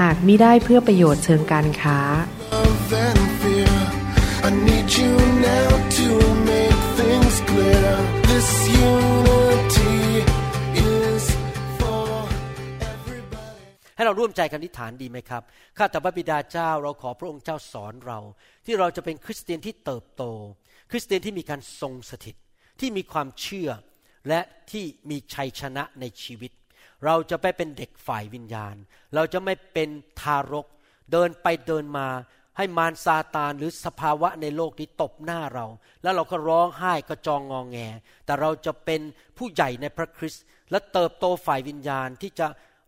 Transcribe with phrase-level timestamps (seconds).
[0.00, 1.98] หากมิได้เพื่อประโยชน์เชิงการค้า
[13.96, 15.42] ให้เราร่วมใจกันอธิฐานดีไหมครับ
[15.78, 18.18] ข้าแต่พระบิดาเจ้าเราขอพระองค์เจ้าสอนเรา
[18.66, 20.22] ที่เราจะเป็นคริสเตียนที่เติบโต
[20.90, 22.36] คริสเตียนที่มีการทรงสถิต
[22.80, 23.70] ที่มีความเชื่อ
[24.28, 26.52] และที่มีชัยชนะในชีวิต
[27.04, 28.74] เราจะไม่เป็นเด็กฝ่ายวิญญาณ
[29.14, 29.88] เราจะไม่เป็น
[30.20, 30.66] ทารก
[31.12, 32.08] เดินไปเดินมา
[32.56, 35.66] ให้มารซาตานหรือสภาวะในโลกนี้ตบหน้าเรา
[36.02, 37.78] แล้วเราก็ร้องไห้กระจองงองแง
[38.24, 39.00] แต่เราจะเป็น
[39.38, 42.46] ผู้ใหญ่ในพระคริสต์และเติบโตฝ่ายวิญญาณที่จะ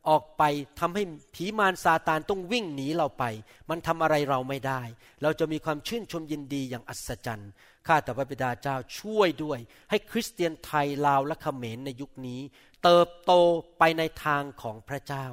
[0.08, 0.42] ออกไป
[0.80, 1.02] ทำให้
[1.34, 3.24] ผีมารซาตานต้องวิ่งหนีเราไป
[3.70, 4.82] มันทำอะไรเราไม่ได้
[5.22, 7.50] เราจะมีความชื่นชมยินดีอย่างอัศจรรย์
[7.86, 9.58] ข้าแต่พระบิดาเจ้าช่วยด้วย
[9.90, 12.40] ให้คริสเตียนไทยลาวและเขมรในยุคนี้
[12.86, 13.32] เติบโต
[13.78, 15.26] ไปในทางของพระเจ้า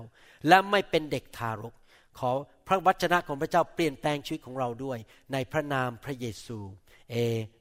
[0.48, 1.76] และไม่เป็นเด็กทารก
[2.20, 2.32] ขอ
[2.68, 4.98] พระวจนะของพระเจ้าเปลี่ยนแปลงชีวิตของเราด้วย
[5.34, 6.59] ในพระนามพระเยซู
[7.12, 7.16] เอ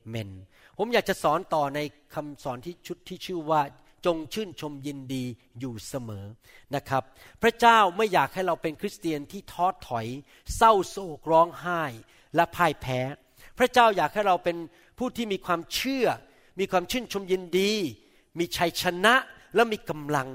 [0.09, 0.31] เมน
[0.79, 1.81] ผมอยากจะสอนต่อใน
[2.15, 3.63] คำสอนที่ชุดที่ชื่อว่า
[4.07, 5.25] จงชื่นชมยินดี
[5.61, 6.27] อยู่เสมอ
[6.75, 7.03] นะครับ
[7.43, 10.07] พระเจ้าไม่อยากให้เราเป็นคริสเตียนที่ท้อถอย
[10.57, 11.83] เศร้าโศกร้องไห้
[12.35, 13.01] และพ่ายแพ้
[13.59, 14.57] พระเจ้าอยากให้เราเป็น
[14.99, 16.07] ผู้ที่มีความเชื่อ
[16.61, 17.73] มีความชื่นชมยินดี
[18.39, 19.17] มีชัยชนะ
[19.55, 20.29] และมีกำลัง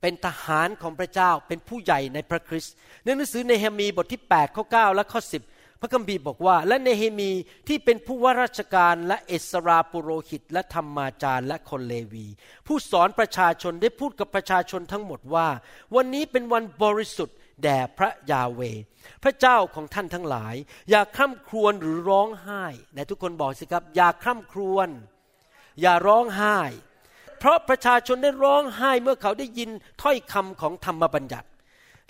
[0.00, 5.20] เป็นทหารของพระเจ้าเป็นผู้ใหญ่ในพระคริสต์ในหนังสือเนเฮมีบทที่8ข้อ9และข้อ
[5.50, 7.30] 10 พระคัมภีร์บอกว่า และเนเฮมี
[7.68, 12.26] ที่เป็นผู้ว่าราชการและเอสราปุโรหิต และธรรมาจารย์และคนเลวี
[12.66, 15.48] ผู้สอนประชาชนได้พูดกับประชาชนทั้งหมดว่า
[15.96, 18.60] วันนี้เป็นวันบริสุทธิ์แด่พระยาเว
[19.22, 20.54] พระเจ้าของท่านทั้งหลาย
[20.90, 24.88] อย่าคร่ำครวญหรือร้องไห้ไหนทุกคนบอกสิครับ อย่าคร่ำครวญ
[25.80, 26.58] อย่าร้องไห้
[27.38, 29.70] เพราะประชาชนได้ร้องไห้เมื่อเขาได้ยิน
[30.02, 31.48] ถ้อยคำของธรรมบัญญัติ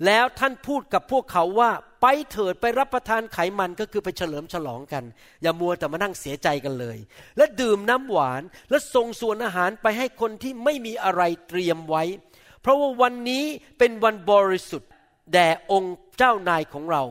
[0.06, 1.71] แล้วท่านพูดกับพวกเขาว่า
[2.03, 5.05] ไปเถิดไปรับประทานไขมันก็คือไปเฉลิมฉลองกัน
[5.43, 6.99] อย่ามัวแต่มานั่งเสียใจกันเลย
[7.37, 12.05] และดื่มน้ำหวานและส่งส่วนอาหารไปให้คนที่ไม่มีอะไรเตรียมไว้
[12.62, 13.44] เพราะว่าวันนี้
[13.78, 14.91] เป็นวันบริสุทธิ์
[15.33, 17.03] แด่องค์เจ้านายของเรา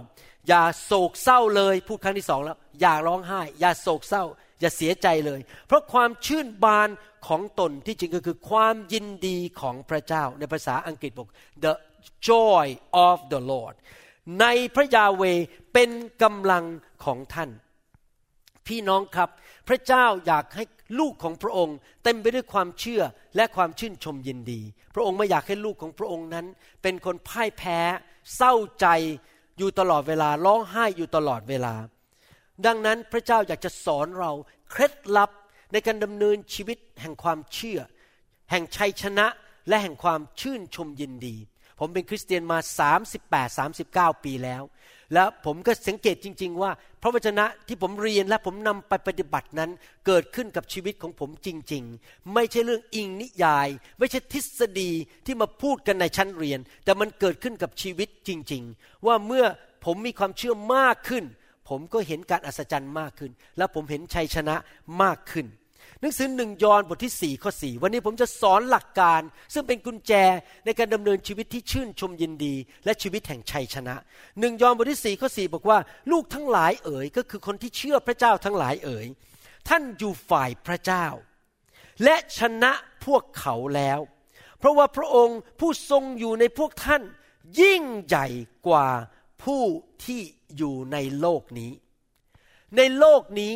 [0.48, 4.24] อย่าโศกเศร้าเลยพูดครั้งที่สองแล้ว อย่าร้องไห้ อย่าโศกเศร้า
[4.60, 6.90] อย่าเสียใจเลย เพราะความชื่นบาน
[7.28, 11.30] ของตนที่จริงก็คือความยินดีของพระเจ้า ในภาษาอังกฤษบอก
[11.64, 11.74] the
[12.30, 12.66] joy
[13.08, 13.76] of the Lord
[14.42, 14.46] ใน
[14.76, 15.24] พระยาเว
[15.74, 15.90] เป็น
[16.24, 16.66] กำลัง
[17.06, 17.50] ของท่าน
[18.68, 19.30] พี่น้องครับ
[19.68, 20.64] พระเจ้าอยากให้
[21.00, 23.02] ลูกของพระองค์ เต็มไปด้วยความเชื่อ
[23.36, 24.62] และความชื่นชมยินดี
[24.96, 26.46] พระองค์ไม่อยากให้ลูกของพระองค์นั้น
[26.82, 27.80] เป็นคนพ่ายแพ้
[28.36, 28.88] เศร้าใจ
[29.58, 31.74] อยู่ตลอดเวลาร้องไห้อยู่ตลอดเวลา
[32.66, 34.32] ดังนั้นพระเจ้าอยากจะสอนเรา
[34.72, 35.32] เคล็ดลับ
[35.72, 37.80] ในการดำเนินชีวิตแห่งความเชื่อ
[38.52, 39.28] แห่งชัยชนะ
[39.70, 41.36] และแห่งความชื่นชมยินดี
[41.80, 42.58] ผมเป็นคริสเตียนมา
[44.06, 44.64] 38 39 ปีแล้ว
[45.14, 49.72] แล้วผมก็สังเกตจริง ๆ ว่า พระวจนะที่ผมเรียนและผมนำไปปฏิบัตินั้น
[50.06, 53.68] เกิดขึ้นกับชีวิตของผมจริง ๆ ไม่ใช่เรื่องอิงนิยาย
[54.00, 54.92] ไม่ใช่ทฤษฎี
[55.26, 59.46] ที่มาพูดกันในชั้นเรียน แต่มันเกิดขึ้นกับชีวิตจริง ๆ ว่าเมื่อ
[59.86, 61.24] ผมมีความเชื่อมากขึ้น
[61.68, 64.56] ผมก็เห็นการอัศจรรย์มากขึ้น และผมเห็นชัยชนะ
[65.02, 65.48] มากขึ้น
[66.02, 69.22] หนังสือหนึ่งยอห์นบทที่4ข้อ4วันนี้ผมจะสอนหลักการ
[69.54, 70.14] ซึ่งเป็นกุญแจ
[70.66, 73.96] ในการดำเนินชีวิตที่ชื่นชมยินดี และชีวิตแห่งชัยชนะ
[74.40, 75.78] หนึ่งยอห์นบทที่4ข้อ4บอกว่า
[76.12, 79.06] ลูกทั้งหลายเอ๋ยก็คือคนที่เชื่อพระเจ้าทั้งหลายเอ๋ย
[79.70, 81.06] ท่านอยู่ฝ่ายพระเจ้า
[82.04, 82.74] และชนะ
[83.06, 84.00] พวกเขาแล้ว
[84.60, 87.02] เพราะว่าพระองค์ผู้ทรงอยู่ในพวกท่าน
[87.62, 88.28] ยิ่งใหญ่
[88.68, 88.88] กว่า
[89.44, 89.64] ผู้
[90.06, 90.22] ที่
[90.58, 91.72] อยู่ในโลกนี้
[92.78, 93.54] ในโลกนี้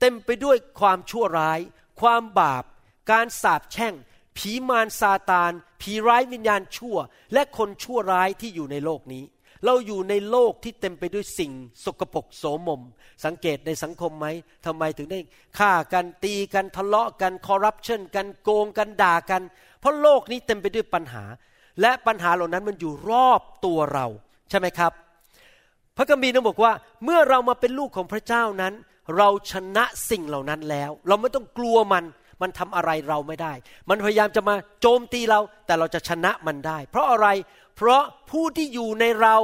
[0.00, 1.60] เต็มไปด้วยความชั่วร้าย
[2.00, 2.64] ความบาป
[3.10, 3.94] การสาปแช่ง
[4.36, 6.96] ผีมารซาตาน ผีร้ายวิญญาณชั่ว
[7.32, 9.24] และคนชั่วร้ายที่อยู่ในโลกนี้
[9.64, 11.52] เราอยู่ในโลกที่เต็มไปด้วยสิ่ง
[11.84, 12.80] สกปรกโสมม
[13.24, 14.26] สังเกตในสังคมไหม
[14.66, 15.20] ทำไมถึงได้
[15.58, 19.42] ฆ่ากันตีกันทะเลาะกันคอร์รัปชันกันโกงกันด่ากัน
[19.80, 21.24] เพราะโลกนี้เต็มไปด้วยปัญหา
[21.80, 24.06] และปัญหาเหล่านั้นมันอยู่รอบตัวเรา
[24.52, 24.92] ใช่ไหมครับ
[25.96, 26.72] พระคัมภีร์นั้นบอกว่า
[27.04, 28.74] เมื่อเรามาเป็นลูกของพระเจ้านั้น
[29.16, 32.04] เราชนะสิ่งเหล่านั้นแล้ว เราไม่ต้องกลัวมัน
[32.42, 33.52] มันทำอะไรเราไม่ได้
[33.88, 37.28] มันพยายามจะมาโจมตีเรา แต่เราจะชนะมันได้ เพราะอะไร
[37.76, 39.36] เพราะผู้ที่อยู่ในเรา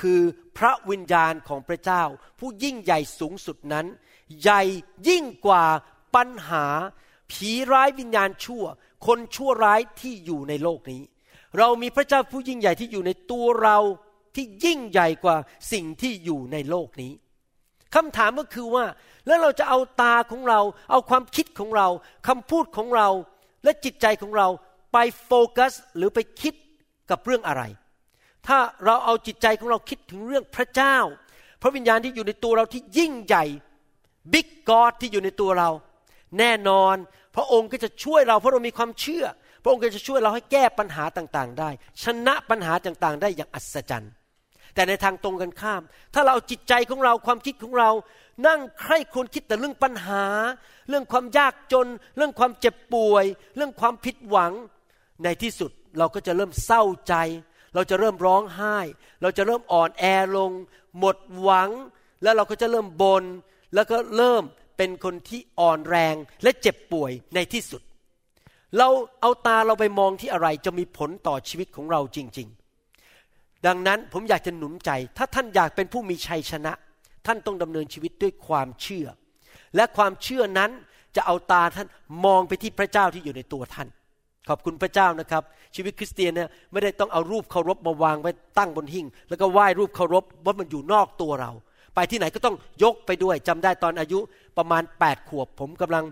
[0.00, 0.20] คือ
[0.58, 2.02] พระวิญญาณของพระเจ้า
[2.38, 3.86] ผู้ยิ่งใหญ่สูงสุดนั้น
[4.42, 4.62] ใหญ่
[5.08, 5.64] ยิ่งกว่า
[6.14, 6.66] ปัญหา
[7.32, 8.64] ผีร้ายวิญญาณชั่ว
[9.06, 11.02] คนชั่วร้ายที่อยู่ในโลกนี้
[11.58, 13.78] เรามีพระเจ้าผู้ยิ่งใหญ่ที่อยู่ในตัวเรา
[14.34, 15.36] ที่ยิ่งใหญ่กว่า
[15.72, 17.12] สิ่งที่อยู่ในโลกนี้
[17.94, 18.84] คำถามก็คือว่า
[19.26, 20.60] แล้วเราจะเอาตาของเรา
[20.90, 21.88] เอาความคิดของเรา
[22.28, 23.08] คำพูดของเรา
[23.64, 24.48] และจิตใจของเรา
[24.92, 26.54] ไปโฟกัสหรือไปคิด
[27.10, 27.62] กับเรื่องอะไร
[28.46, 30.96] ถ้าเราเอาจิตใจของเราคิดถึงเรื่องพระเจ้า
[31.62, 33.44] พระวิญญาณที่อยู่ในตัวเราที่ยิ่งใหญ่
[34.32, 35.70] บิ๊กกอดที่อยู่ในตัวเรา
[36.38, 36.96] แน่นอน
[37.36, 39.24] พระองค์ก็จะช่วยเราเพราะเรามีความเชื่อ
[39.66, 41.70] ระองค์ก็จะช่วยเราให้แก้ปัญหาต่างๆ ได้
[42.02, 44.12] ชนะปัญหาต่างๆ ได้อย่างอัศจรรย์
[44.74, 45.82] แต่ในทางตรงกันข้าม
[46.14, 47.90] ถ้าเราจิตใจของเราความคิดของเรา
[48.46, 50.24] นั่งใคร่ควรคิดแต่เรื่องปัญหา
[50.88, 51.86] เรื่องความยากจน
[52.16, 53.24] เรื่องความเจ็บป่วย
[53.56, 54.52] เรื่องความผิดหวัง
[55.24, 57.14] ในที่สุดเราก็จะเริ่มเศร้าใจ
[57.74, 58.78] เราจะเริ่มร้องไห้
[59.22, 60.04] เราจะเริ่มอ่อนแอ
[60.36, 60.52] ลง
[60.98, 61.70] หมดหวัง
[62.22, 63.24] แล้วเราก็จะเริ่มบ่น
[63.74, 64.42] แล้วก็เริ่ม
[64.76, 67.82] เป็นคนที่อ่อนแรงและเจ็บป่วยในที่สุด
[68.78, 68.88] เรา
[69.20, 72.48] เอาตาเราไปมองที่อะไรจะมีผลต่อชีวิตของเราจริง
[73.06, 76.72] ๆ ดังนั้นผมอยากจะหนุนใจ ถ้าท่านอยากเป็นผู้มีชัยชนะ
[77.26, 79.06] ท่านต้องดำเนินชีวิตด้วยความเชื่อ
[79.76, 80.70] และความเชื่อนั้น
[81.16, 81.86] จะเอาตาท่าน
[82.24, 83.88] มองไปที่พระเจ้าที่อยู่ในตัวท่าน
[84.48, 85.42] ขอบคุณพระเจ้านะครับ
[85.74, 91.52] ชีวิตคริสเตียนเนี่ยไม่ได้ต้องเอารูปเคารพมาวางไว้ตั้งบนหิ้งแล้วก็ไหว้รูปเคารพว่ามันอยู่นอกตัวเรา
[91.96, 94.18] ไปที่ไหนก็ต้องยกไปด้วยจำได้ตอนอายุ
[94.58, 96.04] ประมาณ 8 ขวบ ผมกำลัง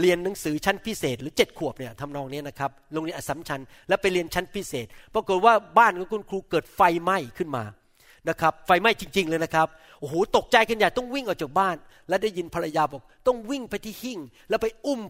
[0.00, 7.64] เรียนหนังสือชั้นพิเศษ หรือ 7 ขวบเนี่ยทำนองนี้นะครับโรงเรียนอสัมชัญแล้วไปเรียนชั้นพิเศษปรากฏว่าบ้านของคุณครูเกิดไฟไหม้ขึ้นมา
[8.28, 9.68] นะครับไฟไหม้จริง ๆ เลยนะครับ
[10.00, 11.76] โอ้โหตกใจกันใหญ่ต้องวิ่งออกจากบ้าน
[12.08, 14.18] แล้วได้ยินภรรยาบอกต้องวิ่งไปที่หิ้ง
[14.48, 15.00] แล้วไปอุ้ม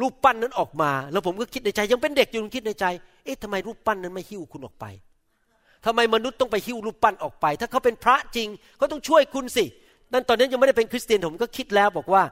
[0.00, 2.86] รูปปั้นนั้นออกมา แล้วผมก็คิดในใจ ยังเป็นเด็กอยู่คิดในใจ
[3.24, 4.86] เอ๊ะทำไมรูปปั้นนั้นไม่หิ้วคุณออกไป
[5.86, 8.48] ทำไมมนุษย์ต้องไปหิ้วรูปปั้นออกไป ถ้าเขาเป็นพระจริง
[8.80, 9.64] ก็ต้องช่วยคุณสิ
[10.12, 12.22] นั่นตอนนั้นยังไม่ได้เป็นคริสเตียนผมก็คิดแล้วบอกว่า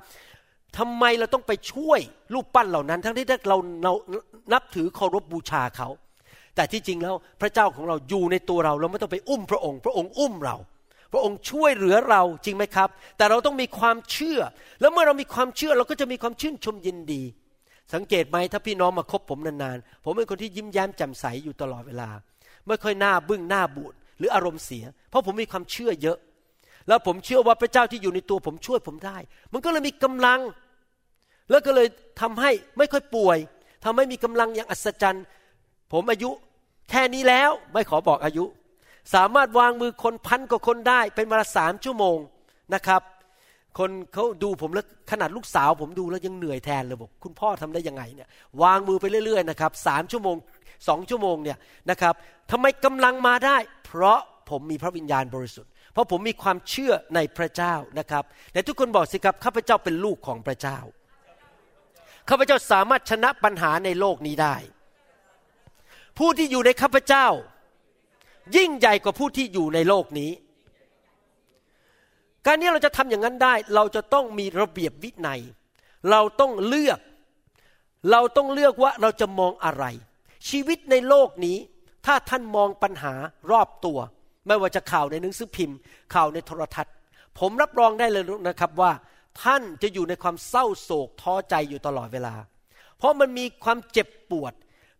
[0.78, 2.00] ทำไมเราต้องไปช่วย
[2.34, 3.92] รูปปั้นเหล่านั้น ทั้งที่เราเรา
[4.52, 5.88] นับถือเคารพบูชาเขา
[6.56, 10.56] แต่ที่จริงแล้วพระเจ้าของเราอยู่ในตัวเราเราไม่ต้องไปอุ้มพระองค์ พระองค์อุ้มเรา
[11.12, 14.40] พระองค์ช่วยเหลือเราจริงไหมครับ แต่เราต้องมีความเชื่อ
[14.80, 17.22] แล้วเมื่อเรามีความเชื่อเราก็จะมีความชื่นชมยินดี
[17.94, 22.08] สังเกตไหมถ้าพี่น้องมาคบผมนานๆ ผมเป็นคนที่ยิ้มแย้มแจ่มใสอยู่ตลอดเวลา
[22.68, 26.18] ไม่ค่อยหน้าบึ้งหน้าบูดหรืออารมณ์เสีย เพราะผมมีความเชื่อเยอะ
[26.88, 29.18] แล้วผมเชื่อว่าพระเจ้าที่อยู่ในตัวผมช่วยผมได้
[29.52, 30.40] มันก็เลยมีกำลัง
[31.50, 31.88] แล้วก็เลย
[32.20, 33.38] ทำให้ไม่ค่อยป่วย
[33.84, 35.24] ทำให้มีกำลังอย่างอัศจรรย์
[35.92, 36.30] ผมอายุ
[36.90, 38.44] แค่นี้แล้วไม่ขอบอกอายุ
[39.14, 42.18] สามารถวางมือคนพันกว่าคนได้เป็นเวลาสามชั่วโมง
[42.74, 43.02] นะครับ
[43.78, 48.28] คนเขาดูผมแล้วขนาดลูกสาว ผมดูแล้วยังเหนื่อยแทนเลยบอกคุณพ่อทำได้ยังไงเนี่ย
[48.62, 50.36] วางมือไปเรื่อยๆนะครับสามชั่วโมง
[50.88, 51.58] สองชั่วโมงเนี่ย
[51.90, 52.14] นะครับ
[52.50, 54.20] ทำไมกำลังมาได้ เพราะ
[54.50, 60.78] ผมมีพระวิญญาณบริสุทธิ์ เพราะผมมีความเชื่อในพระเจ้านะครับแต่ทุกคนบอกสิครับข้าพเจ้าเป็นลูกของพระเจ้า
[62.28, 64.56] ข้าพเจ้าสามารถชนะปัญหาในโลกนี้ได้
[66.18, 67.26] ผู้ที่อยู่ในข้าพเจ้า
[68.56, 70.30] ยิ่งใหญ่กว่าผู้ที่อยู่ในโลกนี้
[72.50, 75.40] การนี้เราจะทำอย่างนั้นได้ เราจะต้องมีระเบียบวินัย
[76.10, 77.00] เราต้องเลือก
[78.10, 79.84] เราต้องเลือกว่าเราจะมองอะไร
[80.48, 81.56] ชีวิตในโลกนี้
[82.06, 83.14] ถ้าท่านมองปัญหา
[83.50, 83.98] รอบตัว
[84.46, 85.78] ไม่ว่าจะข่าวในหนังสือพิมพ์
[86.14, 86.94] ข่าวในโทรทัศน์
[87.38, 88.92] ผมรับรองได้เลยนะครับว่า
[89.42, 92.34] ท่านจะอยู่ในความเศร้าโศกท้อใจอยู่ตลอดเวลา
[92.98, 94.52] เพราะมันมีความเจ็บปวด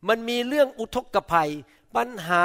[0.09, 1.51] มันมีเรื่องอุทกภัย
[1.97, 2.43] ปัญหา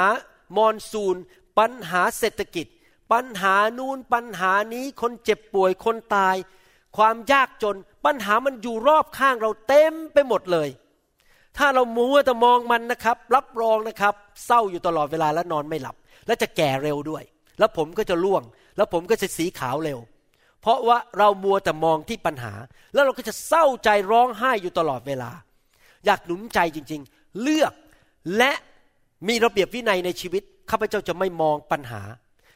[0.56, 1.16] มอนซูน
[1.58, 2.66] ปัญหาเศรษฐกิจ
[3.12, 6.36] ปัญหานูนปัญหานี้คนเจ็บป่วยคนตาย
[6.96, 10.68] ความยากจนปัญหามันอยู่รอบข้างเราเต็มไปหมดเลย
[11.58, 14.14] ถ้าเรามัวแต่มองมันนะครับ รับรองนะครับ
[14.46, 15.96] เศร้าอยู่ตลอดเวลาและนอนไม่หลับ
[16.26, 17.22] และจะแก่เร็วด้วย
[17.58, 18.42] แล้วผมก็จะล่วง
[18.76, 19.98] แล้วผมก็จะสีขาวเร็ว
[20.60, 22.52] เพราะว่าเรามัวแต่มองที่ปัญหา
[22.94, 25.30] แล้วเราก็จะเศร้าใจร้องไห้อยู่ตลอดเวลา
[26.06, 27.72] อยากหนุนใจจริง ๆ เลือก
[28.38, 28.52] และ
[29.28, 32.02] มีระเบียบวินัยในชีวิตข้าพเจ้าจะไม่มองปัญหา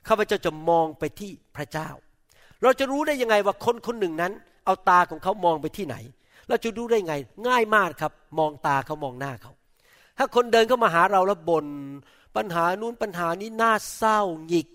[0.08, 1.88] ข้าพเจ้าจะมองไปที่พระเจ้า
[2.62, 4.32] เราจะรู้ได้ยังไงว่าคนคนหนึ่งนั้น
[4.64, 5.96] เอาตาของเขามองไปที่ไหน
[6.48, 7.14] เราจะรู้ได้ไง
[7.48, 9.52] ง่ายมากครับ มองตาเขามองหน้าเขา
[10.18, 11.66] ถ้าคนเดินเข้ามาหาเราแล้วบน่น
[12.36, 14.68] ปัญหานู้นปัญหานี้หน่าเศร้าหงิก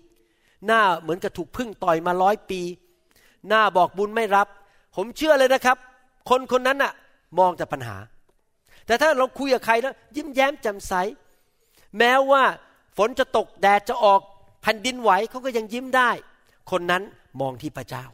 [0.66, 2.60] หน้าเหมือนกับถูกพึ่งต่อยมาร้อยปี
[3.48, 4.48] หน้าบอกบุญไม่รับ
[4.96, 5.76] ผมเชื่อเลยนะครับ
[6.30, 6.92] คนคนนั้นน่ะ
[7.38, 7.96] มองแต่ปัญหา
[8.86, 10.92] แต่ถ้าเราคุยกับใครแล้วยิ้มแย้มแจ่มใส
[11.98, 12.42] แม้ว่า
[12.96, 14.20] ฝนจะตกแดดจะออก
[14.64, 16.10] แผ่นดินไหวเขาก็ยังยิ้มได้
[16.70, 17.02] คนนั้น
[17.40, 18.04] มองที่พระเจ้า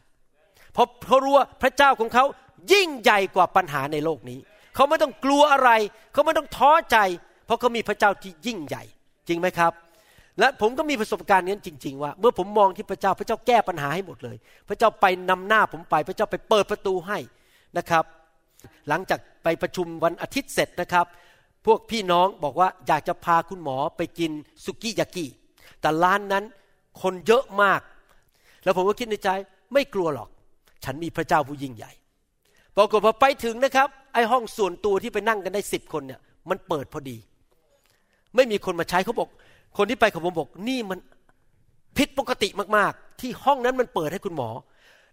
[0.73, 2.25] เพราะเขารู้ว่าพระเจ้าของเขา
[2.73, 4.39] ยิ่งใหญ่กว่าปัญหาในโลกนี้
[4.75, 5.69] เขาไม่ต้องกลัวอะไร
[6.13, 6.97] เขาไม่ต้องท้อใจ
[7.45, 8.83] เพราะเขามีพระเจ้าที่ยิ่งใหญ่
[9.27, 9.71] จริงไหมครับ
[10.39, 14.37] และผมก็มีประสบการณ์นี้จริง ๆ ว่า เมื่อผมมองที่พระเจ้า พระเจ้าแก้ปัญหาให้หมดเลย
[14.69, 17.17] พระเจ้าไปนำหน้าผมไป พระเจ้าไปเปิดประตูให้
[17.77, 18.05] นะครับ
[18.89, 21.05] หลังจากไปประชุมวันอาทิตย์เสร็จนะครับ
[21.65, 24.31] พวกพี่น้องบอกว่าอยากจะพาคุณหมอไปกิน
[24.65, 25.27] สุกี้ยากิ
[25.81, 26.43] แต่ร้านนั้น
[27.01, 27.81] คนเยอะมาก
[28.63, 29.29] แล้วผมก็คิดในใจ
[29.73, 30.29] ไม่กลัวหรอก
[30.83, 31.91] ฉันมีพระเจ้าผู้ยิ่งใหญ่
[32.75, 36.19] ปรากฏพอไปถึงนะครับ ไอห้องส่วนตัวที่ไปนั่งกันได้สิบคนเนี่ย
[36.49, 37.17] มันเปิดพอดี
[38.35, 39.29] ไม่มีคนมาใช้เขาบอก
[39.77, 40.99] คนที่ไปกับผมบอกนี่มัน
[41.97, 44.49] ผิดปกติมากๆ ที่ห้องนั้นมันเปิดให้คุณหมอ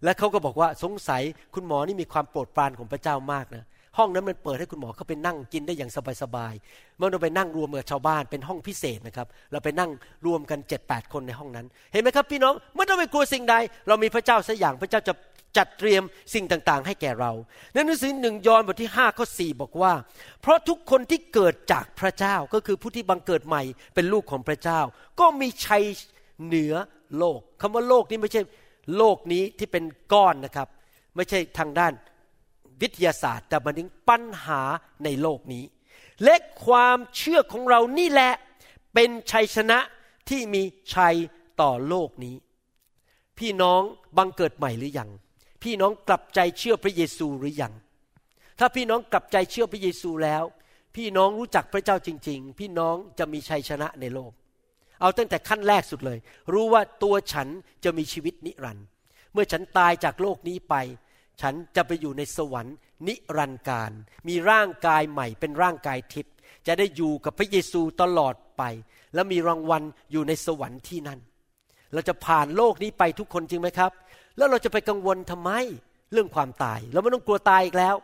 [0.03, 1.21] และเขาก็บอกว่าสงสัย
[1.55, 3.65] คุณหมอนี่มีความโปรดปรานของพระเจ้ามากนะ
[3.97, 5.91] ห้องนั้นมันเปิดให้คุณหมอเขาไปนั่งกินได้อย่าง
[6.23, 9.91] สบายๆเมื่อเราไปนั่งรวมกับชาวบ้านเป็นห้องพิเศษนะครับ เราไปนั่ง
[10.25, 13.55] รวมกันเจ็ดแปดคนในห้องนั้น เห็นไหมครับพี่น้องไม่ต้องไปกลัวสิ่งใด
[13.87, 15.13] เรามีพระเจ้าสักอย่างพระเจ้าจะ
[15.57, 16.03] จัดเตรียม
[16.33, 17.31] สิ่งต่างๆ ให้แก่เรา
[17.73, 19.93] ในหนังสือหนึ่งยอห์นบทที่5ข้อ4บอกว่า
[20.41, 23.63] เพราะทุกคนที่เกิดจากพระเจ้าก็คือผู้ที่บังเกิดใหม่
[23.95, 24.79] เป็นลูกของพระเจ้า
[25.19, 25.83] ก็มีชัย
[26.45, 26.73] เหนือ
[27.17, 28.41] โลกคำว่าโลกนี้ไม่ใช่
[28.97, 30.67] โลกนี้ที่เป็นก้อนนะครับ
[31.15, 31.93] ไม่ใช่ทางด้าน
[32.81, 34.61] วิทยาศาสตร์ แต่มันถึงปัญหา
[35.03, 35.63] ในโลกนี้
[36.23, 38.31] และความเชื่อของเรานี่แหละ
[38.93, 39.79] เป็นชัยชนะ
[40.29, 41.15] ที่มีชัย
[41.61, 42.35] ต่อโลกนี้
[43.39, 43.81] พี่น้อง
[44.17, 45.09] บังเกิดใหม่หรือยัง
[45.63, 47.73] พี่น้องกลับใจเชื่อพระเยซูหรือยัง
[48.59, 50.43] ถ้าพี่น้องกลับใจเชื่อพระเยซูแล้ว
[50.95, 54.31] พี่น้องรู้จักพระเจ้าจริง ๆ พี่น้องจะมีชัยชนะในโลก
[55.01, 56.19] เอาตั้งแต่ขั้นแรกสุดเลย
[56.53, 57.47] รู้ว่าตัวฉัน
[57.83, 58.85] จะมีชีวิตนิรันดร์
[59.33, 60.75] เมื่อฉันตายจากโลกนี้ไป
[61.41, 62.75] ฉันจะไปอยู่ในสวรรค์
[63.07, 63.91] นิรันดร์การ
[64.27, 66.33] มีร่างกายใหม่เป็นร่างกายทิพย์
[66.67, 68.63] จะได้อยู่กับพระเยซูตลอดไป
[69.13, 71.19] และมีรางวัลอยู่ในสวรรค์ที่นั่น
[71.93, 73.91] เราจะผ่านโลกนี้ไปทุกคนจริงไหมครับ
[74.37, 75.51] แล้วเราจะไปกังวลทำไม
[76.11, 77.95] เรื่องความตาย เราไม่ต้องกลัวตายอีกแล้ว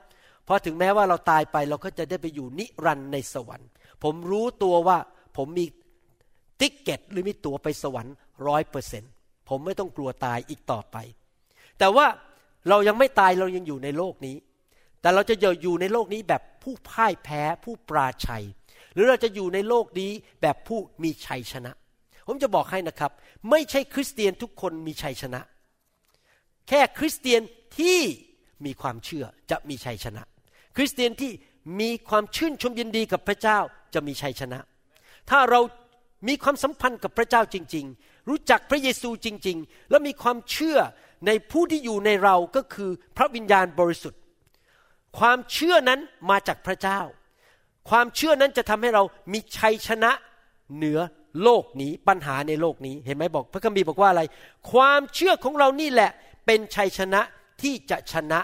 [0.46, 3.70] เพราะถึงแม้ว่าเราตายไปเราก็จะได้ไปอยู่นิรันดร์ในสวรรค์
[4.04, 4.98] ผมรู้ตัวว่า
[5.38, 5.66] ผมมี
[6.60, 8.14] ติ๊กเก็ตหรือมีตั๋วไปสวรรค์
[8.48, 9.04] ร้อยเปอร์เซ็น
[9.50, 10.98] ผมไม่ต้องกลัวตายอีกต่อไป
[11.80, 12.06] แต่ว่า
[12.70, 14.36] เรายังไม่ตายเรายังอยู่ในโลกนี้
[15.02, 18.44] แต่เราจะอยู่ในโลกนี้แบบผู้พ่ายแพ้ผู้ปราชัย
[18.94, 21.72] หรือเราจะอยู่ในโลกนี้แบบผู้มีชัยชนะ
[22.28, 23.12] ผมจะบอกให้นะครับ
[23.50, 25.42] ไม่ใช่คริสเตียนทุกคนมีชัยชนะ
[26.68, 27.42] แค่คริสเตียน
[27.80, 28.00] ที่
[28.66, 30.24] มีความเชื่อจะมีชัยชนะ
[30.76, 31.32] คริสเตียนที่
[31.82, 33.60] มีความชื่นชมยินดีกับพระเจ้า
[33.94, 34.60] จะมีชัยชนะ
[35.30, 35.60] ถ้าเรา
[36.28, 40.78] มีความสัมพันธ์กับพระเจ้าจริง ๆ รู้จักพระเยซูจริง ๆ แล้วมีความเชื่อ
[41.28, 44.20] ในผู้ที่อยู่ในเราก็คือพระวิญญาณบริสุทธิ์
[45.20, 47.00] ความเชื่อนั้นมาจากพระเจ้า
[47.90, 49.04] ความเชื่อนั้นจะทำให้เรา
[49.34, 50.12] มีชัยชนะ
[50.76, 51.00] เหนือ
[51.44, 54.24] โลกนี้ปัญหาในโลกนี้เห็นไหมบอก พระคัมภีร์บอกว่าอะไร
[54.72, 56.12] ความเชื่อของเรานี่แหละ
[56.46, 57.22] เป็นชัยชนะ
[57.62, 58.40] ที่จะชนะ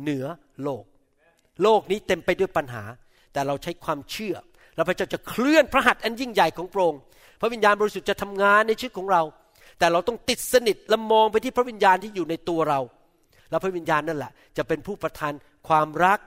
[0.00, 0.24] เหนือ
[0.62, 0.84] โลก
[1.62, 2.82] โลกนี้เต็มไปด้วยปัญหา
[3.32, 4.34] แต่เราใช้ความเชื่อ
[4.74, 7.00] แล้วพระเจ้าจะเคลื่อนพระหัตถ์อันยิ่งใหญ่ของพระองค์
[7.40, 9.22] พระวิญญาณบริสุทธิ์จะทำงานในชีวิตของเรา
[9.78, 12.80] แต่เราต้องติดสนิทและมองไปที่พระวิญญาณที่อยู่ในตัวเรา
[13.50, 15.32] แล้วพระวิญญาณนั่นแหละ จะเป็นผู้ประทาน
[15.68, 16.18] ความรัก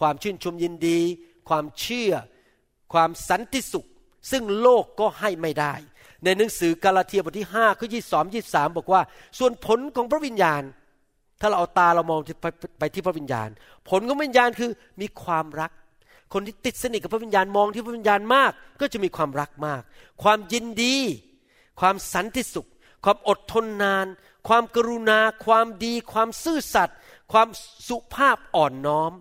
[0.00, 1.00] ความชื่นชมยินดี
[1.48, 2.12] ความเชื่อ
[2.92, 3.86] ความสันติสุข
[4.30, 5.74] ซึ่งโลกก็ให้ไม่ได้
[6.24, 9.00] ในหนังสือกาลาเทียบทที่5ข้อยี่สองยี่สามบอกว่า
[9.38, 10.62] ส่วนผลของพระวิญญาณ
[11.40, 12.46] ถ้าเราเอาตาเรามองไป
[12.78, 13.48] ไปที่พระวิญญาณ
[13.88, 14.70] ผลของวิญญาณคือ
[15.00, 15.70] มีความรัก
[16.32, 19.82] คนที่ติดสนิทกับพระวิญญาณมองที่พระวิญญาณมาก ก็จะมีความรักมาก
[20.22, 20.96] ความยินดี
[21.80, 22.68] ความสันติสุข
[23.04, 24.06] ความอดทนนาน
[24.48, 26.96] ความกรุณา ความดี ความซื่อสัตย์
[27.32, 27.48] ความ
[27.88, 29.12] สุภาพอ่อนน้อม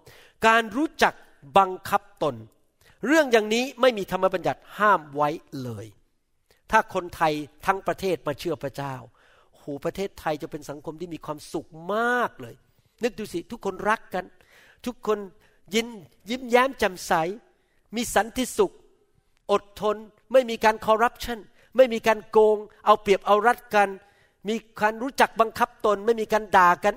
[0.48, 1.14] การรู้จัก
[1.58, 2.36] บังคับตน
[3.06, 5.30] เรื่องอย่างนี้ไม่มีธรรมบัญญัติห้ามไว้
[5.64, 5.86] เลย
[6.72, 7.34] ถ้าคนไทย
[7.66, 8.96] ทั้งประเทศมาเชื่อพระเจ้า
[9.58, 12.56] โหประเทศไทยจะเป็นสังคมที่มีความสุขมากเลย
[13.04, 14.26] นึกดูสิทุกคนรักกัน
[14.86, 15.20] ทุกคน
[15.74, 15.88] ยิน
[16.30, 17.14] ยิ้มแย้มแจ่มใส
[17.96, 18.74] มีสันติสุข
[19.52, 19.98] อดทน
[20.32, 21.40] ไม่มีการคอร์รัปชัน
[21.76, 23.90] ไม่มีการโกง เอาเปรียบเอารัดกัน
[24.48, 26.94] มีการรู้จักบังคับตน ไม่มีการด่ากัน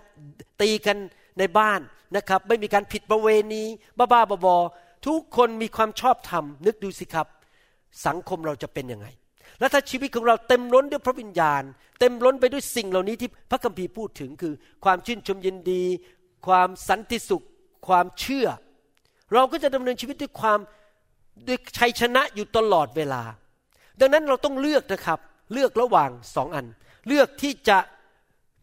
[0.61, 0.97] ตีกัน
[1.38, 1.81] ในบ้าน
[2.17, 3.62] นะครับ ไม่มีการผิดประเวณี
[3.99, 4.57] บ้าๆบอ
[5.07, 7.26] ทุกคนมีความชอบธรรม นึกดูสิครับ
[8.07, 9.07] สังคมเราจะเป็นยังไง
[9.59, 11.62] และถ้าชีวิตของเราเต็มล้นด้วยพระวิญญาณ
[12.00, 15.83] เต็มล้นไปด้วยสิ่งเหล่านี้ที่พระคัมภีร์พูดถึงคือ ความชื่นชมยินดี
[16.47, 17.45] ความสันติสุข
[17.88, 18.47] ความเชื่อ
[19.35, 20.59] เราก็จะดำเนินชีวิตด้วยความ
[21.49, 23.23] ด้วยชัยชนะอยู่ตลอดเวลา
[24.00, 25.18] ดังนั้นเราต้องเลือกนะครับ
[25.52, 26.66] เลือกระหว่างสองอัน
[27.08, 27.78] เลือกที่จะ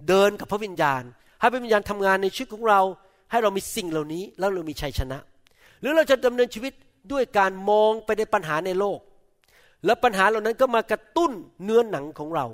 [0.08, 1.02] เดินกับพระวิญญาณ
[1.40, 2.82] ให้พระวิญญาณทำงานในชีวิตของเรา
[3.32, 5.18] ให้เรามีสิ่งเหล่านี้ แล้วเรามีชัยชนะ
[5.80, 6.74] หรือเราจะดำเนินชีวิต
[7.12, 9.00] ด้วยการมองไปในปัญหาในโลก
[9.86, 11.32] และปัญหาเหล่านั้นก็มากระตุ้น
[11.64, 12.46] เนื้อหนังของเรา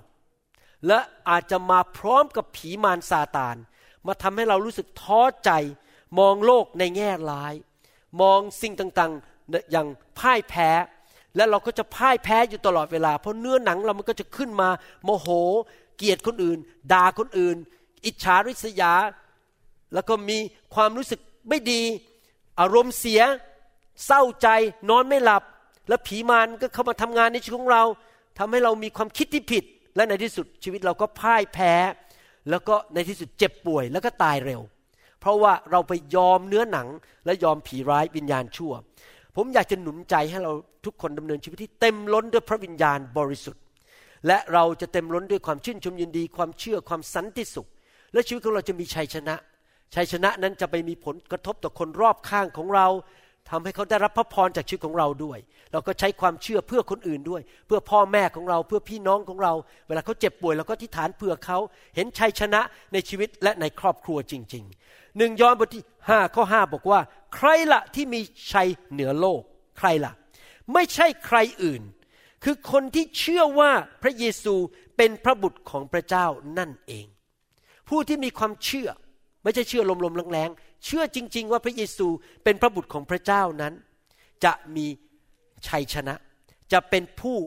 [0.87, 3.55] และอาจจะมาพร้อมกับผีมารซาตาน
[4.07, 5.51] มาทำให้เรารู้สึกท้อใจ
[6.19, 7.53] มองโลกในแง่ร้าย
[8.21, 9.87] มองสิ่งต่างๆอย่าง
[10.19, 10.69] พ่ายแพ้
[11.35, 14.69] และเราก็จะพ่ายแพ้อยู่ตลอดเวลา เพราะเนื้อหนังเรามันก็จะขึ้นมา
[15.03, 15.27] โมโห
[15.97, 16.57] เกลียดคนอื่น
[16.93, 17.57] ด่าคนอื่น
[18.05, 18.93] อิจฉาริษยา
[19.93, 20.37] แล้วก็มี
[20.75, 21.81] ความรู้สึกไม่ดี
[22.59, 23.21] อารมณ์เสีย
[24.05, 24.47] เศร้าใจ
[24.89, 25.43] นอนไม่หลับ
[25.89, 27.83] แล้วผีมารก็เข้ามาทำงานในชีวิตของเรา
[28.37, 29.63] ทำให้เรามีความคิดที่ผิด
[29.95, 31.73] และในที่สุดชีวิตเราก็พ่ายแพ้
[32.49, 34.61] แล้วก็ในที่สุดเจ็บป่วย แล้วก็ตายเร็ว
[35.19, 36.87] เพราะว่าเราไปยอมเนื้อหนัง
[37.25, 38.73] และยอมผีร้ายวิญญาณชั่ว
[39.35, 40.53] ผมอยากจะหนุนใจให้เรา
[40.85, 43.61] ทุกคนดำเนินชีวิตที่เต็มล้นด้วยพระวิญญาณบริสุทธิ์
[44.27, 47.67] และเราจะเต็มล้นด้วยความชื่นชมยินดี ความเชื่อความสันติสุข
[48.13, 49.35] และชีวิตของเราจะมีชัยชนะ
[49.95, 52.87] ชัยชนะนั้นจะไปมีผลกระทบต่อคนรอบข้างของเรา
[53.49, 55.39] ทำให้เขาได้รับพระพรจากชีวิตของเราด้วย
[55.71, 59.53] เราก็ใช้ความเชื่อเพื่อคนอื่นด้วย เพื่อพ่อแม่ของเราเพื่อพี่น้องของเรา
[59.87, 61.57] เวลาเขาเจ็บป่วยเราก็ทิฏฐานเพื่อเขา
[61.95, 62.61] เห็นชัยชนะ
[62.93, 66.99] ในชีวิตและในครอบครัวจริงๆหนึ่งยอห์นบทที่ห้าข้อห้าบอกว่า
[67.35, 68.19] ใครละที่มี
[68.51, 69.41] ชัยเหนือโลก
[69.77, 70.13] ใครละ
[70.73, 71.81] ไม่ใช่ใครอื่น
[72.43, 73.71] คือคนที่เชื่อว่า
[74.03, 74.55] พระเยซู
[74.97, 76.25] เป็นพระบุตรของพระเจ้า
[76.57, 77.05] นั่นเอง
[77.89, 78.89] ผู้ที่มีความเชื่อ
[79.43, 82.07] ไม่ใช่เชื่อลมๆแรงๆเชื่อจริง ๆ ว่าพระเยซู
[82.43, 83.73] เป็นพระบุตรของพระเจ้านั้น
[84.45, 84.85] จะมี
[85.67, 86.15] ชัยชนะ
[86.71, 87.37] จะเป็นผู้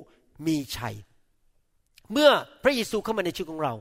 [0.47, 0.97] มีชัย
[2.13, 2.31] เมื่อ
[2.65, 3.75] พระเยซูเข้ามาในชีวิตของเรา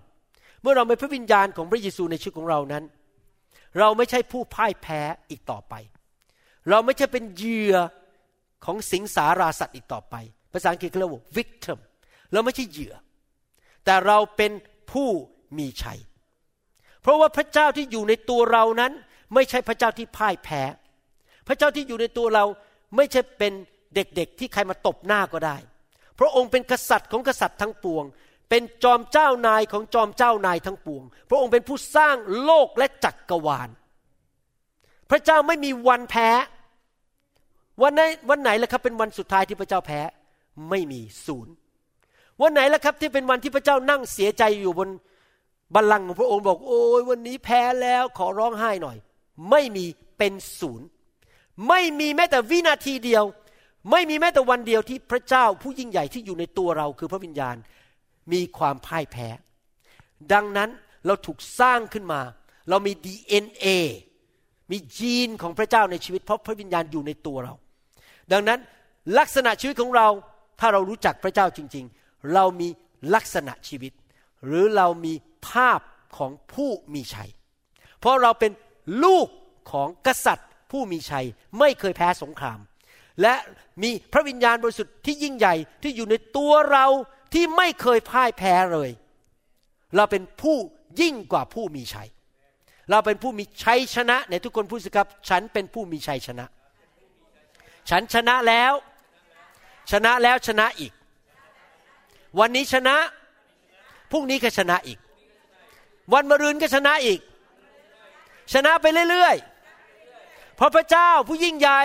[0.62, 2.84] เมื่อเราเป็นพระวิญญาณของพระเยซูในชีวิตของเรานั้น
[3.80, 5.74] เราไม่ใช่ผู้พ่ายแพ้อีกต่อไป
[6.70, 7.76] เราไม่ใช่เป็นเหยื่อ
[8.66, 10.16] ของสิงสาราสัตว์อีกต่อไป
[10.54, 11.80] ภาษาอังกฤษเขาเรียกว่า victim
[12.34, 12.94] เราไม่ใช่เหยื่อ
[13.86, 14.52] แต่เราเป็น
[14.92, 15.10] ผู้
[15.58, 16.00] มีชัย
[17.02, 18.92] เพราะว่าพระเจ้าที่อยู่ในตัวเรานั้น
[19.34, 20.62] ไม่ใช่พระเจ้าที่พ่ายแพ้
[21.48, 22.46] พระเจ้าที่อยู่ในตัวเรา
[22.96, 23.54] ไม่ใช่เป็น
[23.96, 25.58] เด็กๆ ที่ใครมาตบหน้าก็ได้
[26.20, 28.06] พระองค์เป็นกษัตริย์ของกษัตริย์ทั้งปวง
[28.50, 33.70] เป็นจอมเจ้านายของจอมเจ้านายทั้งปวง พระองค์เป็นผู้สร้างโลกและจักกรวาล
[35.10, 36.30] พระเจ้าไม่มีวันแพ้
[37.84, 40.00] วันไหนวันไหนล่ะครับเป็นวันสุดท้ายที่พระเจ้าแพ้
[40.70, 41.54] ไม่มีศูนย์
[42.42, 44.90] วันไหนล่ะครับที่เป็นวันที่พระเจ้านั่งเสียใจอยู่บน
[45.76, 48.98] บัลลังก์ของพระองค์บอก โอ้ยวันนี้แพ้แล้วขอร้องไห้หน่อย
[49.50, 49.86] ไม่มี
[50.18, 50.88] เป็นศูนย์
[51.68, 53.24] ไม่มีแม้แต่วินาทีเดียว
[53.92, 57.56] ไม่มีแม้แต่วันเดียวที่พระเจ้าผู้ยิ่งใหญ่ที่อยู่ในตัวเราคือพระวิญญาณ
[58.34, 59.28] มีความพ่ายแพ้
[60.34, 60.70] ดังนั้น
[61.06, 62.22] เราถูกสร้างขึ้นมา
[62.70, 63.68] เรามี DNA
[64.72, 67.54] มียีนของพระเจ้าในชีวิตเพราะพระวิญญาณอยู่ในตัวเรา
[68.32, 68.60] ดังนั้น
[69.18, 70.08] ลักษณะชีวิตของเรา
[70.60, 72.68] ถ้าเรารู้จักพระเจ้าจริง ๆ เรามี
[73.16, 73.92] ลักษณะชีวิต
[74.46, 75.13] หรือเรามี
[75.50, 75.80] ภาพ
[76.18, 77.30] ของผู้มีชัย
[78.00, 78.52] เพราะเราเป็น
[79.04, 79.28] ลูก
[79.72, 81.26] ของกษัตริย์ผู้มีชัย
[81.60, 82.60] ไม่เคยแพ้สงคราม
[83.22, 83.36] และ
[83.84, 86.86] มีพระวิญญาณบริสุทธิ์ที่ยิ่งใหญ่ที่อยู่ในตัวเรา
[87.34, 88.90] ที่ไม่เคยพ่ายแพ้เลย
[89.96, 90.58] เราเป็นผู้
[91.02, 92.10] ยิ่งกว่าผู้มีชัย
[92.92, 96.46] เราเป็นผู้มีชัยชนะในทุกคนพูดสิครับ ฉันเป็นผู้มีชัยชนะ
[97.89, 98.73] ฉันชนะแล้ว
[99.91, 100.91] ชนะแล้วชนะอีก
[102.39, 102.95] วันนี้ชนะ
[104.12, 105.00] พรุ่งนี้ก็ชนะอีก
[106.13, 107.19] วันมะรืนก็ชนะอีก
[108.54, 111.82] ชนะไปเรื่อยๆ เพราะพระเจ้าผู้ยิ่งใหญ่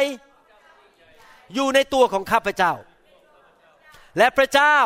[1.54, 2.72] อยู่ในตัวของข้าพเจ้า
[4.18, 4.76] และพระเจ้า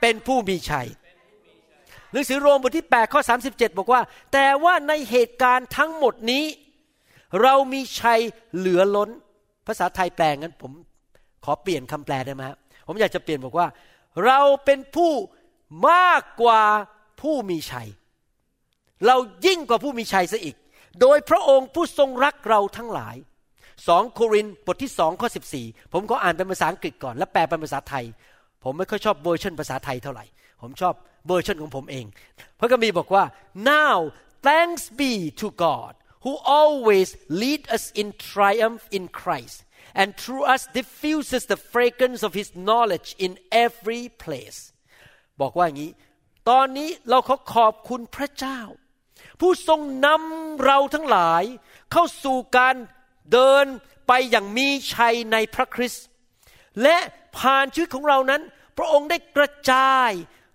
[0.00, 0.88] เป็นผู้มีชัย
[2.12, 4.02] หนังสือโรมบทที่8ข้อ37 บอกว่า
[4.32, 6.44] แต่ว่าในเหตุการณ์ทั้งหมดนี้
[7.42, 8.20] เรามีชัย
[8.56, 9.10] เหลือล้น
[9.68, 10.72] ภาษาไทยแปลงั้นผม
[11.44, 13.66] ขอเปลี่ยนคำแปลได้ไหมครับผมอยากจะเปลี่ยนบอกว่า
[14.24, 15.12] เราเป็นผู้
[15.90, 16.62] มากกว่า
[17.20, 17.88] ผู้มีชัย
[19.06, 20.56] เรายิ่งกว่าผู้มีชัยซะอีก
[21.00, 23.16] โดยพระองค์ผู้ทรงรักเราทั้งหลาย
[23.88, 28.04] สองโครินธ์บทที่สองข้อสิบสี่ผมก็อ่านเป็นภาษาอังกฤษก่อน แล้วแปลเป็นภาษาไทย
[28.64, 30.24] ผมไม่ค่อยชอบเวอร์ชันภาษาไทยเท่าไหร่
[30.62, 30.94] ผมชอบ
[31.26, 32.04] เวอร์ชันของผมเอง
[32.58, 33.24] พระคัมภีร์บอกว่า
[33.70, 33.96] now
[34.46, 35.92] thanks be to God
[36.24, 37.08] who always
[37.42, 39.58] lead us in triumph in Christ
[40.00, 43.32] and through us diffuses the fragrance of His knowledge in
[43.64, 44.58] every place
[45.40, 45.92] บอกว่าอย่างนี้
[46.50, 48.60] ตอนนี้เราขอขอบคุณพระเจ้า
[49.40, 51.42] ผู้ทรงนำเราทั้งหลาย
[51.92, 52.74] เข้าสู่การ
[53.32, 53.66] เดิน
[54.08, 56.04] ไปอย่างมีชัยในพระคริสต์
[56.82, 56.96] และ
[57.38, 58.42] ผ่านชีวิตของเรานั้น
[58.78, 60.10] พระองค์ได้กระจาย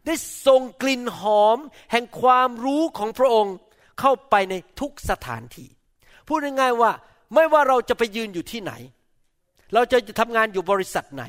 [0.05, 0.15] ได้
[0.47, 1.57] ส่งกลิ่นหอม
[1.91, 3.55] แห่งความรู้ของพระองค์
[3.99, 5.69] เข้าไปในทุกสถานที่
[6.27, 6.91] พูดง่ายๆว่า
[7.33, 8.73] ไม่ว่าเราจะไปยืนอยู่ที่ไหน
[9.73, 11.23] เราจะทำงานอยู่บริษัทไหน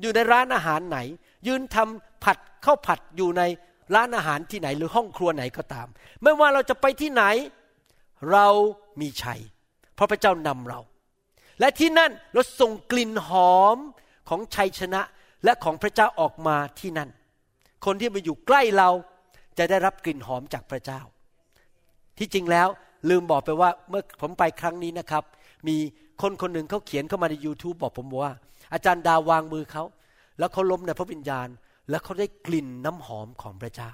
[0.00, 0.98] อยู่ในร้านอาหารไหน
[1.46, 3.42] ยืนทำผัดข้าวผัดอยู่ใน
[3.94, 5.88] ร้านอาหารที่ไหนหรือห้องครัวไหนก็ตาม
[6.22, 7.24] ไม่ว่าเราจะไปที่ไหน
[8.32, 8.46] เรา
[9.00, 9.40] มีชัย
[9.94, 10.80] เพราะพระเจ้านำเรา
[11.60, 13.76] และที่นั่นเราส่งกลิ่นหอม
[14.28, 15.02] ของชัยชนะ
[15.44, 17.10] และของพระเจ้าออกมาที่นั่น
[17.84, 18.90] คนที่มาอยู่ใกล้เรา
[19.58, 21.00] จะได้รับกลิ่นหอมจากพระเจ้า
[22.22, 22.68] ที่จริงแล้ว
[23.10, 25.24] ลืมบอกไปว่าเมื่อผมไปครั้งนี้นะครับ
[25.68, 25.76] มี
[26.22, 28.32] คนคนหนึ่งเขาเขียนเข้ามาใน YouTube บอกผมว่า
[28.72, 29.84] อาจารย์ดาวางมือเขา
[30.38, 31.48] แล้วเขาล้มในพระวิญญาณ
[31.90, 33.90] แล้วเขาได้กลิ่นน้ำหอมของพระเจ้า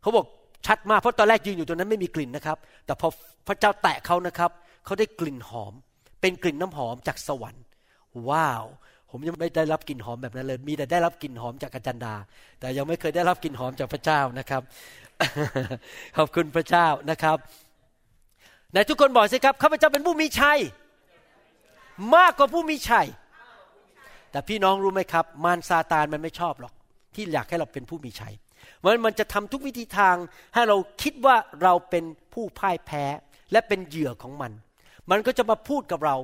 [0.00, 0.26] เขาบอก
[0.66, 3.08] ชัดมากเพราะตอนแรกยืนอยู่ตรงนั้นไม่มีกลิ่นนะครับ แต่พอ
[3.48, 4.50] พระเจ้าแตะเขานะครับ
[4.84, 5.72] เขาได้กลิ่นหอม
[6.20, 7.64] เป็นกลิ่นน้ำหอมจากสวรรค์
[8.28, 8.64] ว้าว
[9.10, 12.14] ผมยังไม่ได้รับกลิ่นหอมแบบนั้นเลย มีแต่ได้รับกลิ่นหอมจากอาจารย์ดา
[12.60, 14.62] แต่ยังไม่เคยได้รับกลิ่นหอมจากพระเจ้านะครับ
[16.16, 17.38] ขอบคุณพระเจ้านะครับ
[18.70, 20.58] ไหนทุกคนบอกสิครับข้าพเจ้าเป็นผู้มีชัย
[22.16, 23.06] มากกว่าผู้มีชัย
[24.30, 26.72] แต่พี่น้องรู้ไหมครับ มารซาตานมันไม่ชอบหรอก
[27.14, 28.34] ที่อยากให้เราเป็นผู้มีชัย
[28.82, 30.16] มันมันจะทำทุกวิธีทาง
[30.54, 33.04] ให้เราคิดว่าเราเป็นผู้พ่ายแพ้
[33.52, 34.52] และเป็นเหยื่อของมัน
[35.10, 36.16] มันก็จะมาพูดกับเรา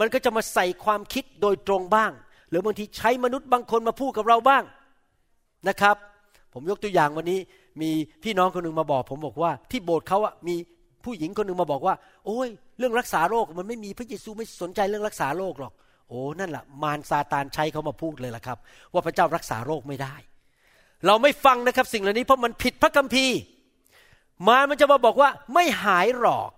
[0.00, 2.12] มันก็จะมาใส่ความคิดโดยตรงบ้าง
[2.48, 4.62] หรือบางทีใช้มนุษย์บางคนมาพูดกับเราบ้าง
[5.68, 5.96] นะครับ
[6.52, 7.40] ผมยกตัวอย่างวันนี้
[7.82, 7.90] มี
[8.24, 10.54] พี่น้องคนหนึ่งมาบอก ผมบอกว่า ที่โบสถ์เขาอะมี
[11.04, 11.94] ผู้หญิงคนหนึ่งมาบอกว่า
[12.26, 15.72] โอ้ย เรื่องรักษาโรคมันไม่มีพระเยซูไม่สนใจเรื่องรักษาโรคหรอก
[16.08, 18.58] โอ้นั่นแหละมารซาตานใช้เขามาพูดเลยล่ะครับ
[18.92, 20.14] ว่าพระเจ้ารักษาโรคไม่ได้
[21.06, 23.36] เราไม่ฟังนะครับสิ่งเหล่านี้เพราะมันผิดพระคัมภีร์
[24.46, 26.50] มารมันจะมาบอกว่าไม่หายหรอก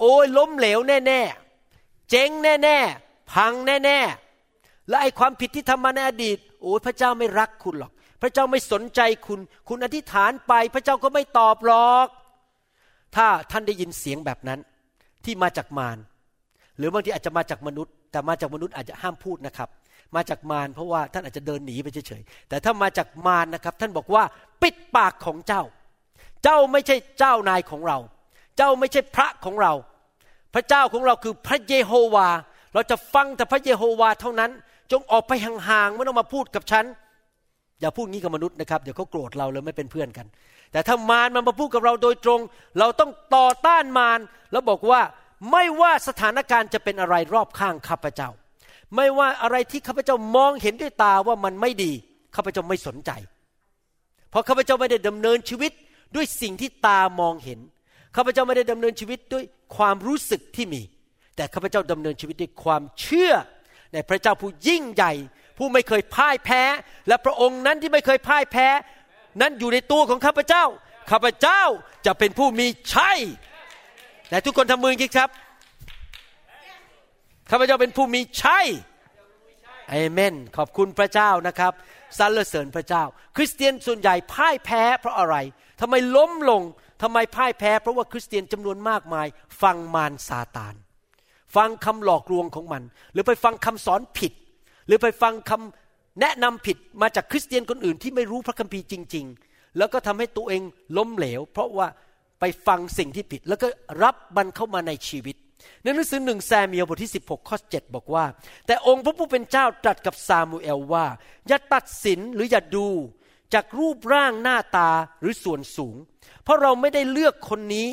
[0.00, 12.06] โอ้ยล้มเหลวแน่ๆเจ๊งแน่ๆพังแน่ๆและไอความผิดที่ทำมาในอดีต โอ้ยพระเจ้าไม่รักคุณหรอก พระเจ้าไม่สนใจคุณ คุณอธิษฐานไป พระเจ้าก็ไม่ตอบหรอก
[13.16, 14.60] ถ้าท่านได้ยินเสียงแบบนั้น
[15.24, 15.98] ที่มาจากมาร
[16.78, 19.68] หรือบางทีอาจจะมาจากมนุษย์ แต่มาจากมนุษย์อาจจะห้ามพูดนะครับ
[20.14, 24.22] มาจากมารเพราะว่าท่านอาจจะเดินหนีไปเฉยๆแต่ถ้ามาจากมารนะครับ ท่านบอกว่า
[24.62, 25.62] ปิดปากของเจ้า
[26.44, 27.98] เจ้าไม่ใช่เจ้านายของเรา
[28.56, 29.72] เจ้าไม่ใช่พระของเรา
[30.54, 32.28] พระเจ้าของเราคือพระเยโฮวา
[32.74, 34.50] เราจะฟังแต่พระเยโฮวาเท่านั้น
[34.92, 36.84] จงออกไปห่างๆไม่ต้องมาพูดกับฉัน
[37.80, 40.26] อย่าพูดงี้กับมนุษย์นะครับ เดี๋ยวเขาโกรธเราเลยไม่เป็นเพื่อนกัน
[40.72, 42.40] แต่ถ้ามารมันมาพูดกับเราโดยตรง
[42.78, 44.20] เราต้องต่อต้านมาร
[44.52, 45.00] แล้วบอกว่า
[45.52, 48.28] ไม่ว่าสถานการณ์จะเป็นอะไรรอบข้างข้าพเจ้า
[48.96, 51.92] ไม่ว่าอะไรที่ข้าพเจ้ามองเห็นด้วยตาว่ามันไม่ดี
[52.36, 53.10] ข้าพเจ้าไม่สนใจ
[54.30, 55.72] เพราะข้าพเจ้าไม่ได้ดำเนินชีวิต
[56.14, 57.60] ด้วยสิ่งที่ตามองเห็น
[58.16, 59.44] ข้าพเจ้าไม่ได้ดำเนินชีวิตด้วย
[59.76, 60.82] ความรู้สึกที่มี
[61.36, 63.32] แต่ข้าพเจ้าดำเนินชีวิตด้วยความเชื่อ
[63.92, 65.12] ในพระเจ้าผู้ยิ่งใหญ่
[65.58, 66.62] ผู้ไม่เคยพ่ายแพ้
[67.08, 68.68] และพระองค์นั้นที่ไม่เคยพ่ายแพ้
[69.40, 70.64] นั้นอยู่ในตัวของข้าพเจ้า
[71.10, 71.62] ข้าพเจ้า
[72.06, 73.18] จะเป็นผู้มีชัย
[74.28, 75.30] แต่ทุกคนทำมือคิดครับ
[77.50, 78.66] ข้าพเจ้าเป็นผู้มีชัย
[79.90, 81.72] เอเมน ขอบคุณพระเจ้านะครับ
[82.18, 83.04] สรรเสริญพระเจ้า
[83.36, 85.36] คริสเตียนส่วนใหญ่พ่ายแพ้เพราะอะไร
[85.80, 86.62] ทำไมล้มลง
[87.02, 89.26] ทำไมพ่ายแพ้ เพราะว่าคริสเตียนจำนวนมากมาย
[89.62, 90.74] ฟังมารซาตาน
[91.56, 94.32] ฟังคำหลอกลวงของมัน หรือไปฟังคำสอนผิด
[94.86, 100.62] หรือไปฟังคำแนะนำผิดมาจากคริสเตียนคนอื่นที่ไม่รู้พระคัมภีร์จริง ๆ แล้วก็ทำให้ตัวเอง
[100.96, 101.88] ล้มเหลว เพราะว่า
[102.40, 103.68] ไปฟังสิ่งที่ผิด แล้วก็
[104.02, 105.36] รับมันเข้ามาในชีวิต
[105.82, 108.24] ในหนังสือหนึ่งซามูเอลบทที่ 16 ข้อ 7 บอกว่า
[108.66, 111.06] แต่องค์พระผู้เป็นเจ้าตรัสกับซามูเอลว่า
[111.48, 112.88] อย่าตัดสินหรืออย่าดู
[113.54, 115.96] จากรูปร่างหน้าตาหรือส่วนสูง
[116.42, 117.88] เพราะเราไม่ได้เลือกคนนี้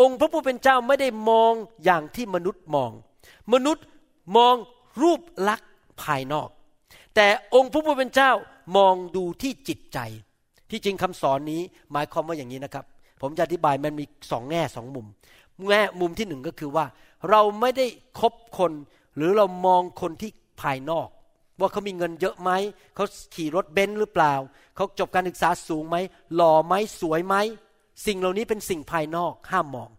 [0.00, 1.52] องค์พระผู้เป็นเจ้าไม่ได้มอง
[1.84, 2.90] อย่างที่มนุษย์มอง
[3.52, 3.84] มนุษย์
[4.36, 4.54] มอง
[5.02, 5.70] รูปลักษณ์
[6.02, 6.48] ภายนอก
[7.14, 8.32] แต่องค์พระผู้เป็นเจ้า
[8.76, 9.98] มองดูที่จิตใจ
[10.70, 12.84] ที่จริงคำสอนนี้หมายความว่าอย่างนี้นะครับ
[13.20, 15.06] ผมจะอธิบายมันมีสองแง่สองมุม
[15.68, 16.86] แง่มุมที่หนึ่งก็คือว่า
[17.30, 17.86] เราไม่ได้
[18.20, 18.72] คบคน
[19.16, 20.30] หรือเรามองคนที่
[20.62, 21.08] ภายนอก
[21.60, 22.50] ว่าเขามีเงินเยอะไหม
[22.94, 23.04] เขา
[23.34, 24.34] ขี่รถเบนซ์หรือเปล่า
[24.76, 25.96] เขาจบการศึกษาสูงไหม
[26.34, 27.36] หล่อไหมสวยไหม
[28.06, 29.90] สิ่งเหล่านี้เป็นสิ่งภายนอกห้ามมอง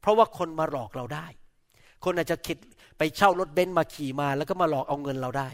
[0.00, 1.26] เพราะว่าคนมาหลอกเราได้
[2.04, 2.56] คนอาจจะคิด
[2.98, 5.48] ไปเช่ารถเบนซ์มาขี่มาแล้วก็มาหลอกเอาเงินเราได้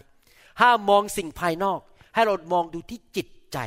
[0.61, 1.81] ห้ามมองสิ่งภายนอก
[2.15, 3.59] ให้เรามองดูที่จิตใจ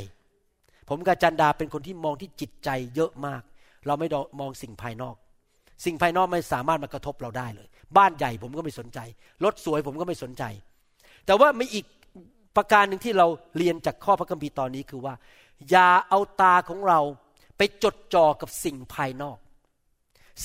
[0.89, 3.41] ผมกับจันดาเป็นคนที่มองที่จิตใจเยอะมาก
[3.85, 4.07] เราไม่
[4.39, 5.15] มองสิ่งภายนอก
[5.85, 8.99] สิ่งภายนอกไม่สามารถมากระทบเราได้เลย บ้านใหญ่ผมก็ไม่สนใจ
[9.43, 10.43] รถสวยผมก็ไม่สนใจ
[11.25, 11.85] แต่ว่ามีอีก
[12.55, 15.13] ประการหนึ่งที่เราเรียนจากข้อพระคัมภีร์ตอนนี้คือว่า
[15.69, 16.99] อย่าเอาตาของเรา
[17.57, 19.37] ไปจดจ่อกับสิ่งภายนอก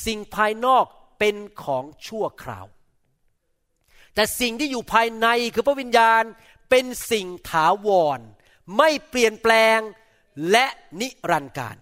[0.06, 0.84] สิ่งภายนอก
[1.18, 2.66] เป็นของชั่วคราว
[4.18, 6.22] แต่สิ่งที่อยู่ภายในคือพระวิญญาณ
[6.70, 8.20] เป็นสิ่งถาวร
[8.78, 9.78] ไม่เปลี่ยนแปลง
[10.50, 10.66] และ
[11.00, 11.76] นิรันดร์การ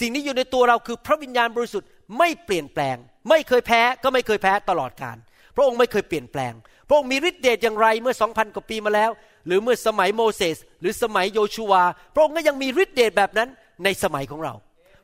[0.00, 2.96] สิ่งที่อยู่ในตัวเราคือพระวิญญาณบริสุทธิ์ไม่เปลี่ยนแปลง
[3.28, 5.16] ไม่เคยแพ้ก็ไม่เคยแพ้ตลอดการ
[5.56, 6.52] พระองค์ไม่เคยเปลี่ยนแปลง
[6.88, 9.10] พระองค์มีฤทธิ์เดชอย่างไรเมื่อสองพันกว่าปีมาแล้ว
[9.46, 11.82] หรือเมื่อสมัยโมเสสหรือสมัยโยชูวา
[12.14, 13.48] พระองค์ก็ยังมีฤทธิ์เดชแบบนั้น
[13.84, 14.54] ในสมัยของเรา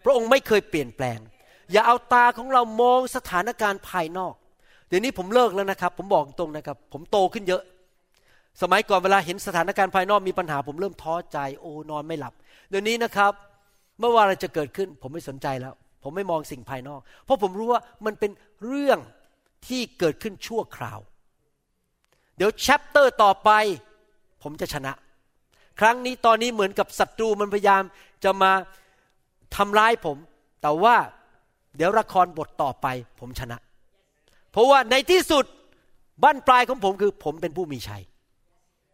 [0.05, 1.19] พระองค์ไม่เคยเปลี่ยนแปลง
[1.73, 4.35] อย่าเอาตาของเรามองสถานการณ์ภายนอก
[4.89, 7.63] เดี๋ยวนี้ผมเลิกแล้วนะครับ ผมบอกตรงนะครับ ผมโตขึ้นเยอะ
[8.63, 12.33] สมัยก่อนเวลาเห็นสถานการณ์ภายนอกมีปัญหา ผมเริ่มท้อใจ โอ้นอนไม่หลับ
[12.71, 13.33] เดี๋ยวนี้นะครับ
[13.99, 18.31] เมื่อว่าอะไรจะเกิดขึ้น ผมไม่สนใจแล้ว ผมไม่มองสิ่งภายนอก เพราะผมรู้ว่ามันเป็น
[18.67, 18.99] เรื่อง
[19.67, 20.99] ที่เกิดขึ้นชั่วคราว
[22.37, 23.51] เดี๋ยวแชปเตอร์ต่อไป
[24.43, 24.93] ผมจะชนะ
[25.81, 27.83] ครั้งนี้ตอนนี้เหมือนกับศัตรูมันพยายาม
[28.25, 28.53] จะมา
[29.57, 30.17] ทำร้ายผม
[30.63, 30.97] แต่ว่า
[31.77, 32.87] เดี๋ยวละครบทต่อไป
[33.21, 33.59] ผมชนะ
[34.55, 35.45] เพราะว่าในที่สุด
[36.23, 38.03] บั้นปลายของผมคือ ผมเป็นผู้มีชัย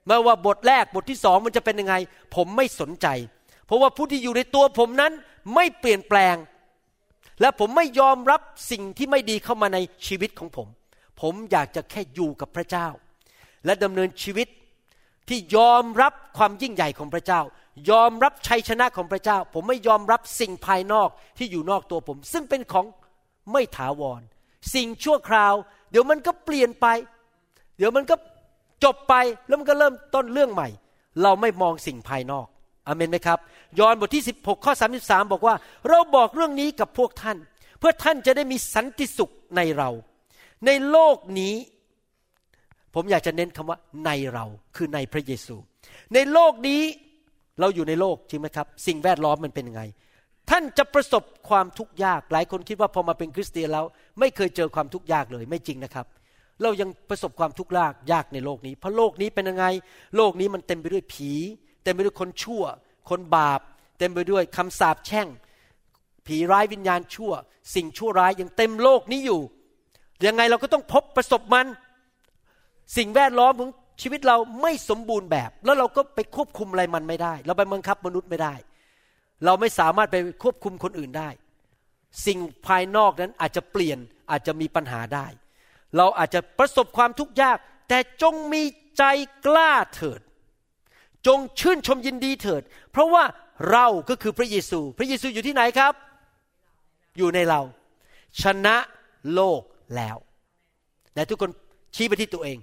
[0.07, 1.95] ไม่ว่าบทแรกบทที่สองมันจะเป็นยังไง
[2.35, 3.07] ผมไม่สนใจ
[3.67, 5.13] เพราะว่าผู้ที่อยู่ในตัวผมนั้น
[5.55, 6.37] ไม่เปลี่ยนแปลง
[7.41, 10.69] และผมไม่ยอมรับสิ่งที่ไม่ดีเข้ามาในชีวิตของผม
[11.21, 12.89] ผมอยากจะแค่อยู่กับพระเจ้า
[13.65, 14.49] และดำเนินชีวิต
[15.29, 17.41] ที่ยอมรับความยิ่งใหญ่ของพระเจ้า
[17.91, 22.87] ยอมรับชัยชนะของพระเจ้า ผมไม่ยอมรับสิ่งภายนอกที่อยู่นอกตัวผม ซึ่งเป็นของ
[23.53, 24.23] ไม่ถาวร
[24.75, 25.55] สิ่งชั่วคราว
[25.91, 26.87] เดี๋ยวมันก็เปลี่ยนไป
[27.79, 28.15] เดี๋ยวมันก็
[28.85, 29.15] จบไป
[29.47, 30.69] แล้วมันก็เริ่มต้นเรื่องใหม่
[31.23, 32.47] เราไม่มองสิ่งภายนอก
[32.87, 33.39] อเมนไหมครับ
[33.79, 35.55] ยอห์นบทที่ 16 ข้อ 33 บอกว่า
[35.89, 37.37] เราบอกเรื่องนี้กับพวกท่าน
[37.79, 39.91] เพื่อท่านจะได้มีสันติสุขในเรา
[40.67, 41.55] ในโลกนี้
[42.95, 44.45] ผมอยากจะเน้นคำว่าในเรา
[44.77, 45.57] คือในพระเยซู
[46.15, 46.83] ในโลกนี้
[47.61, 49.83] เราอยู่ในโลกจริงไหมครับ สิ่งแวดล้อมมันเป็นยังไง
[50.51, 53.85] ท่านจะประสบความทุกข์ยาก หลายคนคิดว่าพอมาเป็นคริสเตียนแล้ว
[54.21, 56.07] ไม่เคยเจอความทุกข์ยากเลยไม่จริงนะครับ
[56.63, 59.67] เรายังประสบความทุกข์ยากยากในโลกนี้ เพราะโลกนี้เป็นยังไง
[60.17, 61.31] โลกนี้มันเต็มไปด้วยผี
[61.85, 62.63] เต็มไปด้วยคนชั่ว
[63.11, 63.61] คนบาป
[63.99, 65.29] เต็มไปด้วยคำสาปแช่ง
[66.27, 67.33] ผีร้ายวิญญาณชั่ว
[67.75, 69.41] สิ่งชั่วร้ายยังเต็มโลกนี้อยู่
[70.27, 71.67] ยังไงเราก็ต้องพบประสบมัน
[72.97, 73.71] สิ่งแวดล้อมของ
[74.03, 78.55] ชีวิตเราไม่สมบูรณ์แบบ แล้วเราก็ไปควบคุมอะไรมันไม่ได้ เราไปบังคับมนุษย์ไม่ได้
[79.45, 81.31] เราไม่สามารถไปควบคุมคนอื่นได้
[82.27, 83.99] สิ่งภายนอกนั้นอาจจะเปลี่ยน
[84.31, 85.27] อาจจะมีปัญหาได้
[85.97, 88.63] เราอาจจะประสบความทุกข์ยาก แต่จงมี
[88.99, 89.05] ใจ
[89.47, 90.21] กล้าเถิด
[91.27, 93.25] จงชื่นชมยินดีเถิด เพราะว่า
[93.71, 95.95] เราก็คือพระเยซู พระเยซูอยู่ที่ไหนครับ
[97.19, 97.61] อยู่ในเรา
[98.43, 98.77] ชนะ
[99.35, 99.63] โลก
[99.97, 100.17] แล้ว
[101.15, 101.51] แต่ทุกคน
[101.95, 102.59] ชี้ไปที่ตัวเอง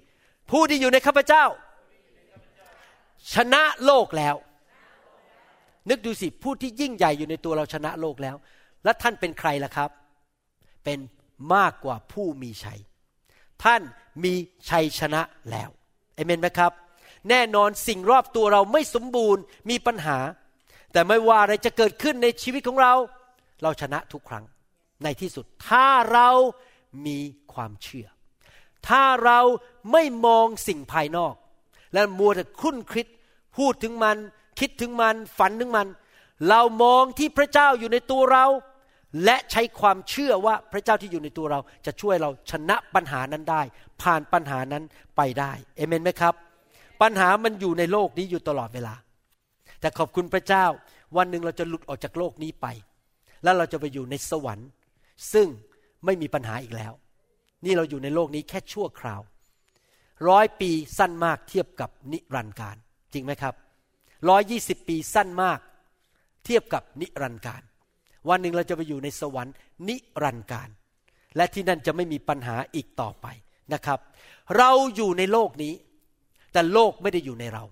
[0.52, 1.46] ผู้ที่อยู่ในข้าพเจ้า
[3.34, 4.36] ชนะโลกแล้ว
[5.90, 8.36] นึกดูสิผู้ที่ยิ่งใหญ่อยู่ในตัวเราชนะโลกแล้ว
[8.84, 9.90] และท่านเป็นใครล่ะครับ
[10.84, 11.00] เป็น
[11.54, 12.80] มากกว่าผู้มีชัย
[13.64, 13.82] ท่าน
[14.24, 14.34] มี
[14.70, 15.22] ชัยชนะ
[15.52, 15.70] แล้ว
[16.16, 16.72] เอเมนไหมครับ
[17.30, 20.18] แน่นอนสิ่งรอบตัวเราไม่สมบูรณ์มีปัญหา
[20.94, 22.94] แต่ไม่ว่าอะไรจะเกิดขึ้นในชีวิตของเรา
[23.62, 24.46] เราชนะทุกครั้ง
[25.04, 26.30] ในที่สุด ถ้าเรา
[27.06, 27.20] มี
[27.54, 28.08] ความเชื่อ
[28.90, 29.40] ถ้าเรา
[29.92, 31.36] ไม่มองสิ่งภายนอก
[31.94, 33.08] และมัวแต่คุ้นคิด
[33.58, 34.18] พูดถึงมัน
[34.60, 35.88] คิดถึงมันฝันถึงมัน
[36.50, 38.46] เรามองที่พระเจ้าอยู่ในตัวเรา
[39.26, 43.62] และใช้ความเชื่อว่าพระเจ้าที่อยู่ในตัวเรา จะช่วยเราชนะปัญหานั้นได้
[44.02, 44.84] ผ่านปัญหานั้น
[45.18, 46.34] ไปได้เอเมนไหมครับ
[47.02, 48.96] ปัญหามันอยู่ในโลกนี้อยู่ตลอดเวลา
[49.80, 50.66] แต่ขอบคุณพระเจ้า
[51.18, 52.68] วันหนึ่งเราจะหลุดออกจากโลกนี้ไป
[53.44, 54.70] แล้วเราจะไปอยู่ในสวรรค์
[55.34, 55.48] ซึ่ง
[56.06, 56.94] ไม่มีปัญหาอีกแล้ว
[57.66, 59.22] นี่เราอยู่ในโลกนี้แค่ชั่วคราว
[60.30, 62.76] ร้อยปีสั้นมากเทียบกับนิรันดร์การ
[63.14, 63.54] จริงไหมครับ
[64.30, 65.60] ร้อยยี่สิบปีสั้นมาก
[66.46, 67.62] เทียบกับนิรันดร์การ
[68.30, 69.56] วันหนึ่งเราจะไปอยู่ในสวรรค์
[69.88, 70.70] นิรันดร์การ
[71.36, 73.28] และที่นั่นจะไม่มีปัญหาอีกต่อไป
[73.74, 74.00] นะครับ
[74.58, 75.74] เราอยู่ในโลกนี้
[76.54, 77.64] แต่โลกไม่ได้อยู่ในเรา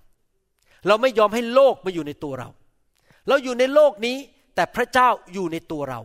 [0.88, 2.50] เราไม่ยอมให้โลกมาอยู่ในตัวเรา
[3.28, 4.18] เราอยู่ในโลกนี้
[4.56, 6.00] แต่พระเจ้าอยู่ในตัวเรา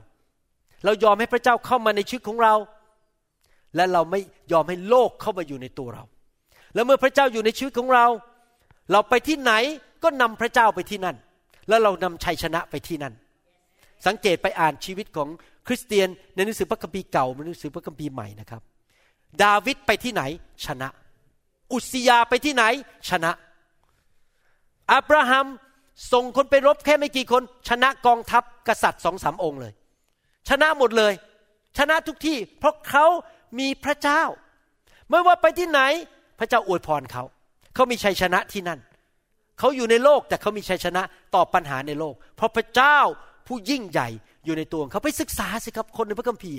[0.84, 2.54] เรายอมให้พระเจ้าเข้ามาในชีวิตของเรา
[3.76, 4.20] และเราไม่
[4.52, 6.04] ยอมให้โลกเข้ามาอยู่ในตัวเรา
[6.74, 8.06] แล้วเมื่อพระเจ้าอยู่ในชีวิตของเรา
[8.92, 9.52] เราไปที่ไหน
[10.02, 11.16] ก็นำพระเจ้าไปที่นั่น
[11.68, 13.14] แล้วเรานำชัยชนะไปที่นั่น
[14.06, 15.28] สังเกตไปอ่านชีวิตของ
[15.66, 18.62] คริสเตียนในหนังสือพระคัมภีร์เก่าในหนังสือพระคัมภีร์ใหม่นะครับ
[19.42, 20.22] ดาวิดไปที่ไหน
[20.66, 20.88] ชนะ
[21.72, 22.64] อุสยาไปที่ไหน
[23.10, 23.30] ชนะ
[24.92, 25.46] อับราฮัม
[26.12, 29.72] ส่งคนไปรบแค่ไม่กี่คน ชนะกองทัพกษัตริย์สองสามองค์เลย
[30.48, 31.12] ชนะหมดเลย
[31.78, 33.06] ชนะทุกที่ เพราะเขา
[33.58, 34.22] มีพระเจ้า
[35.08, 35.80] ไม่ว่าไปที่ไหน
[36.38, 37.24] พระเจ้าอวยพรเขา
[37.74, 38.80] เขามีชัยชนะที่นั่น
[39.60, 41.02] เขาอยู่ในโลกแต่เขามีชัยชนะ
[41.34, 42.98] ต่อปัญหาในโลก เพราะพระเจ้า
[43.46, 44.08] ผู้ยิ่งใหญ่
[44.44, 46.58] อยู่ในตัวเขาไปศึกษาสิครับคนในพระคัมภีร์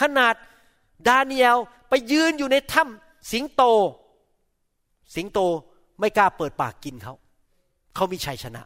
[0.00, 0.34] ขนาด
[1.08, 1.56] ดาเนียล
[1.88, 3.62] ไปยืนอยู่ในถ้ำสิงโต
[5.14, 5.40] สิงโต
[6.00, 7.14] ไม่กล้าเปิดปากกินเขา
[7.94, 8.62] เขามีชัยชนะ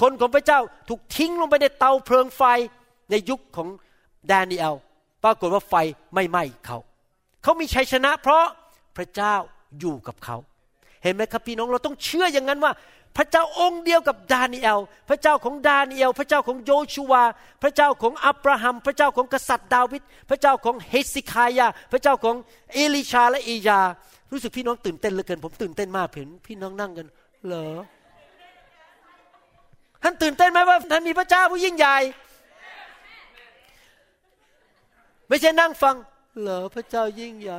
[0.00, 2.42] คนของพระเจ้าถูกทิ้งลงไปในเตาเพลิงไฟ
[3.10, 3.68] ในยุคของ
[4.30, 4.74] ดาเนียล
[5.24, 5.74] ปรากฏว่าไฟ
[6.14, 6.78] ไม่ไหม้เขา
[7.42, 8.44] เขามีชัยชนะ เพราะ
[8.96, 9.34] พระเจ้า
[9.80, 10.36] อยู่กับเขา
[11.02, 12.72] เห็นไหมครับพี่น้องเราต้องเชื่ออย่างนั้นว่า
[13.16, 17.24] พระเจ้าองค์เดียวกับดาเนียลพระเจ้าของดาเนียลพระเจ้าของโยชูวา
[17.62, 22.36] พระเจ้าของอับราฮัม พระเจ้าของกษัตริย์ดาวิด พระเจ้าของเฮสิคายา พระเจ้าของ
[22.74, 23.80] เอลิชาและอียา
[24.30, 27.06] รู้สึกพี่น้องตื่นเต้นเหลือเกิน ผมตื่นเต้นมากเห็นพี่น้องนั่งกัน
[27.46, 27.66] เหรอ
[30.02, 31.96] ท่านตื่นเต้นไหมว่าท่านมีพระเจ้าผู้ยิ่งใหญ่
[35.28, 35.94] ไม่ใช่นั่งฟัง
[36.40, 37.58] เหรอพระเจ้ายิ่งใหญ่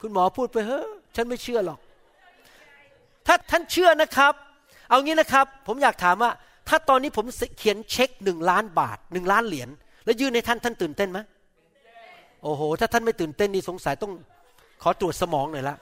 [0.00, 0.82] คุณหมอพูดไปเฮ้
[1.14, 1.78] ฉันไม่เชื่อหรอก
[3.26, 4.32] ถ้าท่านเชื่อนะครับ
[4.88, 6.30] เอางี้นะครับ ผมอยากถามว่า
[6.68, 7.26] ถ้าตอนนี้ผม
[7.58, 9.68] เขียนเช็คหนึ่งล้านบาทหนึ่งล้านเหรียญ
[10.04, 11.18] แล้วยื่นให้ท่านท่านตื่นเต้นไหม
[12.42, 14.12] โอ้โห ถ้าท่านไม่ตื่นเต้นนี่สงสัยต้อง
[14.82, 15.76] ขอตรวจสมองหน่อยละ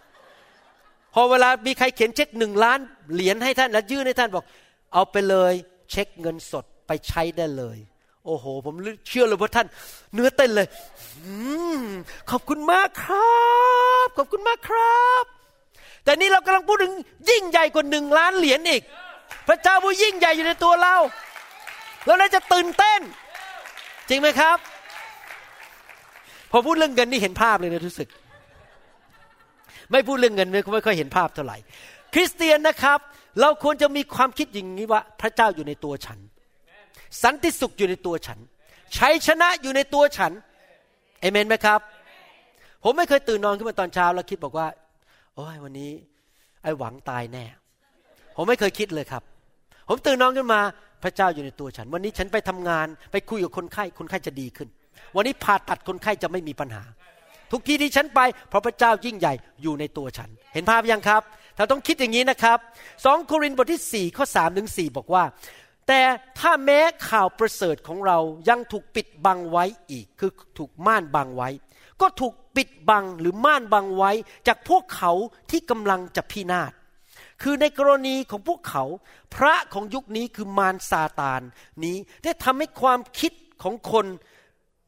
[1.15, 2.79] พอเวลามีใครเขียนเช็คหนึ่งล้าน
[3.15, 4.45] เหรียญให้ท่านแล้วยื่นให้ท่านบอก
[4.95, 5.53] เอาไปเลย
[5.91, 7.79] เช็คเงินสดไปใช้ได้เลย
[8.25, 8.75] โอ้โห ผม
[9.09, 9.67] เชื่อเลยว่าท่าน
[10.15, 10.67] เนื้อเต้นเลย
[11.25, 11.29] อ
[12.31, 13.41] ขอบคุณมากครั
[14.05, 15.25] บ ขอบคุณมากครับ
[16.05, 16.95] แต่นี่เรากำลังพูดถึง
[17.31, 18.83] ยิ่งใหญ่กว่าหนึ่งล้านเหรียญอีก
[19.49, 20.97] พระเจ้าผู้ยิ่งใหญ่อยู่ในตัวเรา
[22.07, 23.01] เราน่าจะตื่นเต้น
[24.09, 24.59] จริงไหมครับ
[26.51, 28.09] พอพูดเรื่องเงินนี่เห็นภาพเลยนะรู้สึก
[29.93, 31.57] ไม่พูดเรื่องเงินเลยไม่ค่อยเห็นภาพเท่าไหร่
[32.15, 32.99] คริสเตียนนะครับ
[33.41, 36.19] เราควรจะมีความคิดอย่างนี้ว่า พระเจ้าอยู่ในตัวฉัน
[37.23, 38.39] สันติสุขอยู่ในตัวฉัน
[38.97, 40.33] ชัยชนะอยู่ในตัวฉัน
[41.21, 41.81] เอเมนไหมครับ
[42.85, 44.67] ผมไม่เคยตื่นนอนขึ้นมาตอนเช้าแล้วคิดบอกว่า
[45.35, 45.91] โอ้ยวันนี้
[46.63, 47.45] ไอ้หวังตายแน่
[48.37, 49.23] ผมไม่เคยคิดเลยครับ
[49.89, 50.61] ผมตื่นนอนขึ้นมา
[51.03, 54.69] พระเจ้าอยู่ในตัวฉัน วันนี้ฉันไปทำงาน ไปคุยกับคนไข้คนไข้จะดีขึ้น
[55.17, 56.83] วันนี้ผ่าตัดคนไข้จะไม่มีปัญหา
[57.53, 61.23] ทุกที่ที่ฉันไปเพราะพระเจ้ายิ่งใหญ่อยู่ในตัวฉัน เห็นภาพยังครับ
[61.57, 62.59] เราต้องคิดอย่างนี้นะครับ
[63.05, 65.25] สองโครินธ์บทที่4ข้อ3ถึง4บอกว่า
[65.93, 66.05] แต่
[66.39, 71.49] ถ้าแม้ข่าวประเสริฐของเรายังถูกปิดบังไว้อีก คือถูกม่านบังไว้
[72.01, 74.13] ก็ถูกปิดบังหรือม่านบังไว้
[74.49, 75.13] จากพวกเขา
[75.51, 76.73] ที่กำลังจะพินาศ
[77.43, 78.85] คือในกรณีของพวกเขา
[79.35, 81.43] พระของยุคนี้คือมารซาตาน
[81.85, 84.07] นี้ได้ทำให้ความคิดของคน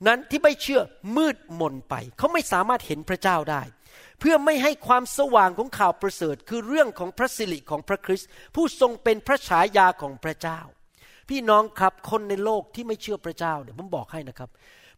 [0.06, 0.82] นั้นที่ไม่เชื่อ
[1.16, 3.62] มืดมนไป เขาไม่สามารถเห็นพระเจ้าได้
[4.20, 10.60] เพื่อไม่ให้ความสว่างของข่าวประเสริฐ คือเรื่องของพระสิริของพระคริสต์ผู้ทรงเป็นพระฉายาของพระเจ้า
[11.32, 14.50] พี่น้องครับคนในโลกที่ไม่เชื่อพระเจ้าเนี่ยผมบอกให้นะครับ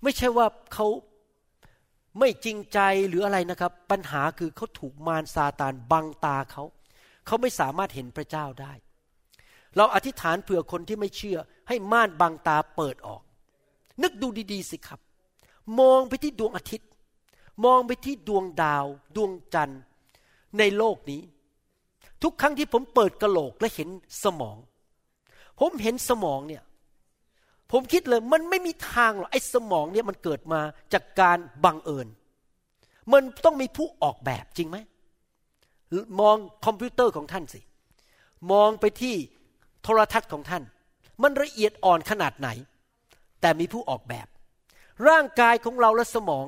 [0.03, 0.87] ไม่ใช่ว่าเขา
[2.18, 6.64] ไม่จริงใจหรืออะไรนะครับ ปัญหาคือเขาถูกมารซาตานบังตาเขา
[7.27, 8.73] เขาไม่สามารถเห็นพระเจ้าได้
[9.77, 13.23] เราอธิษฐานเผื่อคนที่ไม่เชื่อ ให้ม่านบังตาเปิดออก
[14.03, 15.01] นึกดูดีๆสิครับ
[15.81, 16.88] มองไปที่ดวงอาทิตย์
[17.64, 18.85] มองไปที่ดวงดาว
[19.16, 19.81] ดวงจันทร์
[20.59, 21.23] ในโลกนี้
[22.23, 23.88] ทุกครั้งที่ผมเปิดกระโหลกและเห็น
[24.25, 24.59] สมอง
[25.61, 26.62] ผมเห็นสมองเนี่ย
[27.71, 30.61] ผมคิดเลยมันไม่มีทางหรอกไอ้สมองเนี่ยมันเกิดมา
[30.93, 32.09] จากการบังเอิญ
[33.12, 34.79] มันต้องมีผู้ออกแบบจริงไหม
[36.21, 36.37] มอง
[36.67, 37.61] คอมพิวเตอร์ของท่านสิ
[38.53, 39.14] มองไปที่
[39.83, 40.62] โทรทัศน์ของท่าน
[41.23, 42.49] มันละเอียดอ่อนขนาดไหน
[43.40, 44.27] แต่มีผู้ออกแบบ
[45.09, 46.47] ร่างกายของเราและสมอง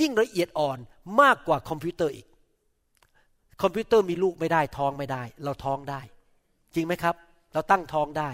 [0.00, 0.78] ยิ่งละเอียดอ่อน
[1.20, 2.26] มากกว่าคอมพิวเตอร์อีก
[3.62, 6.00] คอมพิวเตอร์มีลูกไม่ได้ท้องไม่ได้ เราท้องได้
[6.74, 7.14] จริงไหมครับ
[7.52, 8.30] เราตั้งท้องได้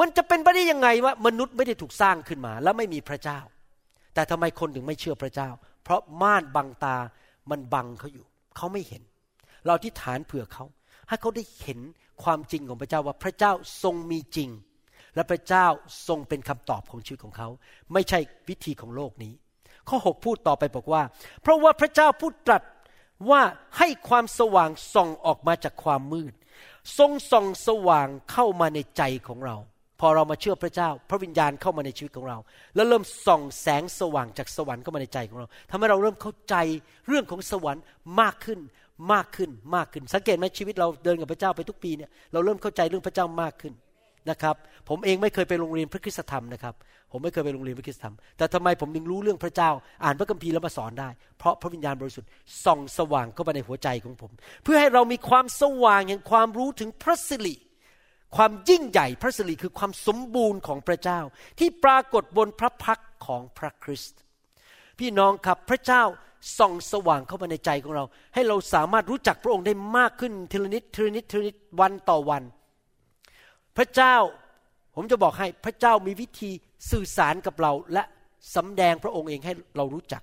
[0.00, 3.40] มันจะเป็นไปได้ยังไงว่ามนุษย์ไม่ได้ถูกสร้างขึ้นมา แล้วไม่มีพระเจ้า
[4.14, 5.48] แต่ทำไมคนถึงไม่เชื่อพระเจ้า
[5.84, 6.96] เพราะม่านบังตา
[7.50, 8.24] มันบังเขาอยู่
[8.56, 9.02] เขาไม่เห็น
[9.66, 10.64] เราอธิษฐานเผื่อเขา
[11.08, 11.78] ให้เขาได้เห็น
[12.22, 14.50] ความจริงของพระเจ้าว่าพระเจ้าทรงมีจริง
[15.14, 15.66] และพระเจ้า
[16.08, 17.48] ทรงเป็นคำตอบของชีวิตของเขา
[17.92, 19.32] ไม่ใช่วิธีของโลกนี้
[19.88, 21.02] ข้อ 6 พูดต่อไปบอกว่า
[21.42, 22.62] เพราะว่าพระเจ้าพูดตรัส
[23.30, 23.42] ว่า
[23.78, 26.32] ให้ความสว่างส่องออกมาจากความมืด
[26.98, 29.56] ทรงส่องสว่างเข้ามาในใจของเรา
[30.00, 32.38] พอเรามาเชื่อพระเจ้า พระวิญญาณเข้ามาในชีวิตของเรา
[32.74, 36.56] แล้วเริ่มส่องแสงสว่างจากสวรรค์เข้ามาในใจของเราทำให้เราเริ่มเข้าใจ
[37.08, 37.82] เรื่องของสวรรค์
[38.20, 38.60] มากขึ้น
[39.12, 43.72] มากขึ้นมากขึ้น สังเกตไหมชีวิตเราเดินกับพระเจ้าไปทุกปีเนี่ยเราเริ่มเข้าใจเรื่องพระเจ้ามากขึ้น
[44.30, 44.56] นะครับ
[44.88, 46.74] ผมเองไม่เคยไปโรงเรียนพระคุณธรรมนะครับ
[47.10, 49.70] ผมไม่เคยไปโรงเรียนพระคุณธรรมแต่ทำไมผมถึงรู้เรื่องพระเจ้า
[50.04, 52.28] อ่านพระคัมภีร์แล้วมาสอนได้ เพราะพระวิญญาณบริสุทธิ์
[52.64, 54.30] ส่องสว่างเข้าไปในหัวใจของผม
[54.64, 57.54] เพื่อให้เรามีความสว่างแห่งความรู้ถึงพระสิริ
[58.36, 61.20] ความยิ่งใหญ่พระสิริคือความสมบูรณ์ของพระเจ้า
[61.58, 64.18] ที่ปรากฏบนพระพักของพระคริสต์
[64.98, 66.02] พี่น้องครับพระเจ้า
[66.58, 72.42] ส่องสว่างเข้ามาในใจของเรา ให้เราสามารถรู้จักพระองค์ได้มากขึ้นทีละนิดทีละนิดทีละนิดวันต่อวัน
[73.76, 74.16] พระเจ้า
[74.94, 76.50] ผมจะบอกให้พระเจ้ามีวิธี
[76.90, 78.02] สื่อสารกับเราและ
[78.56, 80.22] สำแดงพระองค์เองให้เรารู้จัก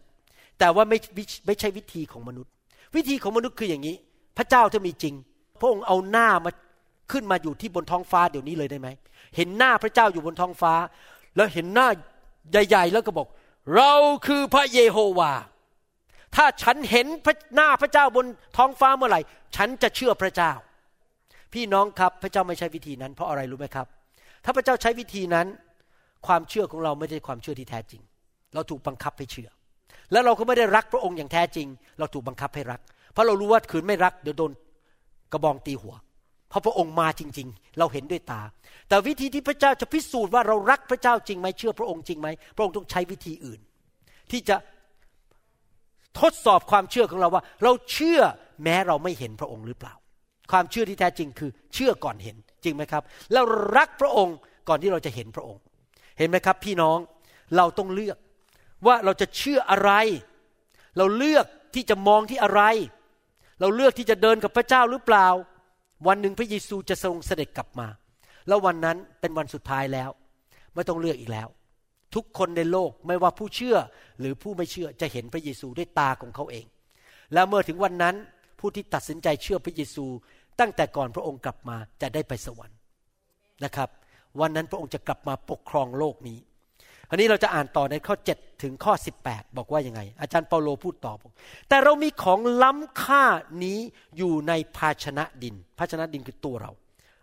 [0.60, 0.98] แต่ว่าไม่
[1.46, 2.52] ไม่ใช่วิธีของมนุษย์
[2.96, 3.96] วิธีของมนุษย์คืออย่างนี้
[4.38, 5.16] พระเจ้าจะมีจริง
[5.60, 6.52] พระองค์เอาหน้ามา
[7.12, 8.88] ขึ้นมาอยู่ที่บนท้องฟ้าเดี๋ยวนี้เลยได้ไหม
[9.36, 10.74] เห็นหน้าพระเจ้าอยู่บนท้องฟ้า
[11.36, 11.88] แล้วเห็นหน้า
[12.52, 13.28] ใหญ่ ๆ แล้วก็บอก
[13.76, 13.94] เรา
[14.28, 15.34] คือพระเยโฮวา
[16.36, 17.08] ถ้าฉันเห็น
[17.56, 18.26] หน้าพระเจ้าบน
[18.58, 19.22] ท้องฟ้าเมื่อไหร่
[19.56, 20.52] ฉันจะเชื่อพระเจ้า
[21.54, 23.88] พี่น้องครับพระเจ้าไม่ใช่วิธีนั้น เพราะอะไรรู้ไหมครับ
[24.46, 25.48] ถ้าพระเจ้าใช้วิธีนั้น
[26.28, 28.02] ความเชื่อของเราไม่ใช่ความเชื่อที่แท้จริง
[28.54, 29.50] เราถูกบังคับให้เชื่อ
[30.12, 31.68] แล้วเราก็ไม่ได้รักพระองค์อย่างแท้จริง
[32.00, 32.80] เราถูกบังคับให้รัก
[33.14, 34.52] เพราะเรารู้ว่าคืนไม่รักเดี๋ยวโดน
[35.32, 35.96] กระบองตีหัว
[36.50, 38.42] เพราะพระองค์มาจริง ๆ เราเห็นด้วยตา
[38.88, 43.60] แต่วิธีที่พระเจ้าจะพิสูจน์ว่าเรารักพระเจ้าจริงไหมเชื่อพระองค์จริงไหมพระองค์ต้องใช้วิธีอื่น
[44.32, 44.56] ที่จะ
[46.20, 48.22] ทดสอบความเชื่อของเราว่า เราเชื่อ
[48.64, 49.94] แม้เราไม่เห็นพระองค์หรือเปล่า
[50.52, 53.44] ความเชื่อที่แท้จริงคือเชื่อก่อนเห็นจริงไหมครับ แล้ว
[53.78, 54.36] รักพระองค์
[54.70, 55.62] ก่อนที่เราจะเห็นพระองค์
[56.18, 56.98] เห็นไหมครับ พี่น้อง
[57.56, 58.18] เราต้องเลือก
[58.86, 59.92] ว่าเราจะเชื่ออะไร
[60.98, 61.46] เราเลือก
[61.76, 62.62] ที่จะมองที่อะไร
[63.60, 65.28] เราเลือกที่จะเดินกับพระเจ้าหรือเปล่า
[66.08, 67.88] วันหนึ่งพระเยซูจะทรงเสด็จกลับมา
[68.48, 70.10] แล้ววันนั้นเป็นวันสุดท้ายแล้ว
[70.74, 71.48] ไม่ต้องเลือกอีกแล้ว
[72.16, 73.78] ทุกคนในโลกไม่ว่าผู้เชื่อ
[74.20, 76.66] หรือผู้ไม่เชื่อจะเห็นพระเยซูด้วยตาของเขาเอง
[77.34, 78.16] แล้วเมื่อถึงวันนั้น
[78.60, 80.06] ผู้ที่ตัดสินใจเชื่อพระเยซู
[80.60, 82.78] ตั้งแต่ก่อนพระองค์กลับมาจะได้ไปสวรรค์
[83.64, 83.90] นะครับ
[84.40, 86.40] วันนั้นพระองค์จะกลับมาปกครองโลกนี้
[87.10, 88.94] อันนี้เราจะอ่านต่อในข้อ 7 ถึงข้อ
[89.26, 91.32] 18 บอกว่ายังไง อาจารย์เปาโลพูดต่อบอก
[91.70, 93.26] แต่เรามีของล้ำค่า
[93.64, 93.80] นี้
[94.18, 96.72] อยู่ในภาชนะดิน ภาชนะดินคือตัวเรา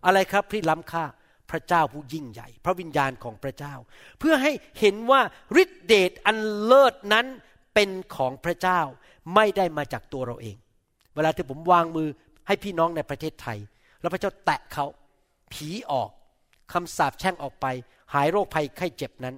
[0.06, 1.04] อะไรครับที่ล้ำค่า
[1.50, 3.74] พระเจ้าผู้ยิ่งใหญ่ พระวิญญาณของพระเจ้า
[4.18, 5.20] เพื่อให้เห็นว่า
[5.62, 7.26] ฤทธิเดชอันเลิศนั้น
[7.74, 8.80] เป็นของพระเจ้า
[9.34, 10.56] ไม่ได้มาจากตัวเราเอง
[11.14, 12.08] เวลาที่ผมวางมือ
[12.46, 13.58] ให้พี่น้องในประเทศไทย
[14.00, 14.86] แล้วพระเจ้าแตะเขา
[15.52, 16.10] ผีออก
[16.74, 17.66] คำสาปแช่งออกไป
[18.14, 19.34] หายโรคภัยไข้เจ็บนั้น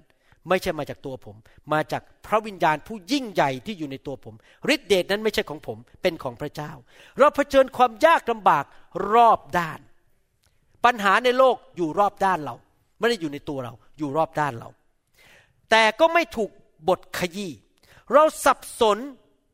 [0.49, 1.37] ไม่ใช่มาจากตัวผม
[1.73, 4.35] มาจากพระวิญญาณผู้ยิ่งใหญ่ที่อยู่ในตัวผม
[4.75, 6.73] ฤทธิเดชนั้นไม่ใช่ของผม เป็นของพระเจ้า
[7.19, 8.65] เราเผชิญความยากลำบาก
[9.13, 9.81] รอบด้าน
[10.85, 12.55] ปัญหาในโลกอยู่รอบด้านเรา
[12.99, 14.69] ไม่ได้อยู่ในตัวเรา อยู่รอบด้านเรา
[15.71, 16.51] แต่ก็ไม่ถูก
[16.89, 17.53] บทขยี้
[18.13, 18.99] เราสับสน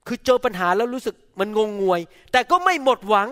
[0.06, 2.00] คือเจอปัญหาแล้วรู้สึกมันงงงวย
[2.32, 3.28] แต่ก็ไม่หมดหวัง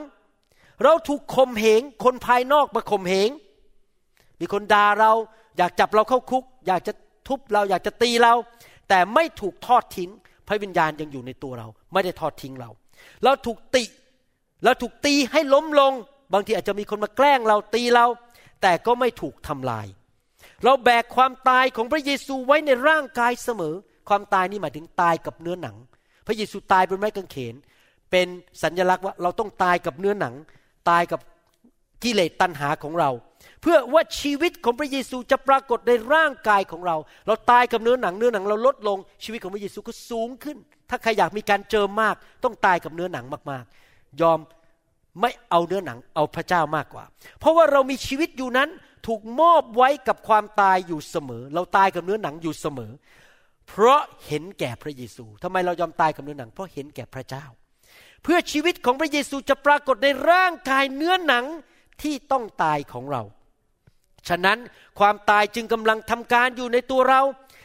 [0.84, 3.30] เราถูกข่มเหงคนภายนอกมาข่มเหง
[4.40, 5.12] มีคนด่าเรา
[5.58, 6.92] อยากจับเราเข้าคุก อยากจะ
[7.28, 8.34] ทุบเราอยากจะตีเรา
[8.88, 10.10] แต่ไม่ถูกทอดทิ้ง
[10.48, 12.70] พระวิญญาณยังอยู่ในตัวเรา ไม่ได้ทอดทิ้งเรา
[13.24, 13.84] เราถูกติ
[14.64, 15.92] เราถูกตีให้ล้มลง
[16.32, 18.06] บางทีอาจจะมีคนมาแกล้งเราตีเรา
[18.62, 19.86] แต่ก็ไม่ถูกทำลาย
[20.64, 23.74] เราแบกความตายของพระเยซูไว้ในร่างกายเสมอ
[24.08, 25.76] ความตายนี่หมายถึงตายกับเนื้อหนัง
[26.26, 27.54] พระเยซูตายบนไม้กางเขน
[28.10, 28.26] เป็น
[28.62, 30.34] สัญญลักษณ์ว่าเราต้องตายกับเนื้อหนัง
[30.90, 31.20] ตายกับ
[32.02, 33.10] กิเลสตัณหาของเรา
[33.62, 40.56] เพื่อว่าชีวิตของพระเยซูจะปรากฏในร่างกายของเรา เราตายกับเนื้อหนังเนื้อหนังเราลดลง ชีวิตของพระเยซูก็สูงขึ้น
[40.90, 42.14] ถ้าใครอยากมีการเจอมาก
[42.44, 44.38] ต้องตายกับเนื้อหนังมากๆ ยอม
[45.20, 47.04] ไม่เอาเนื้อหนังเอาพระเจ้ามากกว่า
[47.40, 48.68] เพราะว่าเรามีชีวิตอยู่นั้น
[49.06, 52.92] ถูกมอบไว้กับความตายอยู่เสมอ เราตายกับเนื้อหนังอยู่เสมอ
[53.68, 57.44] เพราะเห็นแก่พระเยซูทำไมเรายอมตายกับเนื้อหนัง เพราะเห็นแก่พระเจ้า
[58.22, 61.44] เพื่อชีวิตของพระเยซูจะปรากฏในร่างกายเนื้อหนัง
[62.02, 63.22] ที่ต้องตายของเรา
[64.28, 64.58] ฉะนั้น
[65.00, 67.22] ความตายจึงกำลังทำการอยู่ในตัวเรา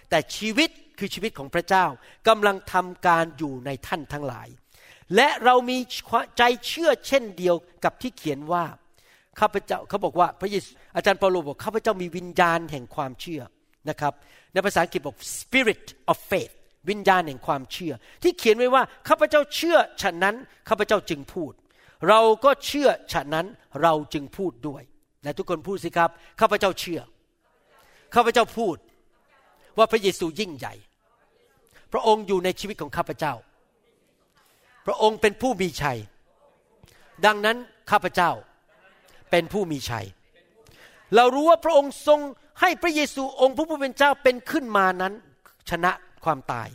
[0.09, 0.69] แต่ชีวิต
[0.99, 1.85] คือชีวิตของพระเจ้า
[2.27, 4.47] กำลังทำการอยู่ในท่านทั้งหลาย
[5.15, 5.77] และเรามี
[6.37, 8.65] ใจเชื่อเช่นเดียวกับที่เขียนว่า
[9.39, 13.41] ข้าพเจ้าเขาบอกว่าพระเยซูอาจารย์เปาโลบอกข้าพเจ้ามีวิญญาณแห่งความเชื่อ
[13.89, 14.13] นะครับ
[14.53, 16.53] ในภาษาอังกฤษบอก spirit of faith
[16.89, 20.35] วิญญาณแห่งความเชื่อ ที่เขียนไว้ว่าข้าพเจ้าเชื่อฉะนั้น
[20.69, 21.51] ข้าพเจ้าจึงพูด
[22.07, 23.45] เราก็เชื่อฉะนั้น
[23.81, 24.83] เราจึงพูดด้วย
[25.23, 27.01] และทุกคนพูดสิครับข้าพเจ้าเชื่อ
[28.15, 28.77] ข้าพเจ้าพูด
[29.77, 30.73] ว่าพระเยซูยิ่งใหญ่
[31.93, 33.33] พระองค์อยู่ในชีวิตของข้าพเจ้า
[34.85, 35.99] พระองค์เป็นผู้มีชัย
[37.25, 37.57] ดังนั้น
[37.91, 38.31] ข้าพเจ้า
[39.31, 40.05] เป็นผู้มีชัย
[41.15, 42.19] เรารู้ว่าพระองค์ทรง
[42.61, 45.13] ให้พระเยซูองค์พระผู้เป็นเจ้าเป็นขึ้นมานั้น
[45.69, 45.91] ชนะ
[46.25, 46.69] ความตาย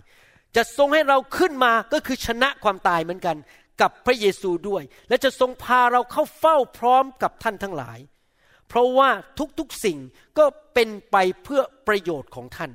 [0.56, 3.36] จะทรงให้เราขึ้นมาก็คือชนะความตายเหมือนกัน
[3.80, 7.98] กับพระเยซูด้วย และจะทรงพาเราเข้าเฝ้าพร้อมกับท่านทั้งหลาย
[8.68, 9.10] เพราะว่า
[9.58, 9.98] ทุกๆสิ่ง
[10.38, 12.72] ก็เป็นไปเพื่อประโยชน์ของท่าน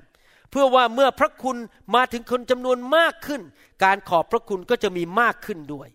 [0.52, 1.58] เพื่อว่าเมื่อพระคุณ
[1.96, 3.42] มาถึงคนจำนวนมากขึ้น
[3.84, 5.88] การขอบพระคุณก็จะมีมากขึ้นด้วย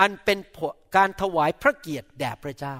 [0.00, 0.38] อันเป็น
[0.96, 2.76] การถวายพระเกียรติแด่พระเจ้า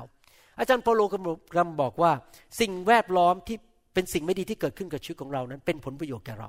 [0.58, 2.12] อาจารย์เปโลกำบอกว่า
[2.60, 3.56] สิ่งแวดล้อมที่
[3.94, 6.48] เป็นสิ่งไม่ดีที่เกิดขึ้นกับชีวิตของเรานั้น เป็นผลประโยชน์แก่เรา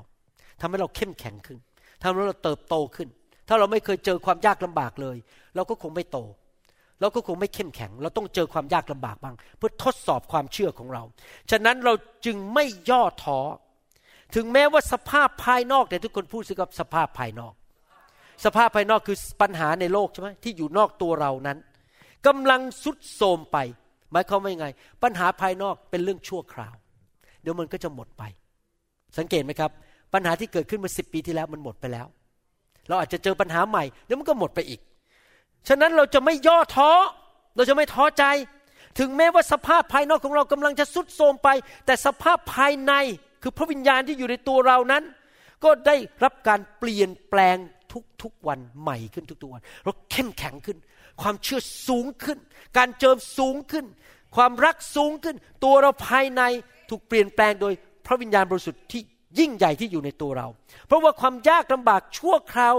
[0.62, 1.58] ทำให้เราเข้มแข็งขึ้น
[2.02, 3.08] ทำให้เราเติบโตขึ้น
[3.48, 5.18] ถ้าเราไม่เคยเจอความยากลำบากเลย
[5.56, 6.20] เราก็คงไม่โต
[7.02, 11.04] เราก็คงไม่เข้มแข็ง เราต้องเจอความยากลำบากบ้าง เพื่อทดสอบความเชื่อของเรา
[11.52, 11.94] ฉะนั้นเรา
[12.26, 13.40] จึงไม่ย่อท้อ
[14.36, 17.54] ถึงแม้ว่าสภาพภายนอกแต่ทุกคนพูดสิกับสภาพภายนอก
[18.46, 21.58] สภาพภายนอกคือปัญหาในโลกใช่ไหมที่อยู่นอกตัวเรานั้น
[22.28, 23.58] กำลังสุดโทมไป
[24.12, 24.68] หมายความว่ายังไง
[25.04, 26.76] ปัญหาภายนอกเป็นเรื่องชั่วคราว
[27.42, 28.24] เดี๋ยวมันก็จะหมดไป
[29.18, 29.72] สังเกตไหมครับ
[30.14, 32.08] ปัญหาที่เกิดขึ้นเมื่อสิปีที่แล้วมันหมดไปแล้ว
[32.88, 34.80] เราอาจจะเจอปัญหาใหม่เดี๋ยวมันก็หมดไปอีก
[35.68, 36.92] ฉะนั้นเราจะไม่ย่อท้อ
[37.56, 38.24] เราจะไม่ท้อใจ
[39.00, 41.50] ถึงแม้ว่าสภาพภายนอกของเรากำลังจะสุดโทมไป
[41.86, 42.94] แต่สภาพภายใน
[43.42, 45.04] คือพระวิญญาณที่อยู่ในตัวเรานั้น
[45.64, 47.58] ก็ได้รับการเปลี่ยนแปลง
[48.24, 50.78] ทุกๆวันใหม่ขึ้นทุกๆวัน เราเข้มแข็งขึ้น
[51.22, 52.38] ความเชื่อสูงขึ้น
[52.78, 53.86] การเจิมสูงขึ้น
[54.36, 56.42] ความรักสูงขึ้น ตัวเราภายใน
[56.90, 57.74] ถูกเปลี่ยนแปลงโดย
[58.06, 59.02] พระวิญญาณบริสุทธิ์ที่
[59.40, 60.48] ยิ่งใหญ่ที่อยู่ในตัวเรา
[60.88, 62.76] เพราะว่าความยากลำบากชั่วคราว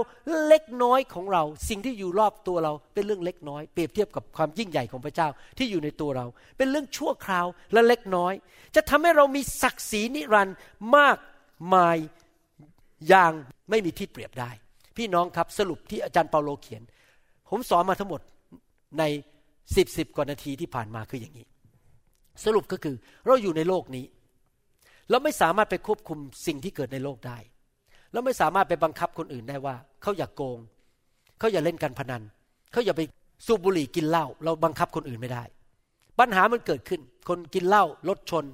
[0.47, 6.25] เล็กน้อยของเรา สิ่งที่อยู่รอบตัวเราเป็นเรื่องเล็กน้อย เปรียบเทียบกับความยิ่งใหญ่ของพระเจ้าที่อยู่ในตัวเรา
[6.57, 8.33] เป็นเรื่องชั่วคราวและเล็กน้อย
[8.75, 10.57] จะทำให้เรามีศักดิ์ศรีนิรันดร์
[10.97, 11.17] มาก
[11.73, 11.97] มาย
[13.09, 13.33] อย่าง
[13.69, 14.51] ไม่มีที่เปรียบได้
[14.97, 16.83] พี่น้องครับสรุปที่อาจารย์เปาโลเขียน
[17.49, 18.21] ผมสอนมาทั้งหมด
[18.99, 19.03] ใน
[19.75, 21.45] สิบสิบกว่านาทีที่ผ่านมาคืออย่างนี้
[22.45, 22.95] สรุปก็คือ
[23.25, 24.05] เราอยู่ในโลกนี้
[25.09, 27.37] เราไม่สามารถไปควบคุมสิ่งที่เกิดในโลกได้
[28.13, 30.59] เราไม่สามารถไปบังคับคนอื่นได้ว่า เขาอย่ากโกง
[31.39, 32.23] เขาอย่าเล่นการพนัน
[32.71, 33.01] เขาอย่าไป
[33.45, 35.43] สูบบุหรี่กินเหล้าเราบังคับคนอื่นไม่ได้
[36.19, 38.45] ปัญหามันเกิดขึ้น คนกินเหล้ารถชน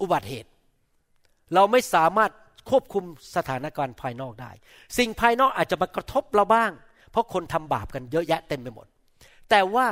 [0.00, 0.50] อุบัติเหตุ
[1.54, 2.30] เราไม่สามารถ
[2.70, 3.04] ควบคุม
[3.36, 4.50] สถานการณ์ภายนอกได้
[4.98, 6.72] สิ่งภายนอกอาจจะมากระทบเราบ้าง
[7.10, 8.86] เพราะคนทำบาปกันเยอะแยะเต็มไปหมด
[9.50, 9.86] แต่ว่า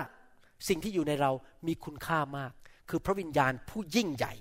[0.68, 1.30] สิ่งที่อยู่ในเรา
[1.66, 2.52] มีคุณค่ามาก
[2.90, 4.32] คือพระวิญญาณผู้ยิ่งใหญ่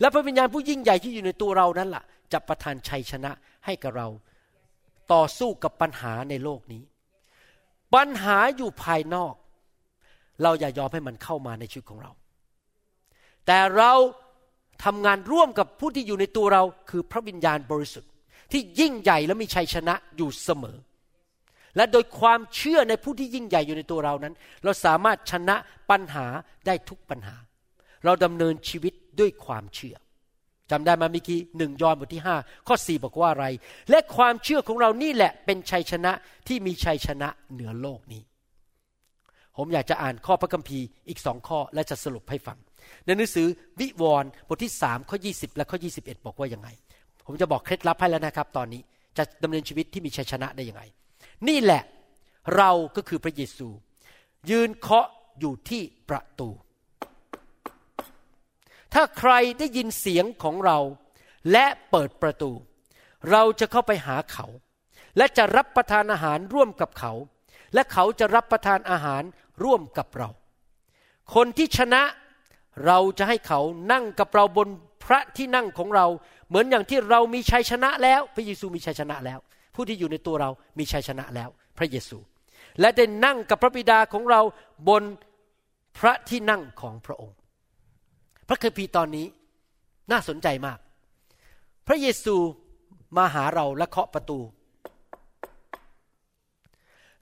[0.00, 3.32] และพระวิญญาณผู้ยิ่งใหญ่ที่อยู่ในตัวเรานั้นละ่ะ จะประทานชัยชนะ
[3.66, 4.08] ให้กับเรา
[5.12, 6.82] ต่อสู้กับปัญหาในโลกนี้
[7.94, 9.34] ปัญหาอยู่ภายนอก
[10.42, 12.12] เราอย่ายอมให้มันเข้ามาในชีวิตของเรา
[13.46, 13.92] แต่เรา
[14.84, 18.10] ทำงานร่วมกับผู้ที่อยู่ในตัวเราคือพระวิญญาณบริสุทธิ์
[18.52, 20.76] ที่ยิ่งใหญ่และมีชัยชนะอยู่เสมอ
[21.76, 24.34] และโดยความเชื่อในผู้ที่ยิ่งใหญ่อยู่ในตัวเรานั้น
[24.64, 25.56] เราสามารถชนะ
[25.90, 26.26] ปัญหา
[26.66, 27.36] ได้ทุกปัญหา
[28.04, 29.96] เราดำเนินชีวิต ด้วยความเชื่อ
[30.70, 32.36] จำได้มาเมื่อกี้หนึ่งยอห์นบทที่ห้า
[32.66, 33.46] ข้อสี่บอกว่าอะไร
[33.90, 36.12] และความเชื่อของเรานี่แหละเป็นชัยชนะ
[36.48, 38.22] ที่มีชัยชนะเหนือโลกนี้
[39.56, 42.58] ผมอยากจะอ่านข้อพระคัมภีร์อีกสองข้อและจะสรุปให้ฟัง
[43.04, 43.46] ในหนังสือ
[43.80, 45.88] วิวรณ์บทที่สามข้อยีและข้อยี
[46.26, 46.68] บอกว่ายังไง
[47.26, 48.82] ผมจะบอกเคล็ดลับให้แล้วนะครับ ตอนนี้
[49.16, 50.82] จะดำเนินชีวิตที่มีชัยชนะได้ยังไง
[51.48, 51.82] นี่แหละ
[52.56, 53.68] เราก็คือพระเยซู
[54.50, 55.06] ยืนเคาะ
[55.40, 56.48] อยู่ที่ประตู
[58.94, 60.78] ถ้าใครได้ยินเสียงของเรา
[61.52, 62.50] และเปิดประตู
[63.30, 64.46] เราจะเข้าไปหาเขา
[65.16, 67.12] และจะรับประทานอาหารร่วมกับเขา
[67.74, 69.22] และเขาจะรับประทานอาหาร
[69.64, 70.28] ร่วมกับเรา
[71.34, 72.02] คนที่ชนะ
[72.86, 73.60] เราจะให้เขา
[73.92, 74.68] นั่งกับเราบน
[75.04, 76.06] พระที่นั่งของเรา
[76.48, 79.38] เหมือนอย่างที่เรามีชัยชนะแล้ว พระเยซูมีชัยชนะแล้ว
[79.74, 82.18] ผู้ที่อยู่ในตัวเรามีชัยชนะแล้ว พระเยซู
[82.80, 84.40] และได้นั่งกับพระบิดาของเรา
[84.88, 85.02] บน
[85.98, 87.36] พระที่นั่งของพระองค์
[88.52, 89.26] พระคัมภีร์ตอนนี้
[90.10, 90.78] น่าสนใจมาก
[91.86, 92.36] พระเยซู
[93.16, 94.38] มาหาเราและเคาะประตู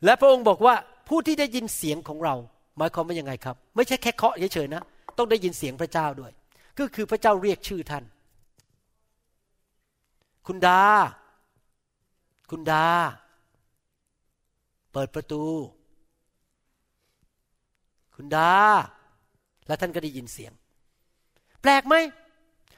[0.05, 0.75] และพระองค์บอกว่า
[1.09, 2.35] ผู้ที่ได้ยินเสียงของเรา
[2.77, 4.83] หมายความว่ายังไงครับ ไม่ใช่แค่เคาะเฉยๆนะ
[5.19, 6.33] ต้องได้ยินเสียงพระเจ้าด้วย
[6.79, 8.05] ก็คือพระเจ้าเรียกชื่อท่าน
[10.47, 10.83] คุณดา
[12.51, 12.87] คุณดา
[14.93, 15.45] เปิดประตู
[18.15, 18.51] คุณดา
[19.67, 20.53] และท่านก็ได้ยินเสียง
[21.63, 21.95] แปลกไหม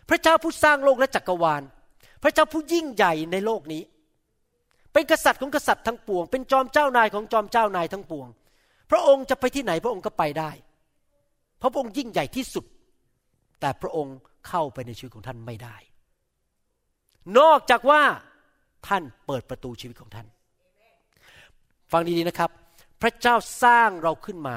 [0.09, 1.63] พระเจ้าผู้สร้างโลกและจักรวาล
[2.23, 3.83] พระเจ้าผู้ยิ่งใหญ่ในโลกนี้
[4.93, 8.29] เป็นกษัตริย์ของกษัตริย์ทั้งปวง เป็นจอมเจ้านายของจอมเจ้านายทั้งปวง
[8.91, 10.51] พระองค์จะไปที่ไหนพระองค์ก็ไปได้
[11.59, 12.65] เพราะพระองค์ยิ่งใหญ่ที่สุด
[13.61, 14.17] แต่พระองค์
[14.49, 15.77] เข้าไปในชีวิตของท่านไม่ได้
[17.39, 18.03] นอกจากว่า
[18.89, 20.27] ท่านเปิดประตูชีวิตของท่าน
[21.93, 22.51] ฟังดีๆนะครับ
[23.03, 24.57] พระเจ้าสร้างเราขึ้นมา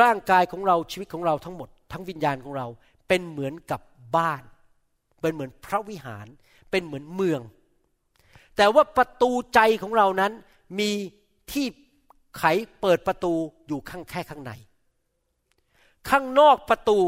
[0.00, 2.66] ร่างกายของเราชีวิตของเราทั้งหมด ทั้งวิญญาณของเรา
[3.08, 3.80] เป็นเหมือนกับ
[4.16, 4.42] บ้าน
[5.20, 6.26] เป็นเหมือนพระวิหาร
[6.70, 7.40] เป็นเหมือนเมือง
[8.56, 10.32] แต่ว่าประตูใจของเรานั้น
[10.78, 10.90] มี
[11.52, 11.66] ที่
[12.36, 12.42] ไข
[12.80, 13.32] เปิดประตู
[13.66, 14.52] อยู่ข้างแค่ข้างใน
[16.08, 16.98] ข้างนอกประตู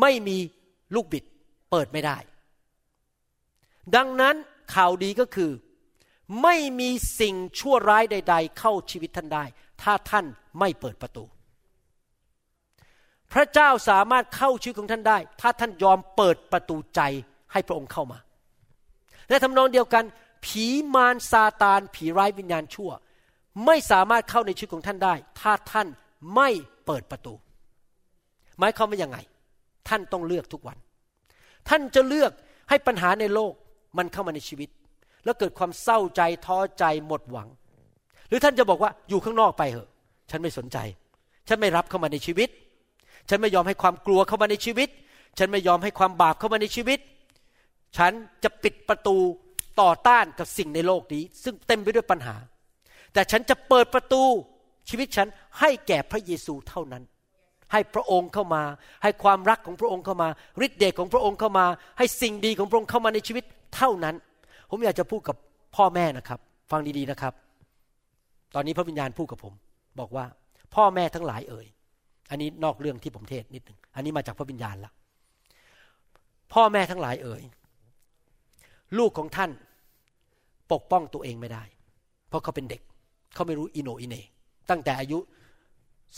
[0.00, 0.38] ไม่มี
[0.94, 1.24] ลูกบิด
[1.70, 2.18] เปิดไม่ได้
[3.96, 4.34] ดังนั้น
[4.74, 5.50] ข่าวดีก็คือ
[6.42, 6.90] ไม่มี
[7.20, 9.44] สิ่งชั่วร้ายใด ๆ เข้าชีวิตท่านได้
[9.82, 10.26] ถ้าท่าน
[10.58, 11.24] ไม่เปิดประตู
[13.32, 17.00] พระเจ้าสามารถเข้าชีวิตของท่านได้ ถ้าท่านยอมเปิดประตูใจ
[17.52, 18.18] ให้พระองค์เข้ามา
[19.28, 20.04] และทำนองเดียวกัน
[20.44, 22.90] ผีมารซาตาน ผีร้ายวิญญาณชั่ว
[23.66, 25.88] ไม่สามารถเข้าในชีวิตของท่านได้ ถ้าท่าน
[26.34, 26.48] ไม่
[26.86, 27.34] เปิดประตู
[28.58, 29.18] หมายความว่ายังไง
[29.88, 30.76] ท่านต้องเลือกทุกวัน
[31.68, 32.32] ท่านจะเลือก
[32.68, 33.52] ให้ปัญหาในโลก
[33.98, 34.68] มันเข้ามาในชีวิต
[35.24, 37.48] แล้วเกิดความเศร้าใจท้อใจหมดหวัง
[38.28, 39.90] หรือท่านจะบอกว่าอยู่ข้างนอกไปเหอะ
[40.30, 40.78] ฉันไม่สนใจ
[41.48, 42.48] ฉันไม่รับเข้ามาในชีวิต
[43.28, 44.88] ฉันไม่ยอมให้ความกลัวเข้ามาในชีวิต
[45.38, 46.98] ฉันไม่ยอมให้ความบาปเข้ามาในชีวิต
[47.96, 48.12] ฉัน
[48.44, 49.16] จะปิดประตู
[49.80, 52.36] ต่อต้านกับสิ่งในโลกนี้ ซึ่งเต็มไปด้วยปัญหา
[53.12, 54.22] แต่ฉันจะเปิดประตู
[54.88, 55.28] ชีวิตฉัน
[55.60, 57.02] ให้แก่พระเยซูเท่านั้น
[57.72, 58.62] ให้พระองค์เข้ามา
[59.02, 60.28] ให้ความรักของพระองค์เข้ามา
[60.66, 61.66] ฤทธิ์เดชของพระองค์เข้ามา
[61.98, 63.44] ให้สิ่งดีของพระองค์เข้ามาในชีวิต
[63.76, 64.14] เท่านั้น
[64.70, 65.36] ผมอยากจะพูดกับ
[65.76, 67.32] พ่อแม่นะครับ ฟังดีๆนะครับ
[68.54, 69.54] ตอนนี้พระวิญญาณพูดกับผม
[69.98, 70.24] บอกว่า
[70.74, 71.66] พ่อแม่ทั้งหลายเอ่ย
[72.30, 74.92] อันนี้นอกเรื่องที่ผมเทศนิดหนึ่งอันนี้มาจากพระวิญญาณละ
[76.52, 77.42] พ่อแม่ทั้งหลายเอ่ย
[78.98, 79.50] ลูกของท่าน
[80.72, 81.64] ปกป้องตัวเองไม่ได้
[82.28, 82.82] เพราะเขาเป็นเด็ก
[83.34, 84.16] เขาไม่รู้อิโนอิเน
[84.70, 85.18] ตั้งแต่อายุ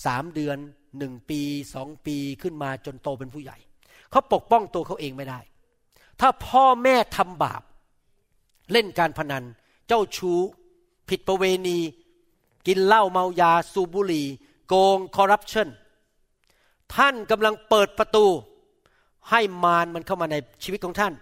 [0.05, 0.59] สามเดือน
[0.99, 1.41] หนึ่งปี
[1.75, 3.57] สองปีขึ้นมาจนโตเป็นผู้ใหญ่
[4.11, 5.41] เขาปกป้องตัวเขาเองไม่ได้
[6.21, 7.63] ถ้าพ่อแม่ทำบาป
[8.73, 9.45] เล่นการพนัน
[9.87, 10.39] เจ้าชู้
[11.09, 11.79] ผิดประเวณี
[12.67, 14.27] กินเหล้าเมายา สูบบุหรี่
[14.69, 15.69] โกงคอร์รัปชัน
[16.97, 18.26] ท่านกำลังเปิดประตู
[19.30, 21.12] ให้มารมันเข้ามาในชีวิตของท่าน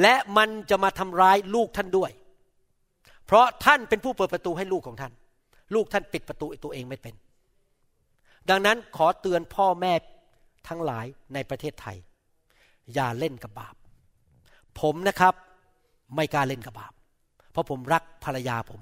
[0.00, 2.10] และมันจะมาทำร้ายลูกท่านด้วย
[3.26, 5.12] เพราะท่านเป็นผู้เปิดประตูให้ลูกของท่าน
[5.74, 7.14] ลูกท่านปิดประตูตัวเองไม่เป็น
[8.50, 9.92] ดังนั้นขอเตือนพ่อแม่
[10.68, 11.96] ทั้งหลายในประเทศไทย
[12.94, 13.74] อย่าเล่นกับบาป
[14.80, 15.34] ผมนะครับ
[16.16, 16.92] ไม่กล้าเล่นกับบาป
[17.52, 18.80] เพราะผมรักภรรยาผม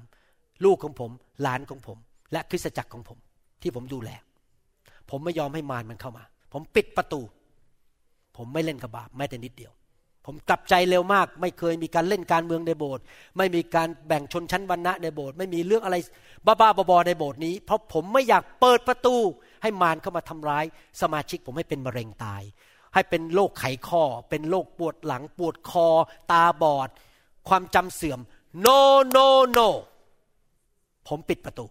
[0.64, 1.11] ลูกของผม
[1.42, 1.98] หลานของผม
[2.32, 3.18] และคริสตจักรของผม
[3.62, 4.11] ที่ผมดูแล
[5.11, 7.20] ผมไม่ยอมให้มารมันเข้ามา ผมปิดประตู
[8.36, 9.72] ผมไม่เล่นกับบาปแม้แต่นิดเดียว
[10.26, 13.04] ผมกลับใจเร็วมาก ไม่เคยมีการเล่นการเมืองในโบสถ์
[13.38, 15.96] ไม่มีการแบ่งชนชั้นวรรณะในโบสถ์ไม่มีเรื่องอะไร
[16.46, 19.16] บ้าๆบอๆในโบสถ์นี้ เพราะผมไม่อยากเปิดประตู
[19.62, 20.64] ให้มารเข้ามาทำร้าย
[21.00, 22.42] สมาชิก ผมให้เป็นมะเร็งตาย
[22.94, 25.88] ให้เป็นโรคไขข้อ เป็นโรคปวดหลังปวดคอ
[26.32, 26.88] ตาบอด
[27.48, 28.20] ความจำเสื่อม
[28.66, 28.80] no
[29.16, 29.68] no no
[31.08, 31.66] ผมปิดประตู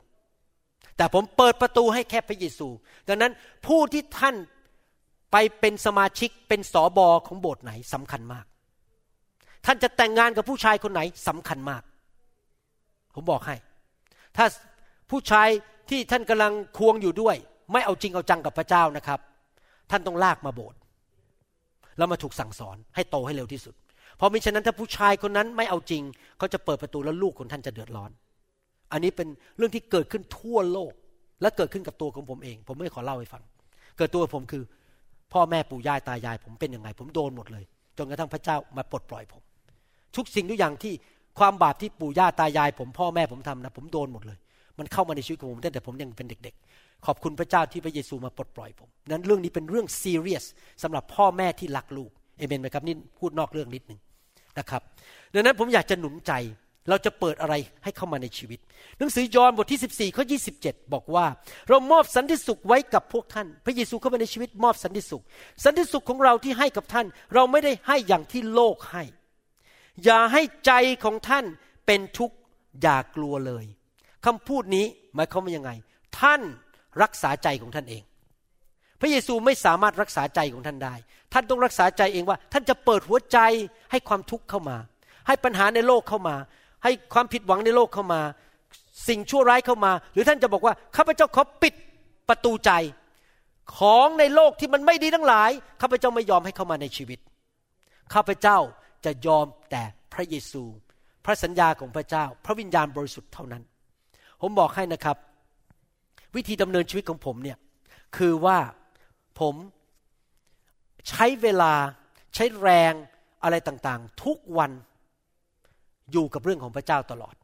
[0.99, 2.67] แต่ผมเปิดประตูให้แค่พระเยซู
[3.07, 3.31] ดังนั้น
[3.67, 4.35] ผู้ที่ท่าน
[5.31, 8.45] ไปเป็นสมาชิกเป็นสอบอของโบสถ์ไหนสำคัญมาก
[9.65, 11.81] ท่านจะแต่งงานกับผู้ชายคนไหนสำคัญมาก
[13.15, 13.55] ผมบอกให้
[14.37, 14.45] ถ้า
[15.11, 15.47] ผู้ชาย
[15.89, 17.35] ที่ท่านกำลังควงอยู่ด้วย
[17.73, 19.19] ไม่เอาจริงเอาจังกับพระเจ้านะครับ
[19.91, 20.79] ท่านต้องลากมาโบสถ์
[21.97, 23.73] แล้วมาถูกสั่งสอนให้โตให้เร็วที่สุด
[24.17, 26.03] เพราะมิฉะนั้นถ้าผู้ชายคนนั้นไม่เอาจริง
[26.37, 28.11] เขาจะเปิดประตูแล้วลูกของท่านจะเดือดร้อน
[28.91, 29.27] อันนี้เป็น
[29.57, 30.93] เรื่องที่เกิดขึ้นทั่วโลก
[31.41, 33.43] และเกิดขึ้นกับตัวของผมเอง ผมไม่ขอเล่าให้ฟัง
[33.97, 34.63] เกิดตัวผมคือ
[35.33, 37.63] พ่อแม่ปู่ย่าตายาย ผมเป็นยังไง ผมโดนหมดเลย
[37.97, 39.41] จนกระทั่งพระเจ้ามาปลดปล่อยผม
[40.15, 40.93] ทุกสิ่งทุกอย่างที่
[41.39, 44.37] ความบาปที่ปู่ย่าตายาย ผมพ่อแม่ผมทำนะ ผมโดนหมดเลย
[44.79, 50.45] มันเข้ามาในชีวิตของผมตั้งแต่ผมยังเป็นเด็ก ๆ ขอบคุณพระเจ้าที่พระเยซูมาปลดปล่อยผม นั้นเรื่องนี้เป็นเรื่องซีเรียส
[50.83, 53.99] สำหรับพ่อแม่ที่รักลูกเอเมนไหมครับนี่พูดนอกเรื่องนิดหนึ่ง
[54.59, 54.81] นะครับ
[55.33, 56.33] ดังนั้นผมอยากจะหนุนใจ
[56.89, 58.59] เราจะเปิดอะไรให้เข้ามาในชีวิต
[58.97, 60.23] หนังสือยอห์นบทที่ 14ข้อ
[60.59, 61.25] 27บอกว่า
[61.69, 65.23] เรามอบสันติสุขไว้กับพวกท่าน พระเยซูเข้ามาในชีวิตมอบสันติสุข
[65.63, 69.03] สันติสุขของเราที่ให้กับท่าน เราไม่ได้ให้อย่างที่โลกให้
[70.03, 70.71] อย่าให้ใจ
[71.03, 71.45] ของท่าน
[71.85, 72.35] เป็นทุกข์
[72.81, 73.65] อย่ากลัวเลย
[74.25, 74.85] คำพูดนี้
[75.15, 75.71] หมายความว่ายังไง
[76.19, 76.41] ท่าน
[77.01, 78.03] รักษาใจของท่านเอง
[78.99, 80.95] พระเยซูไม่สามารถรักษาใจของท่านได้
[81.33, 83.39] ท่านต้องรักษาใจเองว่า ท่านจะเปิดหัวใจ
[83.91, 84.77] ให้ความทุกข์เข้ามา
[85.27, 86.35] ให้ปัญหาในโลกเข้ามา
[86.83, 88.21] ให้ความผิดหวังในโลกเข้ามา
[89.07, 91.73] สิ่งชั่วร้ายเข้ามา หรือท่านจะบอกว่าข้าพเจ้าขอปิด
[92.29, 92.71] ประตูใจ
[93.77, 95.51] ของในโลกที่มันไม่ดีทั้งหลาย
[95.81, 97.19] ข้าพเจ้าไม่ยอมให้เข้ามาในชีวิต
[98.13, 98.57] ข้าพเจ้า
[99.05, 100.63] จะยอมแต่พระเยซู
[101.25, 103.63] พระสัญญาของพระเจ้า พระวิญญาณบริสุทธิ์เท่านั้น
[104.41, 105.17] ผมบอกให้นะครับ
[106.35, 107.57] วิธีดำเนินชีวิตของผมเนี่ย
[108.17, 108.57] คือว่า
[109.39, 109.55] ผม
[111.09, 111.73] ใช้เวลา
[112.35, 112.93] ใช้แรง
[113.43, 114.71] อะไรต่างๆ ทุกวัน
[116.11, 117.35] อยู่กับเรื่องของพระเจ้าตลอด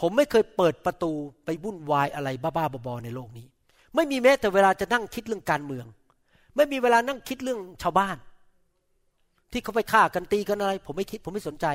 [0.00, 1.12] ผมไม่เคยเปิดประตู
[1.44, 3.46] ไปวุ่นวายอะไรบ้าๆบอๆในโลกนี้
[3.94, 5.86] ไม่มีแม้แต่เวลาจะนั่งคิดเรื่องการเมือง
[6.56, 8.16] ไม่มีเวลานั่งคิดเรื่องชาวบ้าน
[9.52, 11.66] ที่เขาไปฆ่ากันตีกันอะไร ผมไม่คิด ผมไม่สนใจ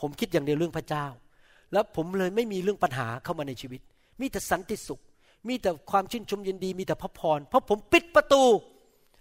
[0.00, 1.06] ผมคิดอย่างเดียวเรื่องพระเจ้า
[1.72, 3.80] แล้วผมเลยไม่มีเรื่องปัญหาเข้ามาในชีวิต
[4.20, 5.00] มีแต่สันติสุข
[5.48, 8.42] มีแต่ความชื่นชมยินดี มีแต่พระพร เพราะผมปิดประตู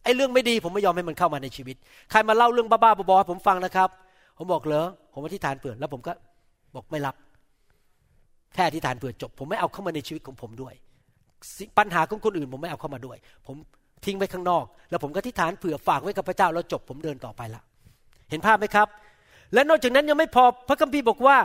[0.03, 1.75] ไอ้เรื่องไม่ดี ผมไม่ยอมให้มันเข้ามาในชีวิต
[2.11, 3.89] ใครมาเล่าเรื่องบ้าๆบอๆผมฟังนะครับ
[4.37, 6.13] ผมบอกเหรอผมอธิษฐานเผื่อแล้วผมก็
[6.75, 7.15] บอกไม่รับ
[8.53, 10.73] แค่อธิษฐานเผื่อจบ ผมไม่เอาเข้ามาในชีวิตของผมด้วย
[11.77, 13.17] ปัญหาของคนอื่น ผมไม่เอาเข้ามาด้วย
[13.47, 13.55] ผม
[14.05, 17.61] ทิ้งไว้ข้างนอก แล้วผมก็อธิษฐานเผื่อฝากไว้กับพระเจ้าแล้วจบผมเดินต่อไปละ
[18.29, 18.87] เห็นภาพไหมครับ
[19.53, 21.37] และนอกจากนั้นยังไม่พอพระคัมภีร์บอกว่า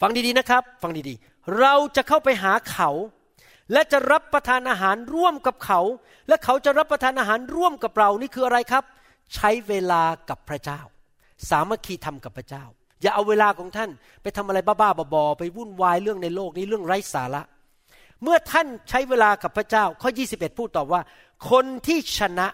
[0.00, 2.90] ฟังดีๆนะครับ ฟังดีๆ เราจะเข้าไปหาเขา
[3.72, 5.80] และจะรับประทานอาหารร่วมกับเขา
[6.28, 8.84] และเขาจะรับประทานอาหารร่วมกับเรานี่คืออะไรครับ
[9.34, 10.80] ใช้เวลากับพระเจ้า
[11.50, 12.64] สามัคคีทำกับพระเจ้า
[13.02, 13.90] อย่าเอาเวลาของท่าน
[14.22, 17.42] ไปทำอะไรบ้าๆบอๆไปวุ่นวายเรื่องในโลกนี้เรื่องไร้สาระ
[18.22, 21.00] เมื่อท่านใช้เวลากับพระเจ้า ข้อ 21 พูดตอบว่า
[21.50, 22.46] คนที่ชนะ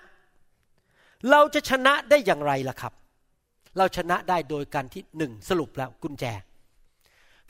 [1.31, 2.93] เราจะชนะได้อย่างไรล่ะครับ
[3.79, 6.25] เราชนะได้โดยการที่หนึ่งสรุปแล้วกุญแจ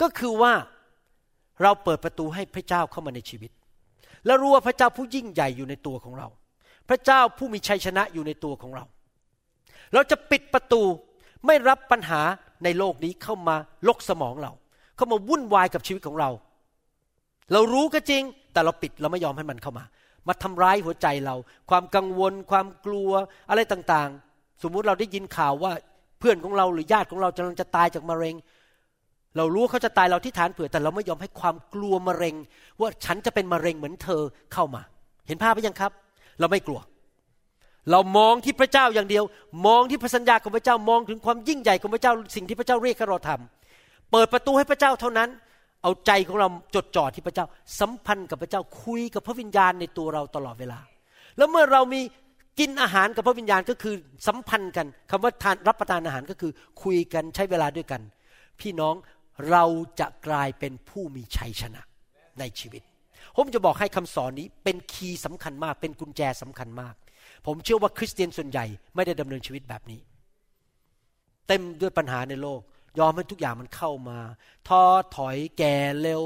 [0.01, 0.53] ก็คือว่า
[1.63, 3.51] เราเปิดประตูให้พระเจ้าเข้ามาในชีวิต
[4.27, 6.29] แล้วรู้ว่าพระเจ้าผู้ยิ่งใหญ่อยู่ในตัวของเรา
[6.89, 8.85] พระเจ้าผู้มีชัยชนะอยู่ในตัวของเรา
[9.95, 10.83] เราจะปิดประตู
[11.47, 12.21] ไม่รับปัญหา
[12.65, 13.57] ในโลกนี้เข้ามา
[13.89, 14.53] ลกสมองเรา
[14.97, 16.31] เข้ามาวุ่นวายกับชีวิตของเรา
[17.53, 18.23] เรารู้ก็จริง
[18.53, 19.85] แต่เราปิดเราไม่ยอมให้มันเข้ามา
[20.29, 21.35] มาทำร้ายหัวใจเรา
[21.71, 23.11] ความกังวล ความกลัว
[23.51, 25.73] อะไรต่างๆ สมมุติเราได้ยินข่าวว่า
[26.19, 28.35] เพื่อนของเราหรือญาติของเรากำลังจะตายจากมะเร็ง
[29.37, 32.35] เรารู้เขาจะตายเราที่ฐานเผื่อ แต่เราไม่ยอมให้ความกลัวมะเร็ง
[32.81, 34.23] ว่าฉันจะเป็นมะเร็งเหมือนเธอ
[34.53, 34.83] เข้ามา
[35.29, 35.93] เห็นภาพไหมยังครับ
[36.41, 36.81] เราไม่กลัว
[37.91, 39.25] เรามองที่พระเจ้าอย่างเดียว
[39.67, 45.29] มองที่พระสัญญาของพระเจ้ามองถึงความยิ่งใหญ่ของพระเจ้าสิ่งที่พระเจ้าเรียกให้เราทำเปิดประตูให้พระเจ้าเท่านั้น
[45.83, 47.47] เอาใจของเราจดจ่อที่พระเจ้า
[47.81, 50.81] สัมพันธ์กับพระเจ้าคุยกับพระวิญญาณในตัวเราตลอดเวลา
[51.37, 52.01] แล้วเมื่อเรามี
[52.59, 53.95] กินอาหารกับพระวิญญาณก็คือ
[54.27, 56.53] สัมพันธ์กันคำว่าทานรับประทานอาหารก็คือ
[56.83, 58.01] คุยกันใช้เวลาด้วยกัน
[58.61, 58.95] พี่น้อง
[59.51, 59.65] เรา
[60.01, 61.83] จะกลายเป็นผู้มีชัยชนะ
[62.39, 62.83] ในชีวิต
[63.37, 66.95] ผมจะบอกให้คำสอนนี้เป็นคีย์สำคัญมาก เป็นกุญแจสำคัญมาก
[67.47, 68.65] ผมเชื่อว่าคริสเตียนส่วนใหญ่
[68.95, 70.01] ไม่ได้ดำเนินชีวิตแบบนี้
[71.47, 72.61] เต็มด้วยปัญหาในโลก
[72.99, 74.19] ยอมให้ทุกอย่างมันเข้ามา
[74.69, 74.83] ท้อ
[75.17, 76.23] ถอยแก่เร็ว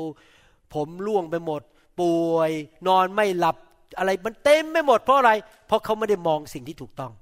[0.75, 1.63] ผมล่วงไปหมด
[2.01, 2.51] ป่วย
[2.89, 3.57] นอนไม่หลับ
[3.99, 5.33] อะไรมันเต็มไม่หมดเพราะอะไร
[5.67, 7.13] เพราะเขาไม่ได้มองสิ่งที่ถูกต้อง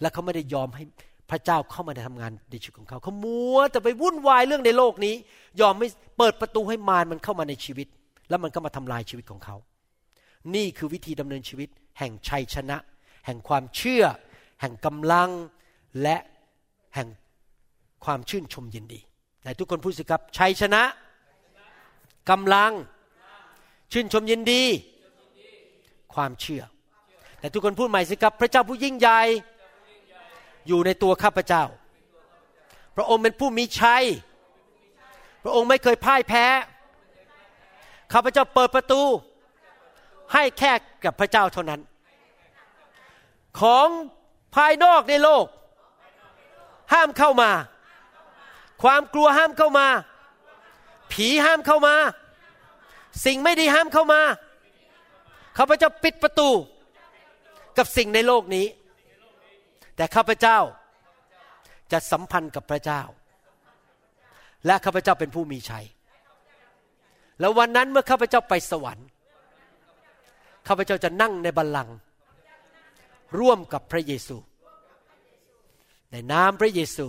[0.00, 0.84] และเขาไม่ได้ยอมให้
[1.30, 5.14] พระเจ้าเข้ามาในทำงานในชีวิตของเขาเขามัวแต่ไปวุ่นวายเรื่องในโลกนี้
[5.60, 7.86] ยอมไม่เปิดประตูให้มารมันเข้ามาในชีวิต
[8.28, 9.56] แล้วมันก็มาทำลายชีวิตของเขา
[10.54, 11.68] นี่คือวิธีดำเนินชีวิต
[11.98, 12.76] แห่งชัยชนะ
[13.26, 14.04] แห่งความเชื่อ
[14.60, 15.30] แห่งกำลัง
[16.02, 16.16] และ
[16.94, 17.08] แห่ง
[18.04, 19.00] ความชื่นชมยินดี
[19.42, 20.82] ไหนทุกคนพูดสิครับชัยชนะ
[22.30, 22.72] กำลัง
[23.92, 24.62] ชื่นชมยินดี
[26.14, 26.62] ความเชื่อ
[27.38, 29.20] แต่ทุกคนพูดใหม่สิครับพระเจ้าผู้ยิ่งใหญ่
[30.68, 31.64] อยู่ในตัวข้าพเจ้า
[32.96, 34.04] พระองค์เป็นผู้มีชัย
[35.44, 36.46] พระองค์ไม่เคยพ่ายแพ้
[38.12, 39.02] ข้าพเจ้าเปิดประตู
[40.32, 40.72] ให้แค่
[41.04, 41.80] กับพระเจ้าเท่านั้น
[43.60, 43.88] ของ
[44.54, 45.46] ภายนอกในโลก
[46.92, 47.50] ห้ามเข้ามา
[48.82, 49.86] ความกลัวห้ามเข้ามา
[51.12, 51.94] ผีห้ามเข้ามา
[53.24, 54.20] สิ่งไม่ดีห้ามเข้ามา
[55.58, 56.48] ข้าพเจ้าปิดประตู
[57.78, 58.66] กับสิ่งในโลกนี้
[59.96, 60.58] แต่ข้าพเจ้า
[61.92, 63.02] จะสัมพันธ์กับพระเจ้า
[64.66, 65.86] และข้าพเจ้าเป็นผู้มีชัย
[67.40, 69.08] แล้ววันนั้นเมื่อข้าพเจ้าไปสวรรค์
[70.68, 71.94] ข้าพเจ้าจะนั่งในบัลลังก์
[73.38, 74.36] ร่วมกับพระเยซู
[76.12, 77.06] ในนามพระเยซู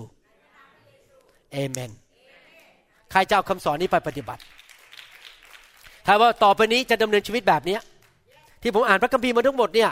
[1.52, 1.92] เอเมน
[3.12, 4.42] ใครจะเอาคำสอนนี้ไปปฏิบัติ
[6.06, 7.78] ถ้าว่าต่อไปนี้จะดำเนินชีวิตแบบนี้
[8.62, 9.92] ที่ผมอ่านพระคัมภีร์มาทั้งหมดเนี่ย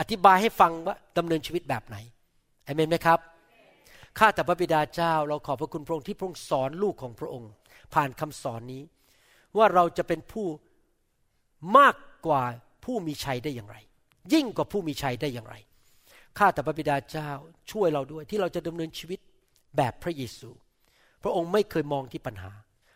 [0.00, 1.96] อธิบายให้ฟังว่าดำเนินชีวิตแบบไหน
[2.64, 3.18] เอเมนไหมครับ
[4.18, 7.50] ข้าแต่พระบิดาเจ้า เราขอบพระคุณพระองค์ที่พระองค์สอนลูกของพระองค์
[7.94, 8.82] ผ่านคำสอนนี้
[9.56, 10.46] ว่าเราจะเป็นผู้
[11.78, 11.94] มาก
[12.26, 12.42] กว่า
[12.84, 13.76] ผู้มีชัยได้อย่างไร
[14.32, 15.54] ยิ่งกว่าผู้มีชัยได้อย่างไร
[16.38, 17.28] ข้าแต่พระบิดาเจ้า
[17.70, 19.20] ช่วยเราด้วยที่เราจะดำเนินชีวิต
[19.76, 20.50] แบบพระเยซู
[21.22, 22.52] พระองค์ไม่เคยมองที่ปัญหา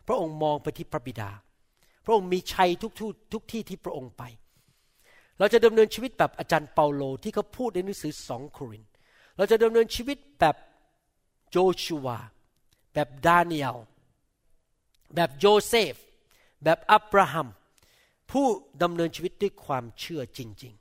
[0.09, 1.31] พระองค์มองไปที่พระบิดา
[2.05, 4.23] พระองค์มีชัยทุกทุกทุกที่ที่พระองค์ไป
[5.39, 8.85] เราจะดำเนินชีวิตแบบอาจารย์เปาโลที่เขาพูดในหนังสือสองโคริน
[9.37, 10.57] เราจะดำเนินชีวิตแบบ
[11.51, 12.07] โจชูว
[12.95, 13.79] แบบดานิเอล
[15.15, 15.95] แบบโยเซฟ
[16.65, 17.49] แบบอับราฮัม
[18.31, 18.47] ผู้
[18.83, 20.75] ดำเนินชีวิตด้วยความเชื่อจริง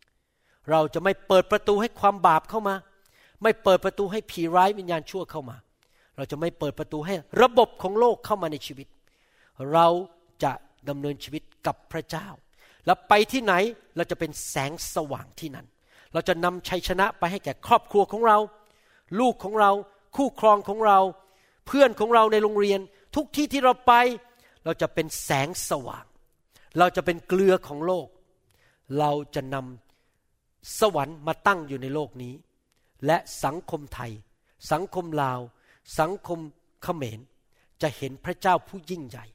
[0.70, 2.76] เราจะไม่เปิดประตูให้ความบาปเข้ามา
[3.44, 5.58] ไม่เปิดประตูให้ผีร้ายวิญญาณชั่วเข้ามา
[6.18, 8.88] เราจะไม่เปิดประตูให้ระบบของโลกเข้ามาในชีวิต
[9.74, 9.88] เรา
[10.44, 10.52] จะ
[10.90, 12.28] ดำเนินชีวิตกับพระเจ้า
[12.86, 13.54] แล้วไปที่ไหน
[13.96, 15.68] เราจะเป็นแสงสว่างที่นั่น
[16.14, 18.38] เราจะนำชัยชนะไปให้แก่ครอบครัวของเรา
[19.20, 19.72] ลูกของเรา
[20.16, 21.00] คู่ครองของเรา
[21.68, 22.80] เพื่อนของเราในโรงเรียน
[23.16, 23.94] ทุกที่ที่เราไป
[24.66, 26.06] เราจะเป็นแสงสว่าง
[26.80, 28.08] เราจะเป็นเกลือของโลก
[29.00, 29.91] เราจะนำ
[30.80, 32.34] สวรรค์มาตั้งอยู่ในโลกนี้
[33.06, 34.12] และสังคมไทย
[34.72, 35.40] สังคมลาว
[36.00, 36.40] สังคม
[36.84, 37.20] เขมร
[37.82, 39.26] จะเห็นพระเจ้าผู้ยิ่งใหญ่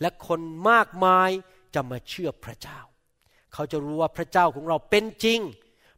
[0.00, 0.40] และคน
[0.70, 1.30] มากมาย
[1.74, 2.78] จะมาเชื่อพระเจ้า
[3.52, 5.40] เขาจะรู้ว่าพระเจ้าของเราเป็นจริง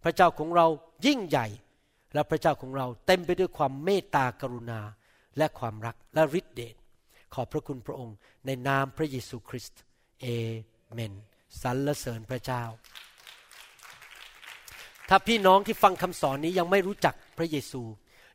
[0.04, 0.66] พระเจ้าของเรา
[1.06, 1.46] ยิ่งใหญ่
[2.14, 4.80] และพระเจ้าของเราเต็มไปด้วยความเมตตากรุณา
[5.38, 6.74] และความรักและฤทธิเดช
[7.34, 9.80] ขอบพระคุณพระองค์ในนามพระเยซูคริสต์
[10.20, 10.26] เอ
[10.92, 11.12] เมน
[11.62, 12.62] สรรเสริญพระเจ้า
[15.11, 17.82] ถ้าพี่น้องที่ฟังคำสอนนี้ยังไม่รู้จักพระเยซู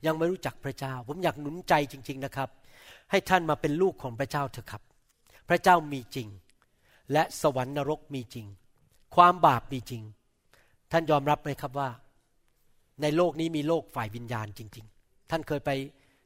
[0.05, 2.49] ยังไม่รู้จักพระเจ้า ผมอยากหนุนใจจริง ๆนะครับ
[3.11, 4.81] ให้ท่านมาเป็นลูกของพระเจ้าเถอะครับ
[5.49, 6.27] พระเจ้ามีจริง
[7.13, 8.45] และสวรรค์นรกมีจริง
[9.15, 10.03] ความบาปมีจริง
[10.91, 11.89] ท่านยอมรับไหมครับว่า
[13.01, 15.71] ในโลกนี้มีโลกฝ่ายวิญญาณจริง ๆ ท่านเคยไป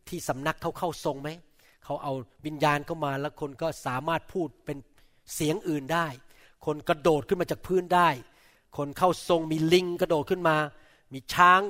[0.09, 1.29] ที่สำนักเขาเข้าทรงไหม
[1.85, 2.13] เขาเอา
[2.45, 4.77] วิญญาณเข้ามาแล้วคนก็สามารถพูดเป็น
[5.35, 6.07] เสียงอื่นได้
[6.65, 8.09] คนกระโดดขึ้นมาจากพื้นได้
[8.77, 10.57] คนเข้าทรงมีลิงกระโดดขึ้นมา
[11.13, 11.61] มีช้าง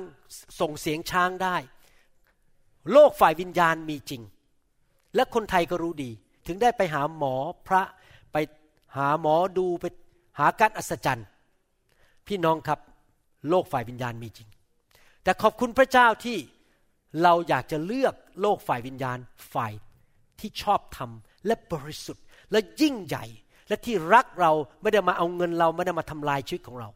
[0.60, 1.56] ส่งเสียงช้างได้
[2.92, 4.22] โลกฝ่ายวิญญาณมีจริง
[5.14, 6.10] และคนไทยก็รู้ดี
[6.46, 7.34] ถึงได้ไปหาหมอ
[7.68, 7.82] พระ
[8.32, 8.36] ไป
[8.96, 9.84] หาหมอดูไป
[10.38, 11.26] หาการอัศจรรย์
[12.26, 12.80] พี่น้องครับ
[13.48, 14.48] โลกฝ่ายวิญญาณมีจริง
[15.22, 16.38] แต่ขอบคุณพระเจ้าที่
[17.22, 19.18] เราอยากจะเลือกโลกฝ่ายวิญญาณ
[19.54, 19.72] ฝ่าย
[20.40, 21.10] ที่ชอบธรรม
[21.46, 23.24] และบริสุทธิ์และยิ่งใหญ่
[23.70, 24.52] และที่รักเรา
[24.82, 26.88] ไม่ได้มาเอาเงินเราไม่ได้มาทำลายชีวิตของเรา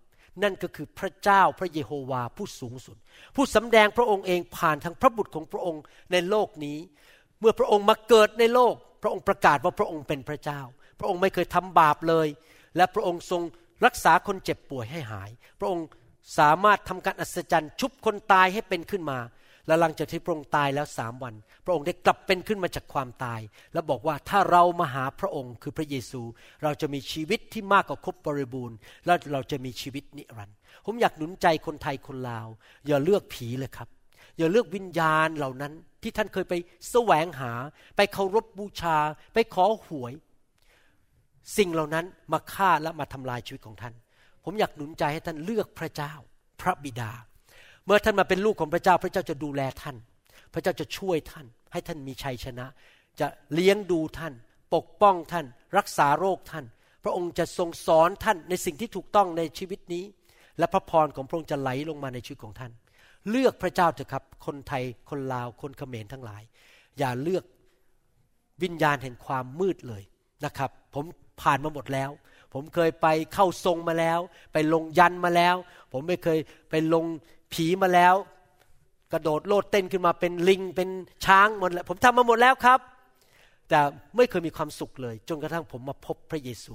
[0.43, 2.97] นั่นก็คือพระเจ้าพระเยโฮวาผู้สูงสุด
[3.37, 6.79] ผู้สำแดงพระองค์เองผ่านทางพระบุตรของพระองค์ในโลกนี้
[7.41, 10.61] เมื่อพระองค์มาเกิดในโลก พระองค์ประกาศว่าพระองค์เป็นพระเจ้า
[10.99, 12.29] พระองค์ไม่เคยทำบาปเลย
[12.77, 13.43] และพระองค์ทรง
[13.85, 15.87] รักษาคนเจ็บป่วยให้หาย พระองค์
[16.39, 19.19] สามารถทำการอัศจรรย์ชุบคนตายให้เป็นขึ้นมา
[19.67, 21.35] และหลังจากที่พระองค์ตายแล้วสามวัน
[21.65, 23.41] พระองค์ได้กลับเป็นขึ้นมาจากความตาย
[23.73, 26.23] แล้วบอกว่าถ้าเรามาหาพระองค์คือพระเยซู
[26.63, 30.57] เราจะมีชีวิตที่มากกว่าครบบริบูรณ์ และเราจะมีชีวิตนิรันดร์
[30.87, 32.49] ผมอยากหนุนใจคนไทยคนลาว
[32.87, 33.89] อย่าเลือกผีเลยครับ
[34.39, 36.55] อย่าเลือกวิญญาณเหล่านั้นที่ท่านเคยไป
[36.91, 37.53] แสวงหา
[37.97, 38.97] ไปเคารพบบูชา
[39.35, 40.13] ไปขอหวย
[41.57, 43.95] สิ่งเหล่านั้นมาฆ่าและมาทำลายชีวิตของท่าน
[44.45, 46.13] ผมอยากหนุนใจให้ท่านเลือกพระเจ้า
[46.61, 47.13] พระบิดา
[47.87, 49.97] เมื่อท่านมาเป็นลูกของพระเจ้า พระเจ้าจะดูแลท่าน
[50.53, 52.67] พระเจ้าจะช่วยท่าน ให้ท่านมีชัยชนะ
[53.21, 54.33] จะเลี้ยงดูท่าน
[54.75, 55.47] ปกป้องท่าน
[55.79, 56.65] รักษาโรคท่าน
[57.05, 60.05] พระองค์จะทรงสอนท่านในสิ่งที่ถูกต้องในชีวิตนี้
[60.59, 62.73] และพระพรของพระองค์จะไหลลงมาในชีวิตของท่าน
[63.31, 66.43] เลือกพระเจ้าเถอะครับ คนไทยคนลาวคนเขมรทั้งหลาย
[66.99, 67.45] อย่าเลือก
[68.63, 70.03] วิญญาณแห่งความมืดเลย
[70.45, 71.05] นะครับ ผม
[71.43, 72.11] ผ่านมาหมดแล้ว
[72.55, 74.19] ผมเคยไปเข้าทรงมาแล้ว
[74.53, 75.57] ไปลงยันมาแล้ว
[75.93, 76.39] ผมไม่เคย
[76.71, 77.05] ไปลง
[77.55, 78.15] ผีมาแล้ว
[79.13, 80.89] กระโดดโลดเต้นขึ้นมาเป็นลิงเป็น
[81.25, 82.81] ช้างหมดแล้วผมทำมาหมดแล้วครับ
[83.69, 83.81] แต่
[84.17, 86.75] ไม่เคยมีความสุขเลย จนกระทั่งผมมาพบพระเยซู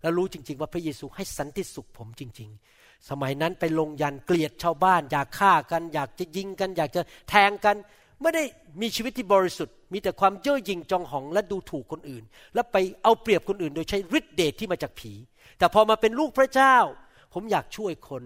[0.00, 7.76] แล้วรู้จริง ๆ ว่าพระเยซูให้สันติสุขผมจริง ๆ สมัยนั้นไปลงยันเกลียดชาวบ้าน อยากฆ่ากัน อยากจะยิงกัน อยากจะแทงกัน
[8.20, 8.44] ไม่ได้
[8.80, 15.12] มีชีวิตที่บริสุทธิ์ มีแต่ความเย่อหยิ่งจองหองและดูถูกคนอื่น และไปเอาเปรียบคนอื่น โดยใช้ฤทธิเดชที่มาจากผี
[15.58, 16.76] แต่พอมาเป็นลูกพระเจ้า
[17.32, 18.22] ผมอยากช่วยคน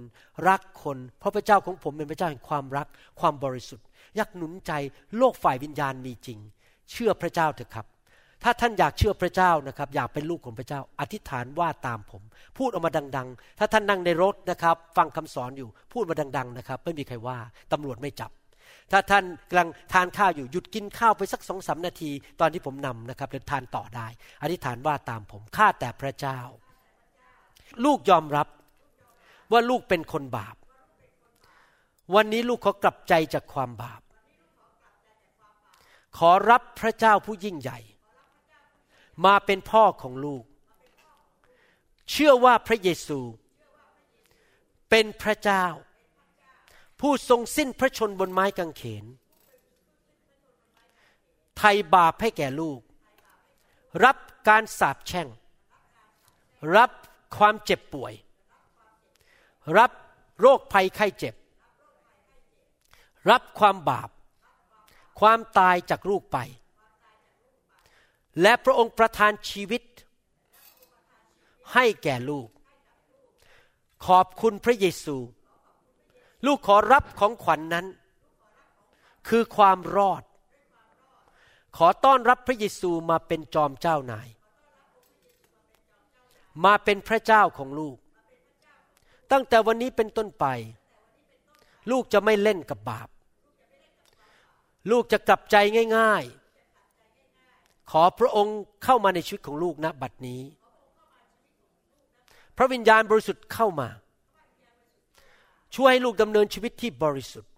[0.48, 2.86] รักคน เพราะพระเจ้าของผมเป็นพระเจ้าแห่งความรัก
[3.20, 3.86] ความบริสุทธิ์
[4.16, 4.72] อยากหนุนใจ
[5.16, 6.38] โลกฝ่ายวิญญาณมีจริง
[6.90, 7.86] เชื่อพระเจ้าเถอะครับ
[8.44, 12.22] ถ้าท่านอยากเชื่อพระเจ้านะครับ อยากเป็นลูกของพระเจ้า อธิษฐานว่าตามผม
[12.58, 17.38] พูดออกมาดัง ๆ ถ้าท่านนั่งในรถนะครับ ฟังคำสอนอยู่ พูดมาดัง ๆ นะครับ ไม่มีใครว่า
[17.72, 18.30] ตำรวจไม่จับ
[18.92, 24.06] ถ้าท่านกำลังทานข้าวอยู่หยุดกินข้าวไปสักสองสานาที ตอนที่ผมนำนะครับเดินทานต่อได้
[24.42, 26.38] อธิษฐานว่าตามผมข้าแต่พระเจ้า
[27.84, 28.46] ลูกยอมรับ
[29.52, 30.56] ว่าลูกเป็นคนบาป
[32.14, 34.02] วันนี้ลูกขอกลับใจจากความบาป
[36.18, 37.78] ขอรับพระเจ้าผู้ยิ่งใหญ่
[39.24, 40.44] มาเป็นพ่อของลูก
[42.10, 43.20] เชื่อว่าพระเยซู
[44.90, 45.64] เป็นพระเจ้า
[47.00, 49.04] ผู้ทรงสิ้นพระชนบนไม้กางเขน
[51.58, 52.80] ไทยบาปให้แก่ลูก
[54.04, 54.16] รับ
[54.48, 55.28] การสาปแช่ง
[56.76, 56.90] รับ
[57.36, 58.14] ความเจ็บป่วย
[59.78, 59.90] รับ
[60.40, 61.34] โรคภัยไข้เจ็บ
[63.30, 64.10] รับความบาป
[65.20, 66.38] ความตายจากลูกไป
[68.42, 69.82] และพระองค์ประทานชีวิต
[71.74, 72.48] ให้แก่ลูก
[74.06, 75.16] ขอบคุณพระเยซู
[76.46, 77.86] ลูกขอรับของขวัญนนั้น
[79.28, 80.22] คือความรอด
[81.76, 84.28] ขอต้อนรับพระเยซูมาเป็นจอมเจ้านาย
[86.64, 87.96] มาเป็นพระเจ้าของลูก
[89.32, 90.44] ตั้งแต่วันนี้เป็นต้นไป
[91.90, 93.08] ลูกจะไม่เล่นกับบาป
[94.90, 95.56] ลูกจะกลับใจ
[95.96, 96.24] ง่าย
[97.06, 100.42] ๆ ขอพระองค์เข้ามาในชีวิตของลูกณบัดนี้
[102.56, 103.88] พระวิญญาณบริสุทธิ์เข้ามา
[105.74, 107.52] ช่วยให้ลูกดำเนินชีวิตที่บริสุทธิ์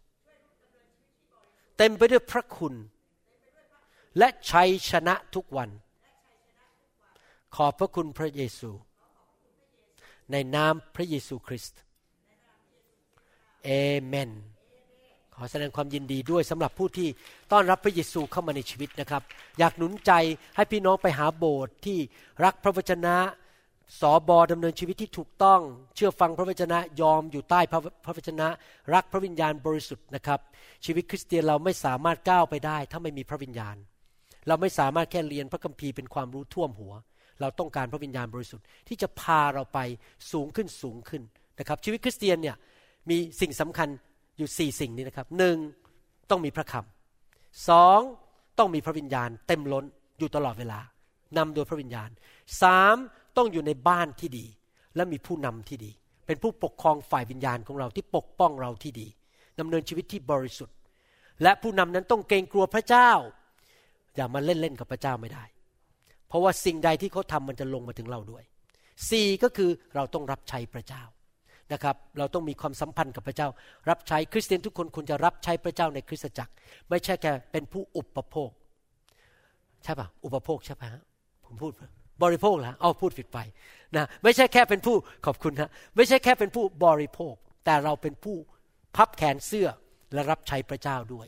[1.76, 2.74] เต็มไปด้วยพระคุณ
[4.18, 5.70] และชัยชนะทุกวัน
[7.54, 8.70] ขอบพระคุณพระเยซู
[10.32, 11.78] ในนามพระเยซูคริสต์
[13.64, 13.70] เอ
[14.04, 14.30] เมน
[15.34, 17.08] ขอแสดงความยินดีด้วยสำหรับผู้ที่
[17.52, 19.22] ต้อนรับพระเยซูเข้ามาในชีวิตนะครับ
[19.58, 20.12] อยากหนุนใจ
[20.56, 21.98] ให้พี่น้องไปหาโบสถ์ที่
[22.44, 23.16] รักพระวจนะ
[24.00, 25.60] สอบอดำเนินชีวิตที่ถูกต้อง
[25.94, 28.48] เชื่อฟังพระวจนะยอมอยู่ใต้พระพระวจนะ
[28.94, 30.40] รักพระวิญญาณบริสุทธิ์นะครับ
[30.84, 33.76] ชีวิตคริสเตียนเราไม่สามารถก้าวไปได้ ถ้าไม่มีพระวิญญาณ
[34.48, 36.94] เราไม่สามารถแค่เรียนพระคัมภีร์เป็นความรู้ท่วมหัว
[37.40, 39.78] เราต้องการพระวิญญาณบริสุทธิ์ที่จะพาเราไป
[40.32, 41.22] สูงขึ้นสูงขึ้น
[41.58, 42.56] นะครับชีวิตคริสเตียนเนี่ย
[43.10, 43.88] มีสิ่งสำคัญ
[44.38, 45.56] อยู่สี่สิ่งนี้นะครับหนึ่ง
[46.30, 48.00] ต้องมีพระคำสอง
[48.58, 49.84] ต้องมีพระวิญญาณ เต็มล้น
[50.18, 50.80] อยู่ตลอดเวลา
[51.36, 52.10] นำโดยพระวิญญาณ
[52.62, 52.96] สาม
[53.36, 54.46] ต้องอยู่ในบ้านที่ดี
[54.96, 55.90] และมีผู้นำที่ดี
[56.26, 59.08] เป็นผู้ปกครองฝ่ายวิญญาณของเราที่ปกป้องเราที่ดี
[59.60, 60.76] ดำเนินชีวิตที่บริสุทธิ์
[61.42, 63.10] และผู้นำนั้นต้องเกรงกลัวพระเจ้า
[64.16, 65.44] อย่ามาเล่นเล่นกับพระเจ้าไม่ได้
[66.28, 68.44] เพราะว่าสิ่งใดที่เขาทำมันจะลงมาถึงเราด้วย
[69.10, 71.02] สี่ก็คือเราต้องรับใช้พระเจ้า
[71.72, 73.48] นะครับ เราต้องมีความสัมพันธ์กับพระเจ้า
[73.88, 76.52] รับใช้คริสเตียนทุกคนควรจะรับใช้พระเจ้าในคริสตจักร
[76.88, 78.50] ไม่ใช่แค่เป็นผู้อุปโภค
[79.84, 80.88] ใช่ปะอุปโภคใช่ปะ
[81.46, 81.72] ผมพูด
[82.22, 83.38] บริโภคแล้วเอาพูดผิดไป
[83.96, 88.36] นะไม่ใช่แค่เป็นผู้ขอบคุณนะไม่ใช่แค่เป็นผู้บริโภค แต่เราเป็นผู้
[88.96, 89.68] พับแขนเสื้อ
[90.12, 91.26] และรับใช้พระเจ้าด้วย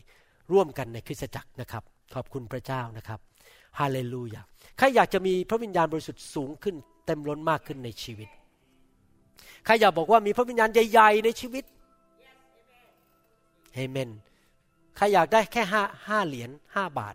[0.53, 1.83] ร่วมกันในคริสตจักรนะครับ
[2.15, 3.21] ขอบคุณพระเจ้านะครับ
[3.79, 4.43] ฮาเลลูยา
[4.81, 6.77] ใครอยากจะมีพระวิญญาณบริสุทธิ์สูงขึ้น
[7.07, 8.29] เต็มล้นมากขึ้นในชีวิต
[9.65, 11.65] ใครอยากบอกว่ามีพระวิญญาณใหญ่ๆในชีวิต
[13.75, 14.11] เฮเมน
[14.97, 17.15] ใครอยากได้แค่ห้าห้าเหรียญห้าบาท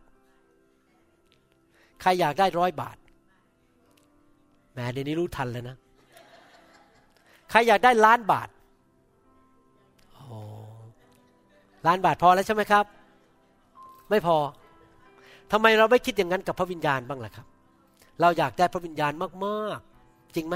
[2.01, 2.97] ใครอยากได้ร้อยบาท
[4.73, 5.77] แหมเดี๋ยวนี้รู้ทันแล้วนะ
[7.51, 8.49] ใครอยากได้ล้านบาท
[10.13, 10.25] โอ้
[11.87, 12.85] ล้านบาทพอแล้วใช่ไหมครับ
[14.09, 14.37] ไม่พอ
[15.51, 17.47] ทำไมเราไม่คิดอย่างนั้นกับพระวิญญาณบ้างล่ะครับ
[18.21, 19.13] เราอยากได้พระวิญญาณ
[19.45, 20.55] มากๆ จริงไหม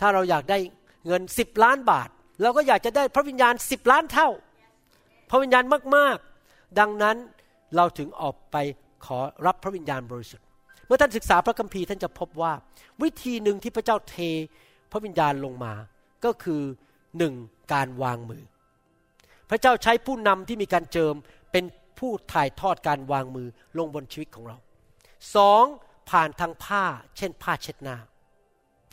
[0.00, 0.58] ถ้าเราอยากได้
[1.06, 2.08] เงินสิบล้านบาท
[2.42, 4.28] เราก็อยากจะได้พระวิญญาณสิบล้านเท่า
[5.30, 5.64] พระวิญญาณ
[5.96, 7.16] มากๆ ดังนั้น
[7.76, 8.56] เราถึงออกไป
[9.06, 10.46] ขอรับพระวิญญาณบริสุทธิ์
[10.86, 12.52] เมื่อท่านศึกษาพระคัมภีร์ท่านจะพบว่า
[13.02, 14.16] วิธีหนึ่งที่พระเจ้าเท
[14.92, 15.72] พระวิญญาณลงมา
[16.24, 16.62] ก็คือ
[17.18, 17.34] หนึ่ง
[17.72, 18.44] การวางมือ
[19.50, 21.14] พระเจ้าใช้ผู้นำที่มีการเจิม
[21.52, 21.64] เป็น
[21.98, 23.48] ผู้ถ่ายทอดการวางมือ
[23.78, 24.56] ลงบนชีวิตของเรา
[25.36, 25.64] สอง
[26.10, 26.84] ผ่านทางผ้า
[27.16, 27.96] เช่นผ้าเช็ดหน้า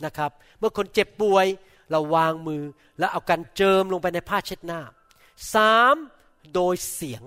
[0.04, 1.46] นะครับ เมื่อคนเจ็บป่วย
[1.90, 2.62] เราวางมือ
[2.98, 4.80] แล้วเอาการเจิมลงไปในผ้าเช็ดหน้า
[5.54, 5.96] สาม
[6.54, 7.22] โดยเสียง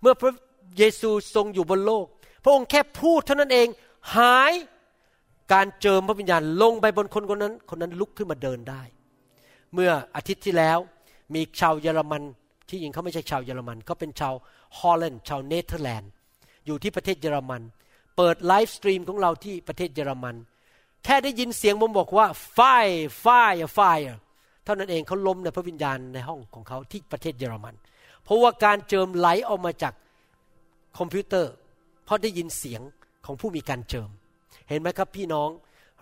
[0.00, 0.32] เมื่อพระ
[0.78, 2.06] เยซูทรงอยู่บนโลก
[2.42, 3.68] พระองค์แค่พูดเท่านั้นเอง
[4.16, 4.52] หาย
[5.52, 8.82] การเจิมพระวิญญาณลงไปบนคนคนนั้น คนนั้นลุกขึ้นมาเดินได้
[9.74, 10.78] เมื่ออาทิตย์ที่แล้ว
[11.34, 12.22] มีชาวเยอรมัน
[12.68, 14.34] ที่จริงเขาไม่ใช่ชาวเยอรมันเขาเป็นชาว
[14.78, 16.10] ฮอลแลนด์ชาวเนเธอร์แลนด์
[16.66, 17.62] อยู่ที่ประเทศเยอรมัน
[18.20, 20.36] เปิด live stream ของเราที่ประเทศเยอรมัน
[21.04, 22.60] แค่ได้ยินเสียงผมบอกว่าไฟ
[23.20, 23.26] ไฟ
[23.74, 23.80] ไฟ
[24.64, 27.74] เท่านั้นเองเขาล้มในพระวิญญาณในห้องของเขาที่ประเทศเยอรมัน
[28.24, 29.94] เพราะว่าการเจิมไหลออกมาจาก
[30.98, 31.52] คอมพิวเตอร์
[32.04, 32.82] เพราะได้ยินเสียง
[33.26, 34.10] ของผู้มีการเจิม
[34.68, 35.50] เห็นไหมครับพี่น้อง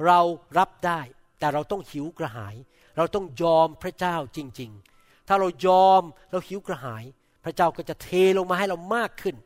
[0.07, 0.21] เรา
[0.59, 1.01] รับได้
[1.39, 2.55] แต่เราต้องหิวกระหาย
[2.97, 7.05] เราต้องยอมพระเจ้าจริง ๆ ถ้าเรายอมเราหิวกระหาย
[7.45, 8.09] พระเจ้าก็จะเท
[8.39, 9.37] ลงมาให้เรามากขึ้น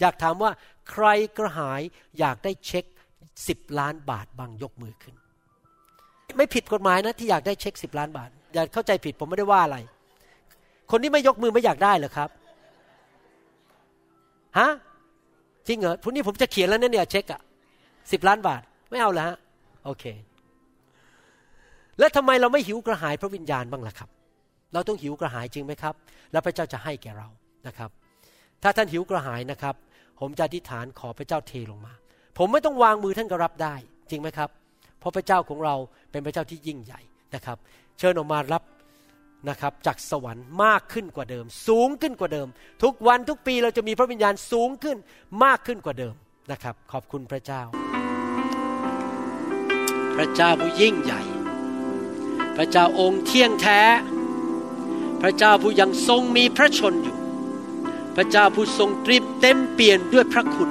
[0.00, 0.50] อยากถามว่า
[0.90, 1.06] ใคร
[1.38, 1.80] กระหาย
[2.18, 2.84] อยากได้เช็ค
[3.48, 5.14] สิบล้านบาทบางยกมือขึ้น
[6.36, 9.78] ไม่ผิดกฎหมายนะที่อยากได้เช็คสิบล้านบาท อย่าเข้าใจผิดผมไม่ได้ว่าอะไร
[10.90, 12.30] คนที่ไม่ยกมือไม่อยากได้เหรอครับ
[14.58, 14.70] ฮะ
[15.66, 17.40] จริงเหรอพรุ่งนี้ผมจะเขียนแล้วเนี่ยเช็คอะ
[18.12, 19.36] สิบล้านบาท ไม่เอาละฮะ
[19.84, 20.04] โอเค
[21.98, 24.10] แล้วทำไมเราไม่หิวกระหายพระวิญญาณบ้างล่ะครับ
[24.72, 25.94] เราต้องหิวกระหายจริงไหมครับ
[26.32, 27.28] แล้วพระเจ้าจะให้แก่เรา
[27.66, 27.90] นะครับ
[28.68, 29.74] ถ้าท่านหิวกระหายนะครับ
[30.20, 31.92] ผมจะอธิษฐานขอพระเจ้าเทลงมา
[32.38, 33.74] ผมไม่ต้องวางมือท่านก็รับได้
[34.10, 34.50] จริงไหมครับ
[34.98, 35.74] เพราะพระเจ้าของเรา
[36.10, 37.00] เป็นพระเจ้าที่ยิ่งใหญ่
[37.34, 37.58] นะครับ
[37.98, 38.62] เชิญออกมารับ
[39.48, 42.48] นะครับจากสวรรค์มากขึ้นกว่าเดิม สูงขึ้นกว่าเดิม
[42.82, 44.96] ทุกวันทุกปีเราจะมีพระวิญญาณสูงขึ้น
[45.44, 46.14] มากขึ้นกว่าเดิม
[46.52, 47.62] นะครับ ขอบคุณพระเจ้า
[50.16, 51.22] พระเจ้าผู้ยิ่งใหญ่
[52.56, 53.80] พระเจ้าองค์เที่ยงแท้
[55.22, 57.16] พระเจ้าผู้ยังทรงมีพระชนอยู่
[58.18, 60.70] พระเจ้าผู้ทรงตรีเต็มเปลี่ยนด้วยพระคุณ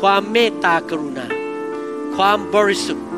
[0.00, 1.26] ความเมตตากรุณา
[2.16, 3.08] ความบริสุทธิ์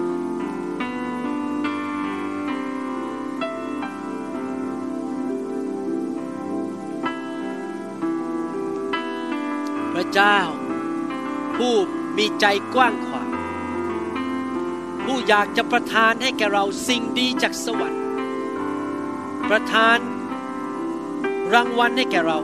[9.92, 10.38] พระเจ้า
[11.56, 11.74] ผู้
[12.16, 13.28] มีใจกว้างขวาง
[15.04, 18.02] ผู้อยากจะประทานให้แก่เราสิ่งดีจากสวรรค์
[19.48, 19.98] ประทาน
[21.52, 22.40] รางวัลให้แก่เรา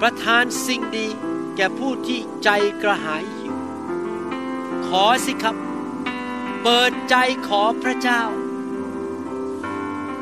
[0.00, 1.06] ประทานสิ่งดี
[1.56, 2.48] แก่ผู้ที่ใจ
[2.82, 3.56] กระหายหิว
[4.86, 5.56] ขอสิครับ
[6.62, 7.16] เปิดใจ
[7.48, 8.22] ขอพระเจ้า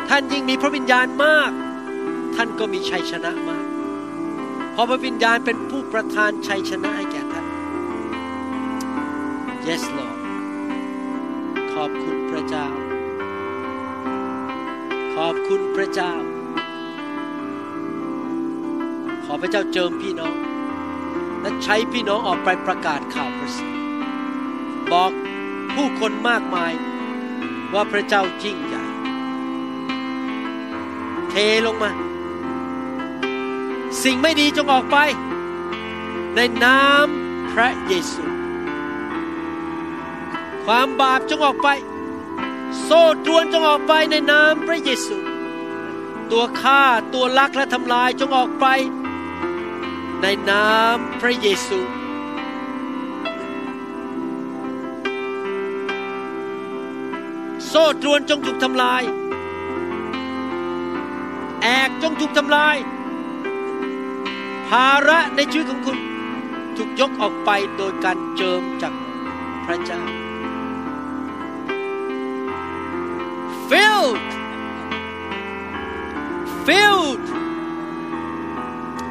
[0.09, 1.51] ท่านยิ่งมีพระวิญญาณมาก
[2.35, 3.67] ท่านก็มีชัยชนะมาก
[4.73, 7.47] เพราะพระวิญญาณเป็นผู้ประทานชัยชนะให้แก่ท่าน
[9.67, 10.19] Yes Lord
[11.73, 12.69] ขอบคุณพระเจ้า
[15.15, 16.15] ขอบคุณพระเจ้า
[19.29, 20.35] ขอพระเจ้าเจิมพี่น้อง
[21.41, 23.77] และใช้พี่น้องออกไปประกาศข่าวประเสริฐ
[24.93, 25.11] บอก
[25.75, 26.73] ผู้คนมากมาย
[27.75, 28.85] ว่าพระเจ้าจริงใหญ่
[31.31, 31.35] เท
[31.67, 31.91] ลงมา
[34.03, 34.97] สิ่งไม่ดีจงออกไป
[36.35, 37.07] ในนาม
[37.53, 38.25] พระเยซู
[40.65, 41.69] ความบาปจงออกไป
[42.83, 45.17] โซ่ตรวนจงออกไปในนามพระเยซู
[46.31, 46.83] ตัวฆ่า
[47.15, 48.67] ตัวลักและทำลายจงออกไป
[50.23, 51.81] ในนามพระเยซู
[57.67, 59.03] โซ่ตรวนจงถูกทำลาย
[61.63, 62.77] แอกจงถูกทำลาย
[64.69, 65.99] ภาระในชีวิตของคุณ
[66.77, 68.95] ถูกยกออกไปโดยการเจิมจาก
[69.67, 70.03] พระเจ้า
[73.69, 74.29] filled
[76.67, 77.36] filled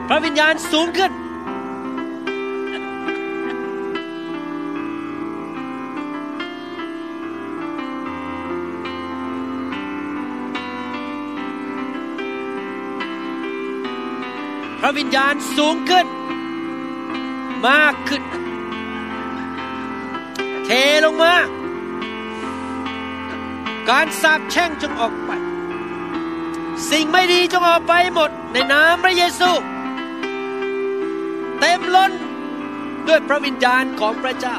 [0.08, 1.12] พระวิญญาณสูงขึ้น
[14.80, 16.08] พระวิญญาณสูงขึ้น
[17.68, 18.24] มากขึ้น
[20.66, 20.70] เท
[21.06, 21.36] ลงมา
[23.90, 25.32] การสาปแช่งจงออกไป
[26.90, 29.52] สิ่งไม่ดีจงออกไปหมดในนามพระเยซู
[31.61, 32.13] เต็มล้น
[33.07, 34.59] ด้วยพระวิญญาณของพระเจ้า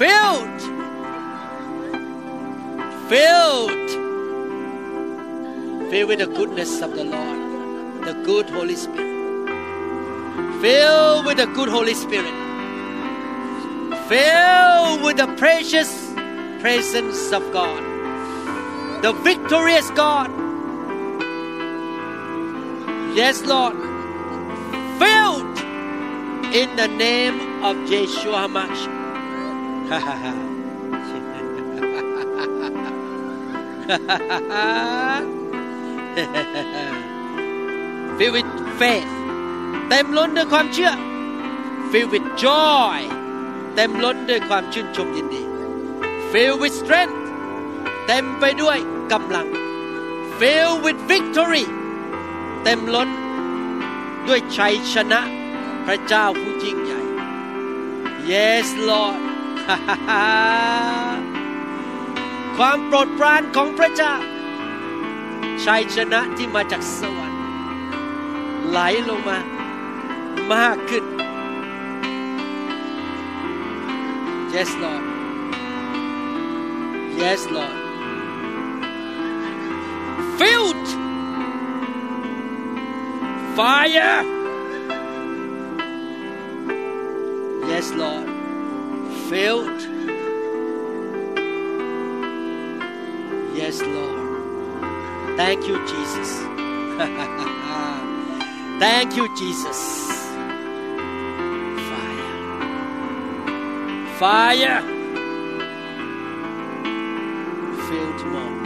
[0.00, 0.60] filled
[3.10, 3.90] filled
[5.90, 7.40] filled with the goodness of the Lord
[8.08, 9.12] the good Holy Spirit
[10.62, 12.34] filled with the good Holy Spirit
[14.08, 16.12] filled with the precious
[16.60, 17.85] presence of God
[19.04, 20.30] the victorious God
[23.18, 23.76] yes Lord
[25.00, 25.56] filled
[26.60, 27.36] in the name
[27.68, 29.02] of Yeshua HaMashiach
[38.18, 39.12] Filled with faith
[39.88, 40.92] เต็มล้นด้วยความเชื่อ
[41.90, 43.00] Filled with joy
[43.74, 45.42] เต็มล้นด้วยความชื่นชมยินดี
[46.30, 47.16] Filled with strength
[48.07, 48.77] เต็มไปด้วย
[49.11, 49.47] กำลัง
[50.39, 51.65] Filled with victory
[52.63, 53.09] เต็มล้น
[54.27, 55.21] ด้วยชัยชนะ
[55.85, 57.01] พระเจ้าผู้ยิ่งใหญ่
[58.29, 59.19] Yes Lord
[62.57, 64.15] ความโปรดปรานของพระเจ้า
[65.65, 67.41] ชัยชนะที่มาจากสวรรค์
[68.69, 68.79] ไหล
[69.09, 69.39] ลงมา
[70.53, 71.03] มากขึ้น
[74.53, 75.03] Yes Lord
[77.19, 77.86] Yes Lord
[80.37, 80.87] filled
[83.55, 84.23] fire.
[87.67, 88.27] Yes Lord.
[89.29, 89.81] Filled
[93.55, 94.17] Yes Lord.
[95.37, 96.31] Thank you Jesus.
[98.79, 100.07] Thank you Jesus.
[101.89, 102.37] Fire.
[104.19, 104.81] Fire.
[107.89, 108.56] Filled more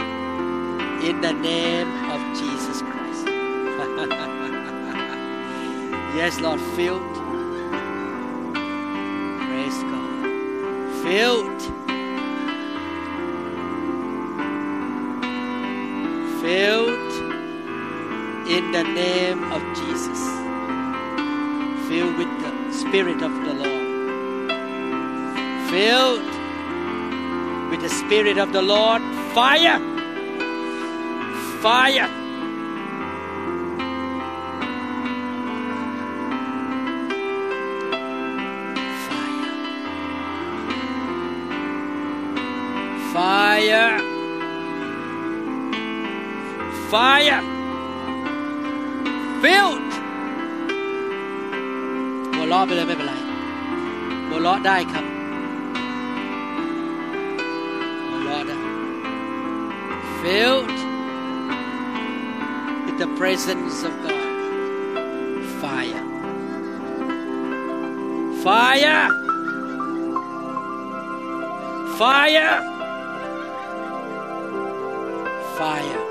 [1.02, 3.26] In the name of Jesus Christ
[6.16, 7.14] Yes Lord filled
[9.44, 10.24] Praise God
[11.02, 11.62] Filled
[16.42, 17.12] Filled
[18.48, 20.18] in the name of Jesus.
[21.88, 23.86] Filled with the Spirit of the Lord.
[25.70, 26.26] Filled
[27.70, 29.02] with the Spirit of the Lord.
[29.32, 29.91] Fire!
[31.62, 32.08] Fire!
[43.14, 44.00] Fire!
[46.90, 47.42] Fire!
[49.42, 49.92] Filled
[52.32, 53.12] หัวเราะไปเลยไม่เป็นไร
[54.28, 55.11] หัวเราะได้ครับ
[63.31, 64.27] presence of God
[65.61, 66.03] Fire
[68.43, 69.03] Fire
[71.99, 72.55] Fire
[75.57, 76.03] Fire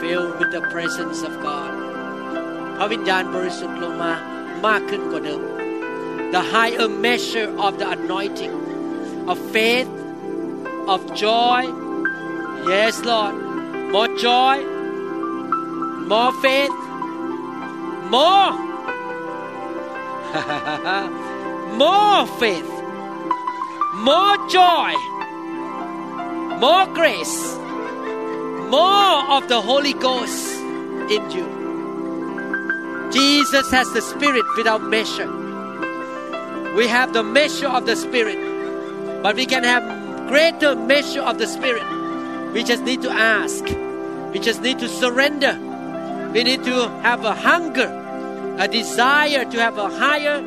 [0.00, 1.72] filled with the presence of God
[2.76, 4.12] พระวิญญาณบริสุทธิ์ลงมา
[4.66, 5.42] มากขึ้นกว่าเดิม
[6.34, 8.54] the higher measure of the anointing
[9.30, 9.90] of faith
[10.92, 11.60] of joy
[12.70, 13.34] yes Lord
[13.94, 14.56] more joy
[16.09, 16.75] more faith
[18.15, 18.51] more
[21.83, 22.71] more faith
[24.09, 24.93] more joy
[26.65, 27.59] more grace
[28.69, 30.59] more of the Holy Ghost
[31.09, 31.47] in you.
[33.11, 35.27] Jesus has the Spirit without measure.
[36.75, 38.37] We have the measure of the Spirit,
[39.23, 41.83] but we can have greater measure of the Spirit.
[42.53, 43.65] We just need to ask.
[44.31, 45.57] We just need to surrender.
[46.33, 47.89] We need to have a hunger,
[48.59, 50.37] a desire to have a higher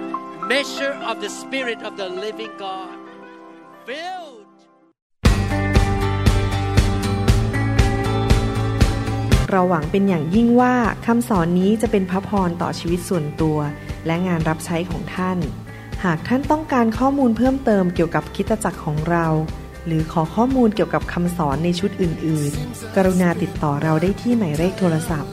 [0.46, 2.94] measure of the Spirit of the living God.
[3.86, 4.46] Filled.
[9.50, 10.74] เราหวังเป็นอย่างยิ่งว่า
[11.06, 13.58] คำสอนนี้จะเป็นพระพรต่อชีวิตส่วนตัว
[14.06, 15.38] และงานรับใช้ของท่าน
[16.04, 19.26] หากท่านต้องการข้อมูลเพิ่มเติมเกี่ยวกับคิดตจักรของเรา
[19.86, 25.32] หรือขอข้อมูลเกี่ยวกับคำสอนในชุดอื่น ๆ กรุณาติดต่อเราได้ที่หมายเลขโทรศัพท์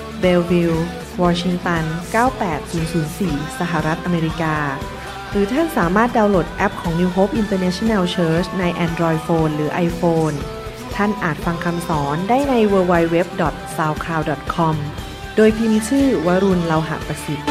[0.21, 0.75] เบลวิล
[1.23, 1.83] วอชิงตัน
[2.71, 4.55] 98004 สหรัฐอเมริกา
[5.29, 10.35] หรือท่านสามารถดาวน์โหลดแอปของ New Hope International Church ใน Android Phone หรือ iPhone
[10.95, 14.75] ท่านอาจฟังคำสอนได้ใน www.soundcloud.com
[15.35, 17.47] โดยพิมพ์ชื่อวรุณเลาหะประสิทธิ์